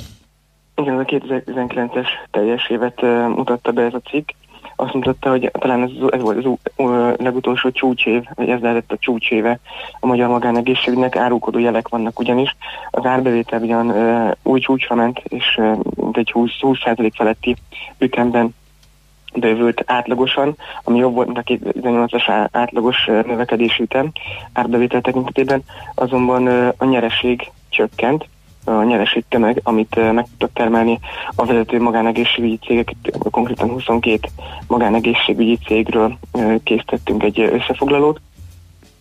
Igen, 0.75 0.97
a 0.97 1.03
2019-es 1.03 2.07
teljes 2.31 2.69
évet 2.69 3.01
mutatta 3.35 3.71
be 3.71 3.81
ez 3.81 3.93
a 3.93 4.01
cikk, 4.09 4.29
azt 4.79 4.93
mutatta, 4.93 5.29
hogy 5.29 5.51
talán 5.59 5.81
ez, 5.81 5.89
ez 6.09 6.21
volt 6.21 6.45
az 6.45 6.85
legutolsó 7.17 7.71
csúcsév, 7.71 8.23
vagy 8.35 8.49
ez 8.49 8.59
lehetett 8.59 8.91
a 8.91 8.97
csúcséve 8.99 9.59
a 9.99 10.05
magyar 10.05 10.29
magánegészségügynek, 10.29 11.15
árulkodó 11.15 11.59
jelek 11.59 11.87
vannak 11.87 12.19
ugyanis. 12.19 12.55
Az 12.91 13.05
árbevétel 13.05 13.61
ugyan 13.61 13.93
új 14.43 14.59
csúcsra 14.59 14.95
ment, 14.95 15.21
és 15.23 15.59
egy 16.11 16.31
20, 16.31 16.51
20% 16.61 17.11
feletti 17.15 17.55
ütemben 17.97 18.55
bővült 19.35 19.83
átlagosan, 19.85 20.55
ami 20.83 20.97
jobb 20.97 21.13
volt, 21.13 21.27
mint 21.27 21.37
a 21.37 21.69
2008-as 21.69 22.47
átlagos 22.51 23.05
növekedési 23.05 23.83
ütem 23.83 24.11
árbevétel 24.53 25.01
tekintetében, 25.01 25.63
azonban 25.95 26.47
a 26.77 26.85
nyereség 26.85 27.51
csökkent, 27.69 28.27
a 28.67 28.83
nyereség 28.83 29.23
tömeg, 29.29 29.59
amit 29.63 29.95
meg 29.95 30.25
tudtak 30.29 30.53
termelni 30.53 30.99
a 31.35 31.45
vezető 31.45 31.81
magánegészségügyi 31.81 32.59
cégek, 32.65 32.95
konkrétan 33.31 33.69
22 33.69 34.27
magánegészségügyi 34.67 35.57
cégről 35.65 36.17
készítettünk 36.63 37.23
egy 37.23 37.39
összefoglalót, 37.39 38.19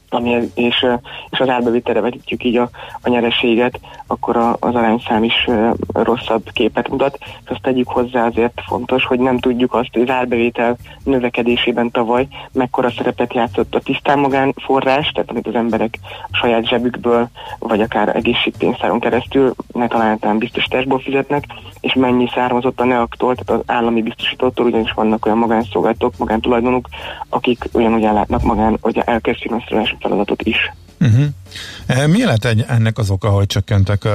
ami, 0.08 0.48
és, 0.54 0.86
és 1.30 1.40
az 1.40 1.48
árbevételre 1.48 2.00
vetítjük 2.00 2.44
így 2.44 2.56
a, 2.56 2.68
a 3.02 3.08
nyereséget, 3.08 3.80
akkor 4.06 4.36
a, 4.36 4.56
az 4.60 4.74
arányszám 4.74 5.24
is 5.24 5.48
rosszabb 5.92 6.50
képet 6.52 6.88
mutat, 6.88 7.18
és 7.20 7.50
azt 7.50 7.62
tegyük 7.62 7.88
hozzá 7.88 8.26
azért 8.26 8.60
fontos, 8.66 9.04
hogy 9.04 9.18
nem 9.18 9.38
tudjuk 9.38 9.74
azt, 9.74 9.88
hogy 9.92 10.02
az 10.02 10.10
árbevétel 10.10 10.76
növekedésében 11.04 11.90
tavaly 11.90 12.26
mekkora 12.52 12.90
szerepet 12.90 13.34
játszott 13.34 13.74
a 13.74 13.80
tisztán 13.80 14.18
magánforrás, 14.18 15.08
tehát 15.08 15.30
amit 15.30 15.46
az 15.46 15.54
emberek 15.54 15.98
a 16.30 16.36
saját 16.36 16.68
zsebükből, 16.68 17.28
vagy 17.58 17.80
akár 17.80 18.16
egészségpénztáron 18.16 19.00
keresztül 19.00 19.54
ne 19.72 19.86
találtán 19.86 20.38
biztosításból 20.38 20.98
fizetnek, 20.98 21.44
és 21.86 21.94
mennyi 21.94 22.28
származott 22.34 22.80
a 22.80 22.84
NEAK-tól, 22.84 23.34
tehát 23.34 23.62
az 23.62 23.74
állami 23.74 24.02
biztosítótól, 24.02 24.66
ugyanis 24.66 24.92
vannak 24.92 25.26
olyan 25.26 25.38
magánszolgáltók, 25.38 26.18
magántulajdonok, 26.18 26.88
akik 27.28 27.68
ugyanúgy 27.72 28.02
ellátnak 28.02 28.42
magán, 28.42 28.78
hogy 28.80 29.02
elkezdfinanszírozás 29.04 29.96
feladatot 30.00 30.42
is. 30.42 30.72
Uh-huh. 31.00 32.12
Mi 32.12 32.24
lehet 32.24 32.44
egy, 32.44 32.64
ennek 32.68 32.98
az 32.98 33.10
oka, 33.10 33.28
hogy 33.28 33.46
csökkentek? 33.46 34.08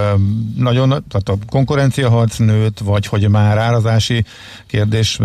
Nagyon, 0.58 0.90
tehát 0.90 1.30
a 1.30 1.36
konkurenciaharc 1.50 2.38
nőtt, 2.38 2.80
vagy 2.80 3.06
hogy 3.06 3.30
már 3.30 3.58
árazási 3.58 4.26
kérdés 4.68 5.20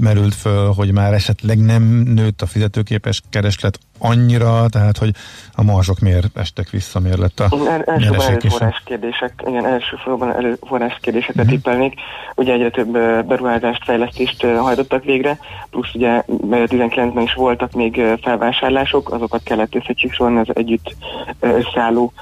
merült 0.00 0.34
föl, 0.34 0.72
hogy 0.72 0.92
már 0.92 1.12
esetleg 1.12 1.58
nem 1.58 1.82
nőtt 2.14 2.42
a 2.42 2.46
fizetőképes 2.46 3.22
kereslet 3.30 3.78
annyira, 3.98 4.68
tehát 4.68 4.98
hogy 4.98 5.10
a 5.52 5.62
marzsok 5.62 5.98
miért 5.98 6.38
estek 6.38 6.70
vissza, 6.70 7.00
miért 7.00 7.18
lett 7.18 7.40
a 7.40 7.48
igen, 7.56 7.88
elsősorban 7.88 8.26
erőforrás 8.28 8.82
kérdések, 8.84 9.42
igen, 9.46 9.66
elsősorban 9.66 10.34
erőforrás 10.34 10.98
kérdéseket 11.00 11.36
uh-huh. 11.36 11.50
tippelnék. 11.50 11.94
Ugye 12.34 12.52
egyre 12.52 12.70
több 12.70 12.92
beruházást, 13.26 13.84
fejlesztést 13.84 14.42
hajtottak 14.42 15.04
végre, 15.04 15.38
plusz 15.70 15.94
ugye 15.94 16.22
19-ben 16.26 17.22
is 17.22 17.34
voltak 17.34 17.72
még 17.72 18.02
felvásárlások, 18.22 19.12
azokat 19.12 19.42
kellett 19.42 19.74
összecsikszolni, 19.74 20.38
az 20.38 20.48
együtt 20.52 20.94
összeálló 21.40 22.12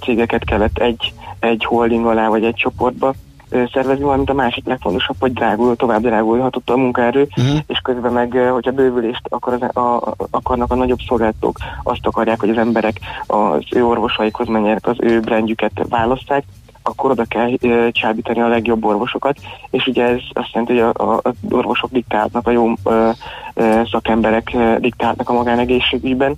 cégeket 0.00 0.44
kellett 0.44 0.78
egy, 0.78 1.12
egy 1.40 1.64
holding 1.64 2.06
alá 2.06 2.28
vagy 2.28 2.44
egy 2.44 2.54
csoportba 2.54 3.14
szervezni, 3.50 4.04
valamint 4.04 4.30
a 4.30 4.34
másik 4.34 4.66
legfontosabb, 4.66 5.16
hogy 5.20 5.32
drágul, 5.32 5.76
tovább 5.76 6.00
drágulhatott 6.00 6.70
a 6.70 6.76
munkaerő, 6.76 7.28
uh-huh. 7.36 7.58
és 7.66 7.78
közben 7.78 8.12
meg, 8.12 8.32
hogyha 8.52 8.70
bővülést 8.70 9.22
akar 9.28 9.52
az, 9.52 9.76
a, 9.76 10.14
akarnak 10.30 10.72
a 10.72 10.74
nagyobb 10.74 10.98
szolgáltatók, 11.08 11.56
azt 11.82 12.06
akarják, 12.06 12.40
hogy 12.40 12.50
az 12.50 12.58
emberek 12.58 13.00
az 13.26 13.64
ő 13.70 13.84
orvosaikhoz 13.84 14.46
menjenek, 14.46 14.86
az 14.86 14.96
ő 15.00 15.20
brandjüket 15.20 15.86
választák, 15.88 16.44
akkor 16.82 17.10
oda 17.10 17.24
kell 17.24 17.52
e, 17.60 17.90
csábítani 17.90 18.40
a 18.40 18.48
legjobb 18.48 18.84
orvosokat, 18.84 19.38
és 19.70 19.86
ugye 19.86 20.04
ez 20.04 20.20
azt 20.32 20.52
jelenti, 20.52 20.78
hogy 20.78 20.92
a, 20.96 21.12
a, 21.12 21.20
a 21.22 21.32
orvosok 21.50 21.90
diktálnak, 21.90 22.46
a 22.46 22.50
jó 22.50 22.72
e, 22.84 23.14
e, 23.54 23.86
szakemberek 23.90 24.54
e, 24.54 24.78
diktálnak 24.78 25.28
a 25.28 25.32
magánegészségügyben, 25.32 26.36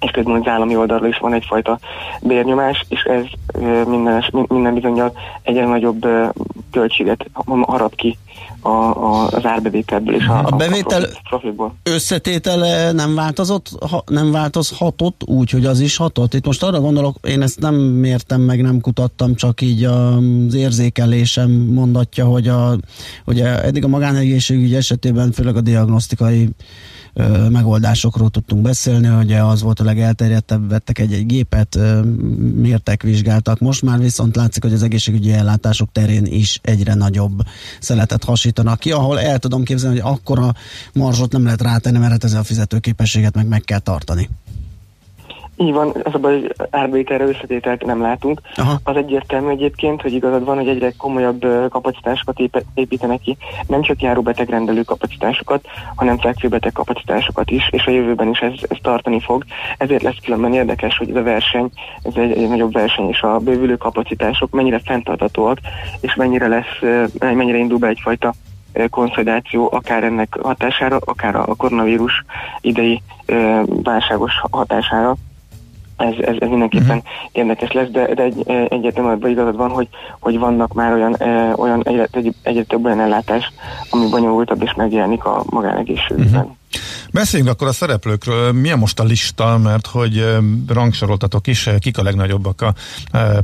és 0.00 0.10
közben 0.10 0.40
az 0.40 0.46
állami 0.46 0.76
oldalról 0.76 1.08
is 1.08 1.18
van 1.18 1.32
egyfajta 1.32 1.78
bérnyomás, 2.20 2.84
és 2.88 3.02
ez 3.02 3.24
minden, 3.86 4.24
minden 4.48 4.74
bizonyal 4.74 5.12
egyre 5.42 5.66
nagyobb 5.66 6.06
költséget 6.70 7.30
harap 7.44 7.94
ki 7.94 8.18
a, 8.60 8.68
a, 8.68 9.26
az 9.26 9.44
árbevételből 9.44 10.14
és 10.14 10.26
a, 10.26 10.44
a 10.44 10.56
bevétel 10.56 11.02
a 11.02 11.06
profitból. 11.28 11.74
összetétele 11.82 12.92
nem 12.92 13.14
változott, 13.14 13.68
ha, 13.90 14.02
nem 14.06 14.32
változhatott 14.32 15.20
úgy, 15.26 15.50
hogy 15.50 15.66
az 15.66 15.80
is 15.80 15.96
hatott? 15.96 16.34
Itt 16.34 16.46
most 16.46 16.62
arra 16.62 16.80
gondolok, 16.80 17.16
én 17.22 17.42
ezt 17.42 17.60
nem 17.60 17.74
mértem 17.74 18.40
meg, 18.40 18.62
nem 18.62 18.80
kutattam, 18.80 19.34
csak 19.34 19.60
így 19.60 19.84
az 19.84 20.54
érzékelésem 20.54 21.50
mondatja, 21.50 22.24
hogy 22.24 22.48
a, 22.48 22.76
ugye 23.26 23.62
eddig 23.62 23.84
a 23.84 23.88
magánegészségügy 23.88 24.74
esetében 24.74 25.32
főleg 25.32 25.56
a 25.56 25.60
diagnosztikai 25.60 26.48
megoldásokról 27.50 28.30
tudtunk 28.30 28.62
beszélni, 28.62 29.06
hogy 29.06 29.32
az 29.32 29.62
volt 29.62 29.80
a 29.80 29.84
legelterjedtebb, 29.84 30.68
vettek 30.68 30.98
egy-egy 30.98 31.26
gépet, 31.26 31.78
mértek, 32.54 33.02
vizsgáltak. 33.02 33.58
Most 33.58 33.82
már 33.82 33.98
viszont 33.98 34.36
látszik, 34.36 34.62
hogy 34.62 34.72
az 34.72 34.82
egészségügyi 34.82 35.32
ellátások 35.32 35.88
terén 35.92 36.24
is 36.24 36.60
egyre 36.62 36.94
nagyobb 36.94 37.42
szeletet 37.80 38.24
hasítanak 38.24 38.78
ki, 38.78 38.92
ahol 38.92 39.20
el 39.20 39.38
tudom 39.38 39.64
képzelni, 39.64 40.00
hogy 40.00 40.12
akkora 40.12 40.54
marzsot 40.92 41.32
nem 41.32 41.44
lehet 41.44 41.62
rátenni, 41.62 41.98
mert 41.98 42.10
hát 42.10 42.24
ezzel 42.24 42.40
a 42.40 42.44
fizetőképességet 42.44 43.34
meg 43.34 43.48
meg 43.48 43.60
kell 43.60 43.78
tartani. 43.78 44.28
Így 45.58 45.72
van, 45.72 45.92
az 46.04 46.14
a 46.14 46.18
baj, 46.18 46.40
hogy 46.40 46.54
árbevételre 46.70 47.24
összetételt 47.24 47.84
nem 47.84 48.00
látunk. 48.00 48.40
Aha. 48.54 48.78
Az 48.84 48.96
egyértelmű 48.96 49.50
egyébként, 49.50 50.02
hogy 50.02 50.12
igazad 50.12 50.44
van, 50.44 50.56
hogy 50.56 50.68
egyre 50.68 50.92
komolyabb 50.98 51.46
kapacitásokat 51.70 52.40
építenek 52.74 53.20
ki, 53.20 53.36
nem 53.66 53.82
csak 53.82 54.02
járóbetegrendelő 54.02 54.82
kapacitásokat, 54.82 55.66
hanem 55.94 56.18
fekvőbeteg 56.18 56.72
kapacitásokat 56.72 57.50
is, 57.50 57.68
és 57.70 57.86
a 57.86 57.90
jövőben 57.90 58.28
is 58.28 58.38
ez, 58.38 58.52
ez 58.68 58.76
tartani 58.82 59.20
fog. 59.20 59.44
Ezért 59.78 60.02
lesz 60.02 60.18
különben 60.24 60.54
érdekes, 60.54 60.96
hogy 60.96 61.10
ez 61.10 61.16
a 61.16 61.22
verseny, 61.22 61.70
ez 62.02 62.12
egy, 62.16 62.32
egy 62.32 62.48
nagyobb 62.48 62.72
verseny, 62.72 63.08
és 63.08 63.20
a 63.20 63.38
bővülő 63.38 63.76
kapacitások 63.76 64.50
mennyire 64.50 64.80
fenntartatóak, 64.84 65.58
és 66.00 66.14
mennyire 66.14 66.48
lesz, 66.48 67.10
mennyire 67.18 67.58
indul 67.58 67.78
be 67.78 67.88
egyfajta 67.88 68.34
konszolidáció, 68.90 69.68
akár 69.72 70.04
ennek 70.04 70.38
hatására, 70.42 70.96
akár 71.04 71.34
a 71.34 71.54
koronavírus 71.56 72.24
idei 72.60 73.02
válságos 73.82 74.32
hatására 74.50 75.16
ez, 75.96 76.14
ez, 76.18 76.36
ez 76.38 76.48
mindenképpen 76.48 76.96
uh-huh. 76.96 77.12
érdekes 77.32 77.72
lesz, 77.72 77.88
de, 77.88 78.14
de 78.14 78.22
egy, 78.22 78.44
egyértelműen 78.68 79.30
igazad 79.30 79.56
van, 79.56 79.70
hogy, 79.70 79.88
hogy 80.20 80.38
vannak 80.38 80.72
már 80.72 80.92
olyan, 80.92 81.16
e, 81.16 81.54
olyan 81.56 81.82
egyre, 81.84 82.08
egy, 82.10 82.34
egyre 82.42 82.62
több 82.62 82.84
olyan 82.84 83.00
ellátás, 83.00 83.52
ami 83.90 84.08
bonyolultabb 84.08 84.62
és 84.62 84.74
megjelenik 84.76 85.24
a 85.24 85.42
magánegészségügyben. 85.50 86.40
Uh-huh. 86.40 86.56
Beszéljünk 87.12 87.50
akkor 87.52 87.68
a 87.68 87.72
szereplőkről. 87.72 88.52
Milyen 88.52 88.78
most 88.78 89.00
a 89.00 89.04
lista, 89.04 89.58
mert 89.58 89.86
hogy 89.86 90.36
rangsoroltatok 90.68 91.46
is, 91.46 91.68
kik 91.78 91.98
a 91.98 92.02
legnagyobbak 92.02 92.60
a 92.60 92.74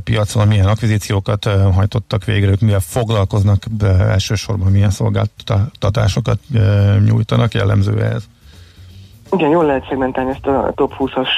piacon, 0.03 0.47
milyen 0.47 0.67
akvizíciókat 0.67 1.49
hajtottak 1.73 2.25
végre, 2.25 2.49
ők 2.49 2.59
mivel 2.59 2.79
foglalkoznak, 2.79 3.63
elsősorban 3.99 4.71
milyen 4.71 4.89
szolgáltatásokat 4.89 6.39
nyújtanak 7.05 7.53
jellemző 7.53 8.01
ez? 8.03 8.23
Igen, 9.33 9.49
jól 9.49 9.65
lehet 9.65 9.85
szegmentálni 9.87 10.29
ezt 10.29 10.47
a 10.47 10.71
top 10.75 10.93
20-as 10.99 11.29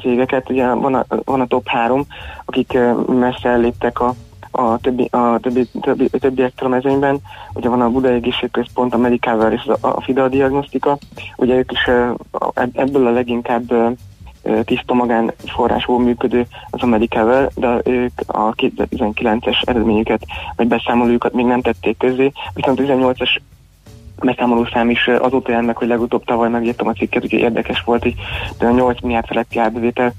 cégeket. 0.00 0.50
Ugye 0.50 0.66
van 0.66 0.94
a, 0.94 1.04
van 1.24 1.40
a 1.40 1.46
top 1.46 1.68
3, 1.68 2.06
akik 2.44 2.78
messze 3.06 3.56
léptek 3.56 4.00
a, 4.00 4.14
a 4.50 4.78
többi, 4.78 5.08
a 5.10 5.38
többi, 5.38 5.68
többi, 5.80 6.08
többiektől 6.08 6.68
a 6.68 6.70
mezőnyben. 6.70 7.18
Ugye 7.54 7.68
van 7.68 7.80
a 7.80 7.88
Budai 7.88 8.14
Egészségközpont, 8.14 8.94
a 8.94 8.98
Medicover 8.98 9.52
és 9.52 9.70
a, 9.80 10.00
FIDA 10.00 10.28
diagnosztika. 10.28 10.98
Ugye 11.36 11.54
ők 11.54 11.72
is 11.72 11.90
ebből 12.72 13.06
a 13.06 13.10
leginkább 13.10 13.96
tiszta 14.64 14.94
magánforrásból 14.94 16.00
működő 16.00 16.46
az 16.70 16.82
a 16.82 16.86
Medicover, 16.86 17.50
de 17.54 17.80
ők 17.84 18.12
a 18.26 18.54
2019-es 18.54 19.68
eredményüket, 19.68 20.22
vagy 20.56 20.66
beszámolójukat 20.66 21.32
még 21.32 21.46
nem 21.46 21.60
tették 21.60 21.96
közé, 21.98 22.32
viszont 22.54 22.80
a 22.80 22.82
18-as 22.82 23.38
beszámoló 24.20 24.64
szám 24.72 24.90
is 24.90 25.06
azóta 25.06 25.52
jön 25.52 25.64
meg, 25.64 25.76
hogy 25.76 25.88
legutóbb 25.88 26.24
tavaly 26.24 26.48
megírtam 26.48 26.88
a 26.88 26.92
cikket, 26.92 27.22
úgyhogy 27.22 27.40
érdekes 27.40 27.82
volt, 27.84 28.02
hogy 28.02 28.14
8 28.58 29.00
milliárd 29.00 29.26
feletti 29.26 29.58
árbevétel, 29.58 30.12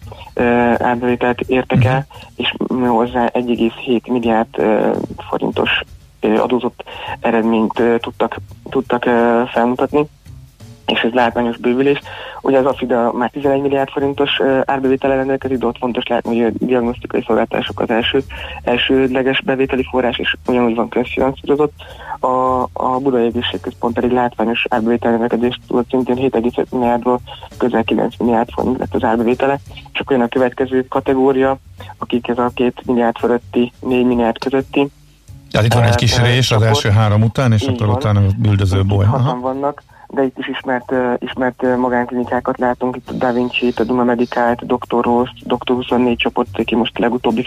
árbevételt 0.77 1.41
értek 1.41 1.85
el, 1.85 2.05
és 2.35 2.53
hozzá 2.67 3.31
1,7 3.33 4.11
milliárd 4.11 4.61
forintos 5.29 5.81
adózott 6.21 6.83
eredményt 7.19 7.81
tudtak, 7.99 8.37
tudtak 8.69 9.03
felmutatni 9.51 10.07
és 10.89 10.99
ez 10.99 11.11
látványos 11.11 11.57
bővülés. 11.57 11.99
Ugye 12.41 12.57
az 12.57 12.65
AFIDA 12.65 13.11
már 13.13 13.29
11 13.29 13.61
milliárd 13.61 13.89
forintos 13.89 14.29
árbevétele 14.65 15.15
rendelkezik, 15.15 15.57
de 15.57 15.65
ott 15.65 15.77
fontos 15.77 16.07
látni, 16.07 16.41
hogy 16.41 16.53
a 16.53 16.65
diagnosztikai 16.65 17.23
szolgáltások 17.27 17.79
az 17.79 17.89
első, 17.89 18.23
elsődleges 18.63 19.41
bevételi 19.41 19.85
forrás, 19.89 20.17
és 20.17 20.35
ugyanúgy 20.47 20.75
van 20.75 20.89
közfinanszírozott. 20.89 21.73
A, 22.19 22.27
a 22.73 22.99
Budai 23.01 23.25
Egészségközpont 23.25 23.93
pedig 23.93 24.11
látványos 24.11 24.65
árbevétel 24.69 25.11
rendelkezést 25.11 25.59
tudott 25.67 25.89
szintén 25.89 26.15
7,5 26.15 26.69
milliárdról 26.71 27.19
közel 27.57 27.83
9 27.83 28.17
milliárd 28.19 28.49
forint 28.51 28.77
lett 28.77 28.93
az 28.95 29.03
árbevétele. 29.03 29.59
Csak 29.91 30.09
olyan 30.09 30.23
a 30.23 30.27
következő 30.27 30.85
kategória, 30.87 31.57
akik 31.97 32.27
ez 32.27 32.37
a 32.37 32.51
2 32.53 32.73
milliárd 32.85 33.17
fölötti, 33.17 33.71
4 33.79 34.05
milliárd 34.05 34.37
közötti, 34.37 34.89
tehát 35.51 35.67
itt 35.67 35.73
van 35.73 35.83
egy 35.83 35.95
kis 35.95 36.17
rés 36.17 36.51
az 36.51 36.61
első 36.61 36.89
három 36.89 37.21
után, 37.23 37.51
és 37.51 37.61
akkor 37.61 37.89
utána 37.89 38.19
a 38.19 38.83
boly. 38.83 39.05
vannak 39.41 39.83
de 40.11 40.23
itt 40.23 40.37
is 40.37 40.47
ismert, 40.47 40.93
ismert 41.19 41.77
magánklinikákat 41.77 42.57
látunk, 42.57 42.95
itt 42.95 43.09
a 43.09 43.13
Da 43.13 43.31
vinci 43.31 43.73
a 43.75 43.83
Duma 43.83 44.03
Medicát, 44.03 44.65
Dr. 44.65 45.03
Ross, 45.03 45.29
Dr. 45.43 45.73
24 45.73 46.17
csoport, 46.17 46.59
aki 46.59 46.75
most 46.75 46.99
legutóbbi 46.99 47.45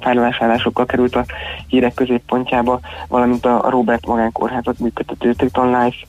felvásárlásokkal 0.00 0.86
került 0.86 1.14
a 1.14 1.24
hírek 1.66 1.94
középpontjába, 1.94 2.80
valamint 3.08 3.46
a 3.46 3.70
Robert 3.70 4.06
magánkórházat 4.06 4.78
működtető 4.78 5.32
Triton 5.32 5.82
Life 5.82 6.06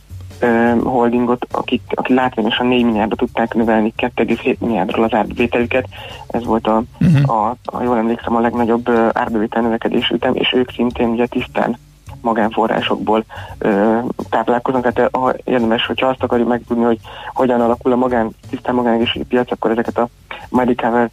holdingot, 0.83 1.47
akik, 1.51 1.81
akik 1.89 2.15
látványosan 2.15 2.67
4 2.67 2.83
milliárdra 2.83 3.15
tudták 3.15 3.53
növelni 3.53 3.93
2,7 3.97 4.57
milliárdról 4.57 5.05
az 5.05 5.13
árbevételüket. 5.13 5.87
Ez 6.27 6.45
volt 6.45 6.67
a, 6.67 6.83
uh-huh. 7.01 7.29
a, 7.29 7.55
a, 7.63 7.83
jól 7.83 7.97
emlékszem, 7.97 8.35
a 8.35 8.39
legnagyobb 8.39 8.89
árbevétel 9.13 9.61
növekedés 9.61 10.09
ütem, 10.09 10.35
és 10.35 10.53
ők 10.53 10.71
szintén 10.71 11.09
ugye 11.09 11.25
tisztán 11.25 11.77
magánforrásokból 12.23 13.25
ö, 13.57 13.97
táplálkoznak. 14.29 14.93
Tehát 14.93 15.15
ha 15.15 15.33
érdemes, 15.43 15.85
hogyha 15.85 16.07
azt 16.07 16.23
akarjuk 16.23 16.47
megtudni, 16.47 16.83
hogy 16.83 16.99
hogyan 17.33 17.61
alakul 17.61 17.91
a 17.91 17.95
magán, 17.95 18.29
tisztán 18.49 18.75
magánegészségügyi 18.75 19.29
piac, 19.29 19.51
akkor 19.51 19.71
ezeket 19.71 19.97
a 19.97 20.07
Medicover 20.49 21.09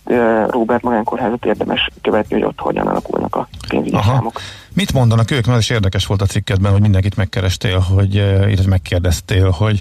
Robert 0.48 0.82
magánkórházat 0.82 1.44
érdemes 1.44 1.90
követni, 2.02 2.34
hogy 2.34 2.44
ott 2.44 2.60
hogyan 2.60 2.86
alakulnak 2.86 3.36
a 3.36 3.48
pénzügyi 3.68 3.96
Aha. 3.96 4.12
számok. 4.12 4.40
Mit 4.72 4.92
mondanak 4.92 5.30
ők? 5.30 5.46
Mert 5.46 5.60
is 5.60 5.70
érdekes 5.70 6.06
volt 6.06 6.22
a 6.22 6.26
cikkedben, 6.26 6.72
hogy 6.72 6.80
mindenkit 6.80 7.16
megkerestél, 7.16 7.78
hogy 7.78 8.14
illetve 8.14 8.68
megkérdeztél, 8.68 9.50
hogy 9.50 9.80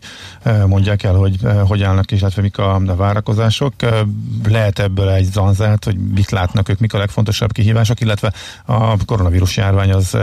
mondják 0.66 1.04
el, 1.04 1.14
hogy 1.14 1.40
hogy 1.68 1.84
állnak 1.84 2.12
és 2.12 2.20
illetve 2.20 2.42
mik 2.42 2.58
a 2.58 2.82
várakozások. 2.96 3.74
Lehet 4.48 4.80
ebből 4.80 5.10
egy 5.10 5.32
zanzát, 5.32 5.84
hogy 5.84 5.98
mit 5.98 6.30
látnak 6.30 6.70
ők, 6.70 6.80
mik 6.80 6.94
a 6.94 6.98
legfontosabb 6.98 7.52
kihívások, 7.52 8.02
illetve 8.02 8.34
a 8.66 9.06
koronavírus 9.06 9.58
járvány 9.58 9.92
az 9.92 10.18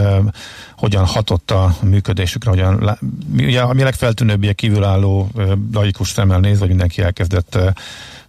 hogyan 0.76 1.04
hatott 1.04 1.50
a 1.50 1.76
működésükre, 1.82 2.50
hogyan, 2.50 2.98
ugye 3.36 3.60
ami 3.60 3.82
legfeltűnőbb, 3.82 4.54
kívülálló 4.54 5.30
laikus 5.72 6.08
szemmel 6.08 6.40
néz, 6.40 6.58
hogy 6.58 6.68
mindenki 6.68 7.02
elkezdett 7.02 7.58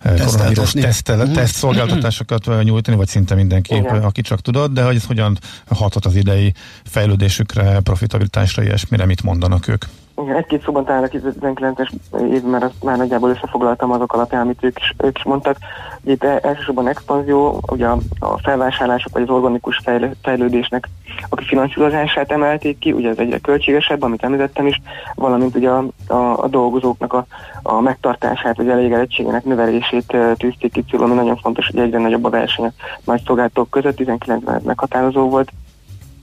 koronavírus 0.04 0.72
tesztel, 0.72 1.26
mhm. 1.26 1.34
teszt 1.34 1.56
szolgáltatásokat 1.56 2.64
nyújtani, 2.64 2.98
vagy 2.98 3.08
szinte 3.08 3.36
mindenki, 3.36 3.76
Igen. 3.76 4.04
aki 4.04 4.22
csak 4.22 4.42
tudod, 4.42 4.72
de 4.72 4.84
hogy 4.84 4.96
ez 4.96 5.06
hogyan 5.06 5.38
hatott 5.68 6.06
az 6.06 6.16
idei 6.16 6.54
fejlődésükre, 6.84 7.80
profitabilitásra, 7.80 8.64
ilyesmire, 8.64 9.06
mit 9.06 9.24
mondanak 9.24 9.68
ők? 9.68 9.86
Egy-két 10.26 10.64
szóban 10.64 10.86
talán 10.86 11.04
a 11.04 11.08
2019-es 11.08 11.90
év, 12.32 12.44
mert 12.44 12.64
azt 12.64 12.84
már 12.84 12.98
nagyjából 12.98 13.30
összefoglaltam 13.30 13.92
azok 13.92 14.14
alapján, 14.14 14.42
amit 14.42 14.64
ők 14.64 14.80
is, 14.80 14.94
ők 14.98 15.18
is 15.18 15.24
mondtak. 15.24 15.58
Itt 16.04 16.24
elsősorban 16.24 16.88
expanzió, 16.88 17.62
ugye 17.72 17.88
a, 17.88 17.98
a 18.20 18.38
felvásárlások 18.38 19.14
vagy 19.14 19.22
az 19.22 19.30
organikus 19.30 19.82
fejlődésnek 20.22 20.90
a 21.30 21.42
finanszírozását 21.42 22.32
emelték 22.32 22.78
ki, 22.80 22.92
ugye 22.92 23.10
ez 23.10 23.18
egyre 23.18 23.38
költségesebb, 23.38 24.02
amit 24.02 24.24
említettem 24.24 24.68
is, 24.68 24.82
valamint 25.16 25.56
ugye 25.56 25.70
a, 25.70 25.86
a, 26.08 26.44
a 26.44 26.48
dolgozóknak 26.48 27.14
a, 27.14 27.26
a 27.62 27.82
megtartását, 27.82 28.58
vagy 28.58 28.70
elégedettségének 28.70 29.44
növelését 29.44 30.18
tűzték 30.38 30.72
ki 30.72 30.84
célul, 30.90 31.06
ami 31.06 31.16
nagyon 31.16 31.38
fontos, 31.38 31.68
hogy 31.68 31.80
egyre 31.80 32.00
nagyobb 32.00 32.26
a 32.26 32.30
verseny 32.30 32.66
a 32.66 32.72
nagy 33.04 33.22
szolgáltatók 33.26 33.70
között, 33.70 34.00
19-ben 34.00 34.62
meghatározó 34.66 35.30
volt, 35.30 35.52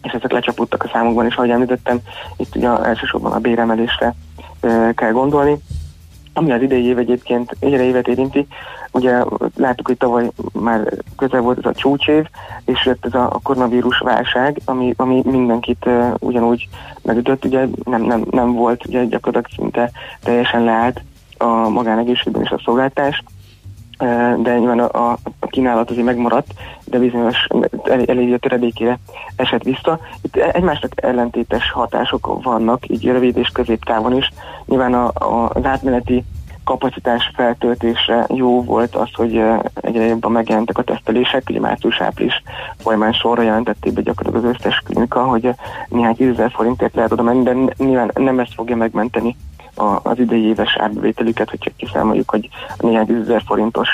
és 0.04 0.12
ezek 0.12 0.32
lecsapódtak 0.32 0.82
a 0.82 0.90
számokban 0.92 1.26
is, 1.26 1.34
ahogy 1.34 1.50
említettem, 1.50 1.98
itt 2.36 2.56
ugye 2.56 2.68
elsősorban 2.68 3.32
a 3.32 3.38
béremelésre 3.38 4.14
kell 4.94 5.12
gondolni. 5.12 5.56
Ami 6.32 6.52
az 6.52 6.62
idei 6.62 6.84
év 6.84 6.98
egyébként 6.98 7.56
egyre 7.58 7.82
évet 7.82 8.08
érinti, 8.08 8.46
ugye 8.92 9.22
láttuk, 9.56 9.86
hogy 9.86 9.96
tavaly 9.96 10.30
már 10.52 10.88
közel 11.16 11.40
volt 11.40 11.58
ez 11.58 11.64
a 11.64 11.72
csúcsév, 11.72 12.26
és 12.64 12.84
jött 12.84 13.04
ez 13.04 13.14
a, 13.14 13.40
koronavírus 13.42 13.98
válság, 13.98 14.60
ami, 14.64 14.94
ami 14.96 15.22
mindenkit 15.24 15.86
uh, 15.86 16.14
ugyanúgy 16.18 16.68
megütött, 17.02 17.44
ugye 17.44 17.66
nem, 17.84 18.02
nem, 18.02 18.24
nem 18.30 18.52
volt, 18.52 18.86
ugye 18.86 19.04
gyakorlatilag 19.04 19.56
szinte 19.56 19.90
teljesen 20.22 20.64
leállt 20.64 21.00
a 21.38 21.68
magánegészségben 21.68 22.42
és 22.42 22.50
a 22.50 22.60
szolgáltás, 22.64 23.22
de 24.42 24.58
nyilván 24.58 24.78
a, 24.78 25.10
a, 25.10 25.18
kínálat 25.40 25.90
azért 25.90 26.06
megmaradt, 26.06 26.52
de 26.84 26.98
bizonyos 26.98 27.46
elég, 27.82 28.08
elég 28.08 28.32
a 28.32 28.38
töredékére 28.38 28.98
esett 29.36 29.62
vissza. 29.62 29.98
Itt 30.22 30.36
egymásnak 30.36 30.92
ellentétes 30.94 31.70
hatások 31.70 32.42
vannak, 32.42 32.88
így 32.88 33.04
rövid 33.04 33.36
és 33.36 33.48
középtávon 33.48 34.16
is. 34.16 34.32
Nyilván 34.66 34.94
a, 34.94 35.06
a, 35.14 35.50
az 35.54 35.64
átmeneti 35.64 36.24
kapacitás 36.64 37.30
feltöltésre 37.34 38.26
jó 38.28 38.62
volt 38.62 38.94
az, 38.94 39.08
hogy 39.12 39.42
egyre 39.74 40.04
jobban 40.04 40.32
megjelentek 40.32 40.78
a 40.78 40.82
tesztelések, 40.82 41.42
ugye 41.48 41.60
március-április 41.60 42.42
folyamán 42.76 43.12
sorra 43.12 43.42
jelentették 43.42 43.92
be 43.92 44.00
gyakorlatilag 44.00 44.44
az 44.44 44.56
összes 44.58 44.82
klinika, 44.84 45.24
hogy 45.24 45.54
néhány 45.88 46.14
tízezer 46.14 46.50
forintért 46.50 46.94
lehet 46.94 47.12
oda 47.12 47.22
menni, 47.22 47.42
de 47.42 47.74
nyilván 47.76 48.10
nem 48.14 48.38
ezt 48.38 48.54
fogja 48.54 48.76
megmenteni 48.76 49.36
az 50.02 50.18
idei 50.18 50.42
éves 50.42 50.76
árbevételüket, 50.78 51.50
hogyha 51.50 51.70
kiszámoljuk, 51.76 52.30
hogy 52.30 52.48
néhány 52.78 53.06
tízezer 53.06 53.42
forintos 53.46 53.88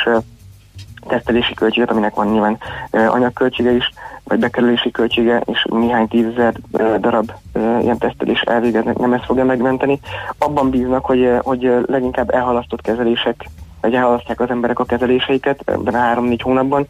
tesztelési 1.07 1.55
költséget, 1.55 1.91
aminek 1.91 2.15
van 2.15 2.27
nyilván 2.27 2.59
anyagköltsége 2.91 3.71
is, 3.71 3.91
vagy 4.25 4.39
bekerülési 4.39 4.91
költsége, 4.91 5.43
és 5.45 5.67
néhány 5.71 6.09
tízezer 6.09 6.55
darab 7.01 7.33
ilyen 7.55 7.99
tesztelés 7.99 8.41
elvégeznek, 8.41 8.99
nem 8.99 9.13
ezt 9.13 9.25
fogja 9.25 9.45
megmenteni. 9.45 10.01
Abban 10.39 10.71
bíznak, 10.71 11.05
hogy, 11.05 11.31
hogy 11.39 11.71
leginkább 11.87 12.31
elhalasztott 12.31 12.81
kezelések, 12.81 13.49
vagy 13.81 13.95
elhalasztják 13.95 14.41
az 14.41 14.51
emberek 14.51 14.79
a 14.79 14.85
kezeléseiket 14.85 15.63
ebben 15.65 15.95
a 15.95 15.99
három-négy 15.99 16.43
hónapban, 16.43 16.87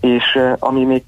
és 0.00 0.38
ami 0.58 0.84
még 0.84 1.02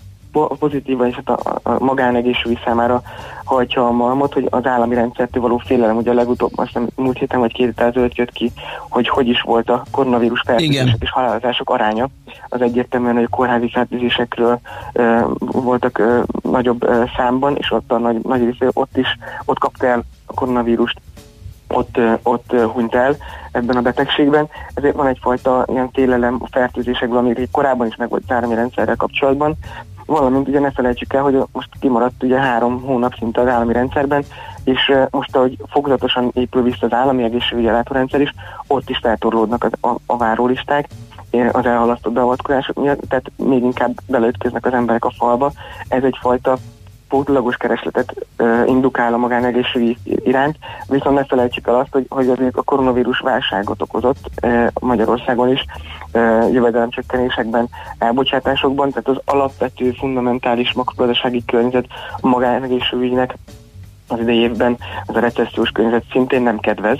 pozitívan 0.46 1.06
és 1.06 1.14
hát 1.14 1.28
a, 1.28 1.60
a 1.62 1.84
magánegészségügy 1.84 2.60
számára 2.64 3.02
hajtja 3.44 3.86
a 3.86 3.90
malmot, 3.90 4.32
hogy 4.32 4.46
az 4.50 4.66
állami 4.66 4.94
rendszertől 4.94 5.42
való 5.42 5.58
félelem, 5.58 5.96
ugye 5.96 6.10
a 6.10 6.14
legutóbb, 6.14 6.50
azt 6.54 6.66
hiszem 6.66 6.88
múlt 6.94 7.18
héten 7.18 7.40
vagy 7.40 7.52
két 7.52 7.66
héten 7.66 7.88
ezelőtt 7.88 8.14
jött 8.14 8.32
ki, 8.32 8.52
hogy 8.88 9.08
hogy 9.08 9.28
is 9.28 9.40
volt 9.40 9.70
a 9.70 9.82
koronavírus 9.90 10.42
fertőzések 10.46 10.96
és 11.00 11.10
halálozások 11.10 11.70
aránya. 11.70 12.08
Az 12.48 12.60
egyértelműen, 12.60 13.14
hogy 13.14 13.28
a 13.30 13.36
kórházi 13.36 13.70
fertőzésekről 13.70 14.60
e, 14.92 15.24
voltak 15.38 15.98
e, 15.98 16.22
nagyobb 16.42 16.82
e, 16.82 17.12
számban, 17.16 17.56
és 17.56 17.70
ott 17.70 17.92
a 17.92 17.98
nagy, 17.98 18.18
nagy 18.22 18.44
része 18.44 18.70
ott 18.72 18.96
is, 18.96 19.18
ott 19.44 19.58
kapta 19.58 19.86
el 19.86 20.04
a 20.26 20.34
koronavírust 20.34 21.00
ott, 21.68 21.98
ott 22.22 22.52
hunyt 22.72 22.94
el 22.94 23.16
ebben 23.52 23.76
a 23.76 23.80
betegségben, 23.80 24.48
ezért 24.74 24.94
van 24.94 25.06
egyfajta 25.06 25.64
ilyen 25.66 25.90
félelem 25.92 26.36
a 26.40 26.48
fertőzésekből, 26.50 27.18
ami 27.18 27.48
korábban 27.50 27.86
is 27.86 27.96
meg 27.96 28.08
volt 28.08 28.22
az 28.26 28.34
állami 28.34 28.54
rendszerrel 28.54 28.96
kapcsolatban, 28.96 29.56
valamint 30.08 30.48
ugye 30.48 30.60
ne 30.60 30.70
felejtsük 30.70 31.12
el, 31.12 31.22
hogy 31.22 31.42
most 31.52 31.68
kimaradt 31.80 32.22
ugye 32.22 32.38
három 32.38 32.82
hónap 32.82 33.14
szinte 33.18 33.40
az 33.40 33.46
állami 33.46 33.72
rendszerben, 33.72 34.24
és 34.64 34.92
most, 35.10 35.36
ahogy 35.36 35.56
fokozatosan 35.70 36.30
épül 36.34 36.62
vissza 36.62 36.86
az 36.86 36.92
állami 36.92 37.22
egészségügyi 37.22 37.68
ellátórendszer 37.68 38.20
is, 38.20 38.34
ott 38.66 38.90
is 38.90 38.98
feltorlódnak 39.02 39.64
az, 39.64 39.90
a, 39.90 39.96
a 40.06 40.16
várólisták, 40.16 40.88
az 41.52 41.66
elhalasztott 41.66 42.12
beavatkozások 42.12 42.76
miatt, 42.76 43.00
tehát 43.08 43.30
még 43.36 43.62
inkább 43.62 43.92
beleütköznek 44.06 44.66
az 44.66 44.72
emberek 44.72 45.04
a 45.04 45.12
falba. 45.16 45.52
Ez 45.88 46.02
egyfajta 46.02 46.56
pótlagos 47.08 47.56
keresletet 47.56 48.14
uh, 48.38 48.62
indukál 48.66 49.14
a 49.14 49.16
magánegészségügyi 49.16 49.96
iránt, 50.24 50.56
viszont 50.88 51.16
ne 51.16 51.24
felejtsük 51.24 51.66
el 51.66 51.74
azt, 51.74 51.92
hogy, 51.92 52.06
hogy 52.08 52.28
azért 52.28 52.56
a 52.56 52.62
koronavírus 52.62 53.18
válságot 53.18 53.82
okozott 53.82 54.30
uh, 54.42 54.66
Magyarországon 54.80 55.48
is, 55.48 55.64
uh, 56.12 56.52
jövedelemcsökkenésekben, 56.52 57.68
elbocsátásokban, 57.98 58.88
tehát 58.90 59.08
az 59.08 59.20
alapvető, 59.24 59.90
fundamentális 59.90 60.72
makrogazdasági 60.72 61.44
környezet 61.44 61.86
a 62.20 62.28
magánegészségügynek 62.28 63.36
az 64.08 64.18
idei 64.18 64.38
évben 64.38 64.76
az 65.06 65.16
a 65.16 65.20
recessziós 65.20 65.70
környezet 65.70 66.04
szintén 66.12 66.42
nem 66.42 66.58
kedvez, 66.58 66.98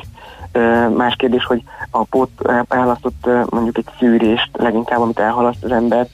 Más 0.97 1.17
kérdés, 1.17 1.45
hogy 1.45 1.63
a 1.91 2.05
pót 2.05 2.31
elhalasztott 2.69 3.29
mondjuk 3.51 3.79
egy 3.79 3.89
szűrést, 3.99 4.51
leginkább 4.53 5.01
amit 5.01 5.19
elhalaszt 5.19 5.65
az 5.65 5.71
ember, 5.71 6.07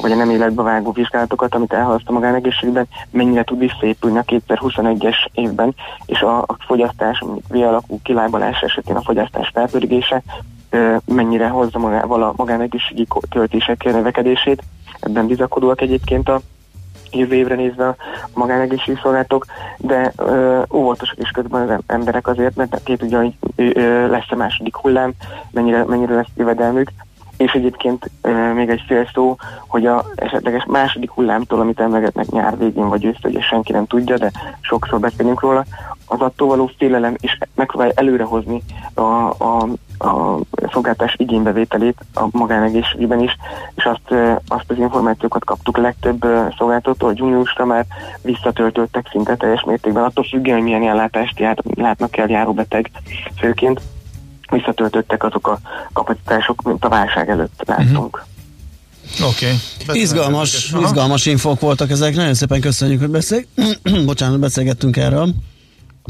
vagy 0.00 0.12
a 0.12 0.14
nem 0.14 0.30
életbe 0.30 0.62
vágó 0.62 0.92
vizsgálatokat, 0.92 1.54
amit 1.54 1.72
elhalaszt 1.72 2.08
a 2.08 2.12
magánegészségben, 2.12 2.88
mennyire 3.10 3.44
tud 3.44 3.58
visszaépülni 3.58 4.18
a 4.18 4.24
2021-es 4.24 5.16
évben, 5.32 5.74
és 6.06 6.20
a, 6.20 6.38
a 6.38 6.56
fogyasztás, 6.66 7.20
mondjuk 7.20 7.66
alakú 7.66 8.00
kilábalás 8.02 8.60
esetén 8.60 8.96
a 8.96 9.02
fogyasztás 9.02 9.50
felpörgése 9.54 10.22
mennyire 11.04 11.48
hozza 11.48 11.78
magával 11.78 12.22
a 12.22 12.32
magánegészségi 12.36 13.06
költések 13.30 13.84
növekedését. 13.84 14.62
Ebben 15.00 15.26
bizakodóak 15.26 15.80
egyébként 15.80 16.28
a 16.28 16.40
jövő 17.12 17.34
évre 17.34 17.54
nézve 17.54 17.86
a 17.86 17.96
magánegészségügyi 18.34 19.00
szolgáltatók, 19.02 19.46
de 19.78 20.12
ö, 20.16 20.62
óvatosak 20.72 21.18
is 21.18 21.30
közben 21.30 21.68
az 21.68 21.80
emberek 21.86 22.26
azért, 22.26 22.56
mert 22.56 22.80
két 22.84 23.02
ugye, 23.02 23.16
hogy 23.16 23.34
lesz 24.10 24.30
a 24.30 24.36
második 24.36 24.76
hullám, 24.76 25.12
mennyire, 25.50 25.84
mennyire 25.84 26.14
lesz 26.14 26.30
jövedelmük, 26.36 26.90
és 27.40 27.52
egyébként 27.52 28.10
még 28.54 28.68
egy 28.68 28.82
fél 28.86 29.08
szó, 29.14 29.36
hogy 29.66 29.86
a 29.86 30.04
esetleges 30.14 30.64
második 30.68 31.10
hullámtól, 31.10 31.60
amit 31.60 31.80
emlegetnek 31.80 32.30
nyár 32.30 32.58
végén 32.58 32.88
vagy 32.88 33.04
ősz, 33.04 33.16
ugye 33.22 33.40
senki 33.40 33.72
nem 33.72 33.86
tudja, 33.86 34.16
de 34.16 34.30
sokszor 34.60 35.00
beszélünk 35.00 35.40
róla, 35.40 35.64
az 36.06 36.20
attól 36.20 36.48
való 36.48 36.70
félelem 36.78 37.14
is 37.20 37.38
megpróbálja 37.54 37.92
előrehozni 37.96 38.62
a, 38.94 39.00
a, 39.00 39.68
a 39.98 40.38
szolgáltás 40.72 41.14
igénybevételét 41.18 41.98
a 42.14 42.28
magánegészségügyben 42.30 43.20
is, 43.20 43.36
és 43.74 43.84
azt, 43.84 44.14
azt 44.48 44.70
az 44.70 44.78
információkat 44.78 45.44
kaptuk 45.44 45.76
legtöbb 45.76 46.20
szolgáltatótól, 46.58 47.08
hogy 47.08 47.18
júniusra 47.18 47.64
már 47.64 47.86
visszatöltöttek 48.22 49.08
szinte 49.10 49.36
teljes 49.36 49.64
mértékben, 49.64 50.04
attól 50.04 50.24
függően, 50.24 50.56
hogy 50.56 50.66
milyen 50.66 50.88
ellátást 50.88 51.38
jár, 51.38 51.58
látnak 51.74 52.16
el 52.16 52.28
járóbeteg 52.28 52.90
főként, 53.38 53.80
visszatöltöttek 54.50 55.24
azok 55.24 55.48
a 55.48 55.60
kapacitások, 55.92 56.62
mint 56.62 56.84
a 56.84 56.88
válság 56.88 57.28
előtt 57.28 57.62
láttunk. 57.66 58.16
Uh-huh. 58.16 59.28
Oké. 59.28 59.46
Okay. 59.82 60.00
Izgalmas, 60.00 60.72
izgalmas 60.82 61.26
infók 61.26 61.60
voltak 61.60 61.90
ezek. 61.90 62.14
Nagyon 62.14 62.34
szépen 62.34 62.60
köszönjük, 62.60 63.00
hogy 63.00 63.10
beszél... 63.10 63.42
Bocsánat, 64.04 64.38
beszélgettünk 64.38 64.96
erről. 64.96 65.34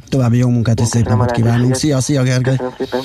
További 0.09 0.37
jó 0.37 0.49
munkát 0.49 0.81
és 0.81 0.87
szép 0.87 1.09
napot 1.09 1.31
kívánunk. 1.31 1.75
Szia, 1.75 2.01
szia 2.01 2.23
Gergely! 2.23 2.57
Szépen! 2.79 3.01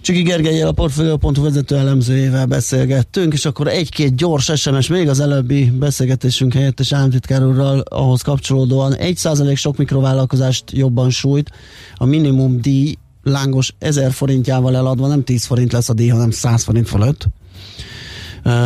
Csiki 0.00 0.22
Gergelyel 0.22 0.68
a 0.68 0.72
Portfolio.hu 0.72 1.42
vezető 1.42 1.76
elemzőjével 1.76 2.46
beszélgettünk, 2.46 3.32
és 3.32 3.44
akkor 3.44 3.68
egy-két 3.68 4.16
gyors 4.16 4.50
SMS 4.54 4.88
még 4.88 5.08
az 5.08 5.20
előbbi 5.20 5.70
beszélgetésünk 5.70 6.52
helyett 6.52 6.80
és 6.80 6.92
államtitkár 6.92 7.44
úrral 7.44 7.80
ahhoz 7.80 8.22
kapcsolódóan 8.22 8.94
1% 8.98 9.56
sok 9.56 9.76
mikrovállalkozást 9.76 10.64
jobban 10.70 11.10
sújt, 11.10 11.50
a 11.94 12.04
minimum 12.04 12.60
díj 12.60 12.94
lángos 13.24 13.74
1000 13.78 14.12
forintjával 14.12 14.76
eladva 14.76 15.06
nem 15.06 15.24
10 15.24 15.44
forint 15.44 15.72
lesz 15.72 15.88
a 15.88 15.92
díj, 15.92 16.08
hanem 16.08 16.30
100 16.30 16.62
forint 16.62 16.88
fölött. 16.88 17.26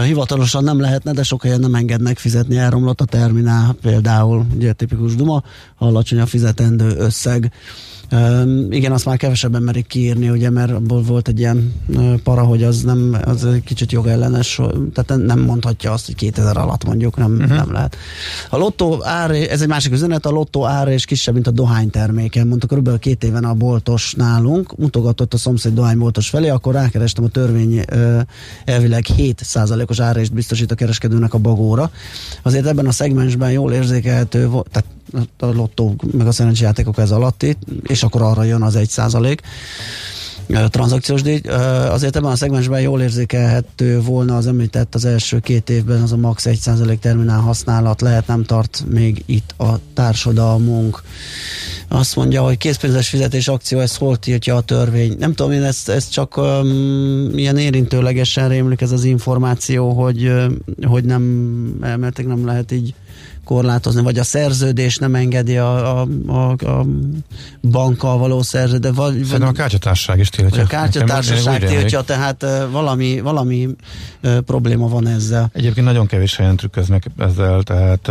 Hivatalosan 0.04 0.64
nem 0.64 0.80
lehetne, 0.80 1.12
de 1.12 1.22
sok 1.22 1.42
helyen 1.42 1.60
nem 1.60 1.74
engednek 1.74 2.18
fizetni, 2.18 2.56
elromlott 2.56 3.00
a 3.00 3.04
terminál, 3.04 3.76
például 3.82 4.46
ugye 4.54 4.72
tipikus 4.72 5.14
duma, 5.14 5.42
alacsony 5.78 6.20
a 6.20 6.26
fizetendő 6.26 6.94
összeg. 6.96 7.52
Igen, 8.70 8.92
azt 8.92 9.04
már 9.04 9.16
kevesebben 9.16 9.62
merik 9.62 9.86
kiírni, 9.86 10.30
ugye, 10.30 10.50
mert 10.50 10.70
abból 10.70 11.02
volt 11.02 11.28
egy 11.28 11.38
ilyen 11.38 11.72
uh, 11.86 12.14
para, 12.14 12.42
hogy 12.42 12.62
az 12.62 12.82
nem, 12.82 13.16
az 13.24 13.44
egy 13.44 13.64
kicsit 13.64 13.92
jogellenes, 13.92 14.60
tehát 14.94 15.22
nem 15.26 15.40
mondhatja 15.40 15.92
azt, 15.92 16.06
hogy 16.06 16.14
2000 16.14 16.56
alatt 16.56 16.84
mondjuk, 16.84 17.16
nem, 17.16 17.32
uh-huh. 17.32 17.56
nem 17.56 17.72
lehet. 17.72 17.96
A 18.50 18.56
lottó 18.56 19.04
ár, 19.04 19.30
ez 19.30 19.60
egy 19.60 19.68
másik 19.68 19.92
üzenet, 19.92 20.26
a 20.26 20.30
lottó 20.30 20.66
ára 20.66 20.90
és 20.90 21.04
kisebb, 21.04 21.34
mint 21.34 21.46
a 21.46 21.50
dohány 21.50 21.90
terméken. 21.90 22.46
Mondta 22.46 22.66
körülbelül 22.66 22.98
két 22.98 23.24
éven 23.24 23.44
a 23.44 23.54
boltos 23.54 24.14
nálunk, 24.14 24.76
mutogatott 24.76 25.34
a 25.34 25.38
szomszéd 25.38 25.74
dohányboltos 25.74 26.28
felé, 26.28 26.48
akkor 26.48 26.74
rákerestem 26.74 27.24
a 27.24 27.28
törvény 27.28 27.78
uh, 27.78 28.20
elvileg 28.64 29.04
7%-os 29.16 30.00
árést 30.00 30.32
biztosít 30.32 30.70
a 30.70 30.74
kereskedőnek 30.74 31.34
a 31.34 31.38
bagóra. 31.38 31.90
Azért 32.42 32.66
ebben 32.66 32.86
a 32.86 32.92
szegmensben 32.92 33.50
jól 33.50 33.72
érzékelhető, 33.72 34.48
tehát 34.70 34.88
a 35.38 35.46
lottó 35.46 35.94
meg 36.12 36.26
a 36.26 36.32
szerencsejátékok 36.32 36.98
ez 36.98 37.10
alatti, 37.10 37.56
és 37.82 37.97
akkor 38.02 38.22
arra 38.22 38.42
jön 38.42 38.62
az 38.62 38.76
egy 38.76 38.88
százalék 38.88 39.42
tranzakciós 40.48 41.22
díj. 41.22 41.40
Azért 41.88 42.16
ebben 42.16 42.30
a 42.30 42.36
szegmensben 42.36 42.80
jól 42.80 43.00
érzékelhető 43.00 44.00
volna 44.00 44.36
az 44.36 44.46
említett 44.46 44.94
az 44.94 45.04
első 45.04 45.38
két 45.38 45.70
évben 45.70 46.02
az 46.02 46.12
a 46.12 46.16
max 46.16 46.46
1% 46.48 46.98
terminál 46.98 47.40
használat 47.40 48.00
lehet, 48.00 48.26
nem 48.26 48.44
tart 48.44 48.84
még 48.90 49.22
itt 49.26 49.54
a 49.58 49.78
társadalmunk. 49.94 51.02
Azt 51.88 52.16
mondja, 52.16 52.42
hogy 52.42 52.56
készpénzes 52.56 53.08
fizetés 53.08 53.48
akció, 53.48 53.78
ez 53.78 53.96
hol 53.96 54.16
tiltja 54.16 54.56
a 54.56 54.60
törvény. 54.60 55.16
Nem 55.18 55.34
tudom, 55.34 55.52
én 55.52 55.62
ezt, 55.62 55.88
ezt 55.88 56.12
csak 56.12 56.36
um, 56.36 57.30
ilyen 57.34 57.56
érintőlegesen 57.56 58.48
rémlik 58.48 58.80
ez 58.80 58.92
az 58.92 59.04
információ, 59.04 59.90
hogy, 59.90 60.32
hogy 60.86 61.04
nem, 61.04 61.22
mert 61.80 62.26
nem 62.26 62.46
lehet 62.46 62.72
így 62.72 62.94
korlátozni, 63.48 64.02
vagy 64.02 64.18
a 64.18 64.24
szerződés 64.24 64.96
nem 64.96 65.14
engedi 65.14 65.56
a, 65.56 66.00
a, 66.00 66.06
a, 66.26 66.50
a 66.50 66.86
bankkal 67.62 68.18
való 68.18 68.42
szerződés. 68.42 68.90
Vagy, 68.94 69.24
Szerintem 69.24 69.48
a 69.48 69.52
kártyatársaság 69.52 70.18
is 70.18 70.28
tiltja. 70.28 70.62
A 70.62 70.66
kártyatársaság 70.66 71.64
tiltja, 71.64 72.00
tehát 72.00 72.46
valami, 72.70 73.20
valami 73.20 73.68
probléma 74.46 74.88
van 74.88 75.06
ezzel. 75.06 75.50
Egyébként 75.52 75.86
nagyon 75.86 76.06
kevés 76.06 76.36
helyen 76.36 76.56
trükköznek 76.56 77.04
ezzel, 77.18 77.62
tehát 77.62 78.10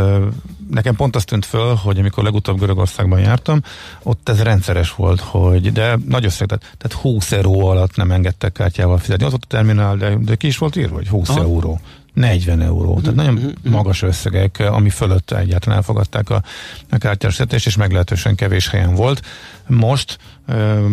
nekem 0.71 0.95
pont 0.95 1.15
azt 1.15 1.27
tűnt 1.27 1.45
föl, 1.45 1.75
hogy 1.75 1.99
amikor 1.99 2.23
legutóbb 2.23 2.59
Görögországban 2.59 3.19
jártam, 3.19 3.61
ott 4.03 4.29
ez 4.29 4.41
rendszeres 4.41 4.95
volt, 4.95 5.19
hogy 5.19 5.71
de 5.71 5.97
nagy 6.07 6.25
összeg, 6.25 6.47
tehát, 6.47 6.75
tehát 6.77 7.01
20 7.01 7.31
euró 7.31 7.67
alatt 7.67 7.95
nem 7.95 8.11
engedtek 8.11 8.51
kártyával 8.51 8.97
fizetni. 8.97 9.25
Az 9.25 9.33
ott 9.33 9.43
a 9.43 9.47
terminál, 9.47 9.95
de, 9.95 10.17
de 10.21 10.35
ki 10.35 10.47
is 10.47 10.57
volt 10.57 10.75
írva, 10.75 10.95
hogy 10.95 11.07
20 11.07 11.29
Aha. 11.29 11.41
euró 11.41 11.79
40 12.17 12.61
euró. 12.61 12.99
Tehát 12.99 13.15
nagyon 13.15 13.55
magas 13.63 14.01
összegek, 14.01 14.59
ami 14.59 14.89
fölött 14.89 15.31
egyáltalán 15.31 15.77
elfogadták 15.77 16.29
a, 16.29 16.43
a 16.89 16.97
kártyás 16.97 17.35
fizetést, 17.35 17.65
és 17.65 17.75
meglehetősen 17.75 18.35
kevés 18.35 18.69
helyen 18.69 18.95
volt. 18.95 19.21
Most 19.67 20.17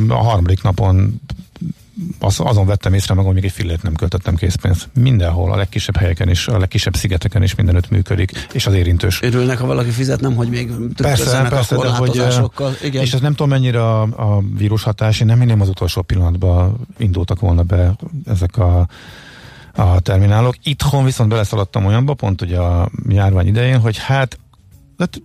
a 0.08 0.14
harmadik 0.14 0.62
napon 0.62 1.20
az, 2.18 2.40
azon 2.40 2.66
vettem 2.66 2.94
észre 2.94 3.14
magam, 3.14 3.32
hogy 3.32 3.42
még 3.42 3.50
egy 3.50 3.56
fillét 3.56 3.82
nem 3.82 3.94
költöttem 3.94 4.34
készpénzt. 4.34 4.88
Mindenhol, 4.94 5.52
a 5.52 5.56
legkisebb 5.56 5.96
helyeken 5.96 6.28
is, 6.28 6.48
a 6.48 6.58
legkisebb 6.58 6.96
szigeteken 6.96 7.42
is 7.42 7.54
mindenütt 7.54 7.90
működik, 7.90 8.46
és 8.52 8.66
az 8.66 8.74
érintős. 8.74 9.22
Örülnek, 9.22 9.58
ha 9.58 9.66
valaki 9.66 9.90
fizet, 9.90 10.20
nem, 10.20 10.34
hogy 10.34 10.48
még 10.48 10.70
persze, 10.96 11.46
persze, 11.48 11.76
a 11.76 11.82
de 11.82 11.90
hogy, 11.90 12.78
Igen. 12.82 13.02
És 13.02 13.12
ez 13.12 13.20
nem 13.20 13.30
tudom 13.30 13.48
mennyire 13.48 13.84
a, 13.84 14.02
a 14.02 14.42
vírus 14.56 14.82
hatás, 14.82 15.20
én 15.20 15.26
nem 15.26 15.38
hinném 15.38 15.60
az 15.60 15.68
utolsó 15.68 16.02
pillanatban 16.02 16.86
indultak 16.98 17.40
volna 17.40 17.62
be 17.62 17.96
ezek 18.26 18.56
a 18.56 18.88
a 19.74 20.00
terminálok. 20.00 20.54
Itthon 20.62 21.04
viszont 21.04 21.28
beleszaladtam 21.28 21.84
olyanba, 21.84 22.14
pont 22.14 22.42
ugye 22.42 22.58
a 22.58 22.90
járvány 23.08 23.46
idején, 23.46 23.80
hogy 23.80 23.98
hát, 23.98 24.38
hát 24.98 25.22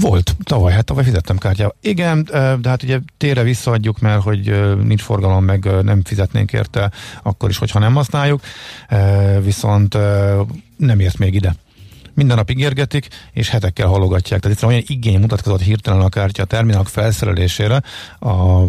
volt 0.00 0.36
tavaly, 0.42 0.72
hát 0.72 0.84
tavaly 0.84 1.04
fizettem 1.04 1.38
kártyával. 1.38 1.76
Igen, 1.80 2.24
de 2.60 2.68
hát 2.68 2.82
ugye 2.82 3.00
térre 3.16 3.42
visszaadjuk, 3.42 4.00
mert 4.00 4.22
hogy 4.22 4.74
nincs 4.84 5.02
forgalom, 5.02 5.44
meg 5.44 5.82
nem 5.82 6.04
fizetnénk 6.04 6.52
érte, 6.52 6.90
akkor 7.22 7.50
is, 7.50 7.58
hogyha 7.58 7.78
nem 7.78 7.94
használjuk, 7.94 8.40
viszont 9.42 9.98
nem 10.76 11.00
ért 11.00 11.18
még 11.18 11.34
ide 11.34 11.54
minden 12.14 12.36
nap 12.36 12.50
ígérgetik, 12.50 13.08
és 13.32 13.48
hetekkel 13.48 13.86
halogatják. 13.86 14.40
Tehát 14.40 14.56
itt 14.56 14.64
olyan 14.64 14.82
igény 14.86 15.20
mutatkozott 15.20 15.60
hirtelen 15.60 16.00
a 16.00 16.08
kártya 16.08 16.44
terminálok 16.44 16.88
felszerelésére 16.88 17.82
a 18.20 18.62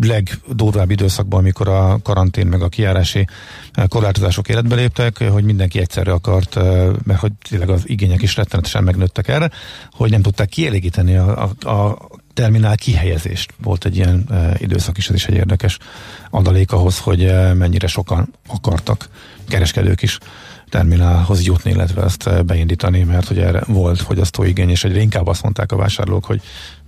legdurvább 0.00 0.90
időszakban, 0.90 1.38
amikor 1.38 1.68
a 1.68 1.98
karantén 2.02 2.46
meg 2.46 2.62
a 2.62 2.68
kiárási 2.68 3.26
eh, 3.72 3.84
korlátozások 3.88 4.48
életbe 4.48 4.74
léptek, 4.74 5.18
hogy 5.18 5.44
mindenki 5.44 5.78
egyszerre 5.78 6.12
akart, 6.12 6.56
eh, 6.56 6.88
mert 7.04 7.20
hogy 7.20 7.32
tényleg 7.48 7.68
az 7.68 7.88
igények 7.88 8.22
is 8.22 8.36
rettenetesen 8.36 8.84
megnőttek 8.84 9.28
erre, 9.28 9.50
hogy 9.92 10.10
nem 10.10 10.22
tudták 10.22 10.48
kielégíteni 10.48 11.16
a, 11.16 11.50
a, 11.62 11.70
a 11.70 11.98
terminál 12.34 12.76
kihelyezést. 12.76 13.54
Volt 13.62 13.84
egy 13.84 13.96
ilyen 13.96 14.24
e, 14.30 14.54
időszak 14.58 14.98
is, 14.98 15.08
ez 15.08 15.14
is 15.14 15.26
egy 15.26 15.34
érdekes 15.34 15.78
adalék 16.30 16.72
ahhoz, 16.72 16.98
hogy 16.98 17.24
e, 17.24 17.54
mennyire 17.54 17.86
sokan 17.86 18.34
akartak 18.46 19.08
kereskedők 19.48 20.02
is 20.02 20.18
terminálhoz 20.70 21.44
jutni, 21.44 21.70
illetve 21.70 22.02
ezt 22.02 22.26
eh, 22.26 22.42
beindítani, 22.42 23.02
mert 23.02 23.28
hogy 23.28 23.38
erre 23.38 23.62
volt 23.66 24.00
fogyasztóigény, 24.00 24.70
és 24.70 24.84
egyre 24.84 25.00
inkább 25.00 25.26
azt 25.26 25.42
mondták 25.42 25.72
a 25.72 25.76
vásárlók, 25.76 26.24
hogy 26.24 26.40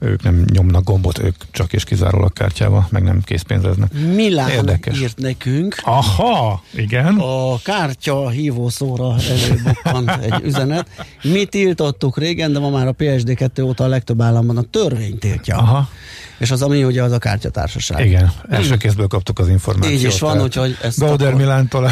ők 0.03 0.23
nem 0.23 0.45
nyomnak 0.53 0.85
gombot, 0.85 1.19
ők 1.19 1.35
csak 1.51 1.73
és 1.73 1.85
kizárólag 1.85 2.33
kártyával, 2.33 2.87
meg 2.91 3.03
nem 3.03 3.21
készpénzeznek. 3.25 3.93
Milán 4.15 4.51
Érdekes. 4.51 5.01
írt 5.01 5.19
nekünk. 5.19 5.77
Aha, 5.83 6.63
igen. 6.75 7.19
A 7.19 7.59
kártya 7.63 8.29
hívószóra 8.29 9.15
előbukkant 9.31 10.11
egy 10.23 10.41
üzenet. 10.45 10.89
Mi 11.23 11.45
tiltottuk 11.45 12.19
régen, 12.19 12.53
de 12.53 12.59
ma 12.59 12.71
már 12.71 12.87
a 12.87 12.93
PSD2 12.93 13.65
óta 13.65 13.85
a 13.85 13.89
legtöbb 13.89 14.21
államban 14.21 14.57
a 14.57 14.63
törvény 14.63 15.19
tiltja. 15.19 15.57
Aha 15.57 15.89
és 16.43 16.51
az, 16.51 16.63
ami 16.63 16.85
ugye 16.85 17.03
az 17.03 17.13
a 17.13 17.19
kártyatársaság. 17.19 18.07
Igen, 18.07 18.33
első 18.49 18.77
kézből 18.77 19.07
kaptuk 19.07 19.39
az 19.39 19.49
információt. 19.49 19.99
Így 19.99 20.07
is 20.07 20.21
van, 20.21 20.43
úgyhogy 20.43 20.77
ezt 20.83 20.99
Gauder 20.99 21.35
Milántól 21.35 21.91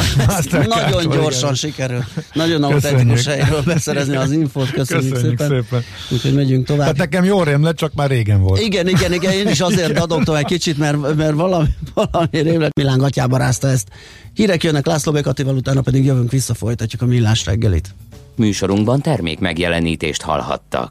Nagyon 0.68 1.10
gyorsan 1.10 1.42
igen. 1.42 1.54
sikerül. 1.54 2.04
Nagyon 2.32 2.62
autentikus 2.62 3.26
helyről 3.26 3.62
beszerezni 3.62 4.16
az 4.16 4.30
infót. 4.32 4.70
Köszönjük, 4.70 5.12
Köszönjük 5.12 5.38
szépen. 5.38 5.62
szépen. 5.62 5.84
Úgyhogy 6.10 6.34
megyünk 6.34 6.66
tovább. 6.66 6.86
Hát 6.86 6.96
nekem 6.96 7.24
jó 7.24 7.42
rém 7.42 7.62
lett, 7.62 7.76
csak 7.76 7.92
már 8.00 8.10
régen 8.10 8.42
volt. 8.42 8.60
Igen, 8.60 8.88
igen, 8.88 9.12
igen, 9.12 9.32
én 9.32 9.48
is 9.48 9.60
azért 9.60 9.98
adom 9.98 10.22
egy 10.34 10.44
kicsit, 10.44 10.78
mert, 10.78 11.16
mert 11.16 11.34
valami, 11.34 11.68
valami 11.94 12.28
rémlet 12.30 12.74
Milán 12.74 12.98
gatyába 12.98 13.36
rázta 13.36 13.68
ezt. 13.68 13.88
Hírek 14.34 14.62
jönnek 14.62 14.86
László 14.86 15.12
Bekatival, 15.12 15.54
utána 15.54 15.80
pedig 15.80 16.04
jövünk 16.04 16.30
vissza, 16.30 16.54
folytatjuk 16.54 17.02
a 17.02 17.06
millás 17.06 17.44
reggelit. 17.44 17.94
Műsorunkban 18.34 19.00
termék 19.00 19.38
megjelenítést 19.38 20.22
hallhattak. 20.22 20.88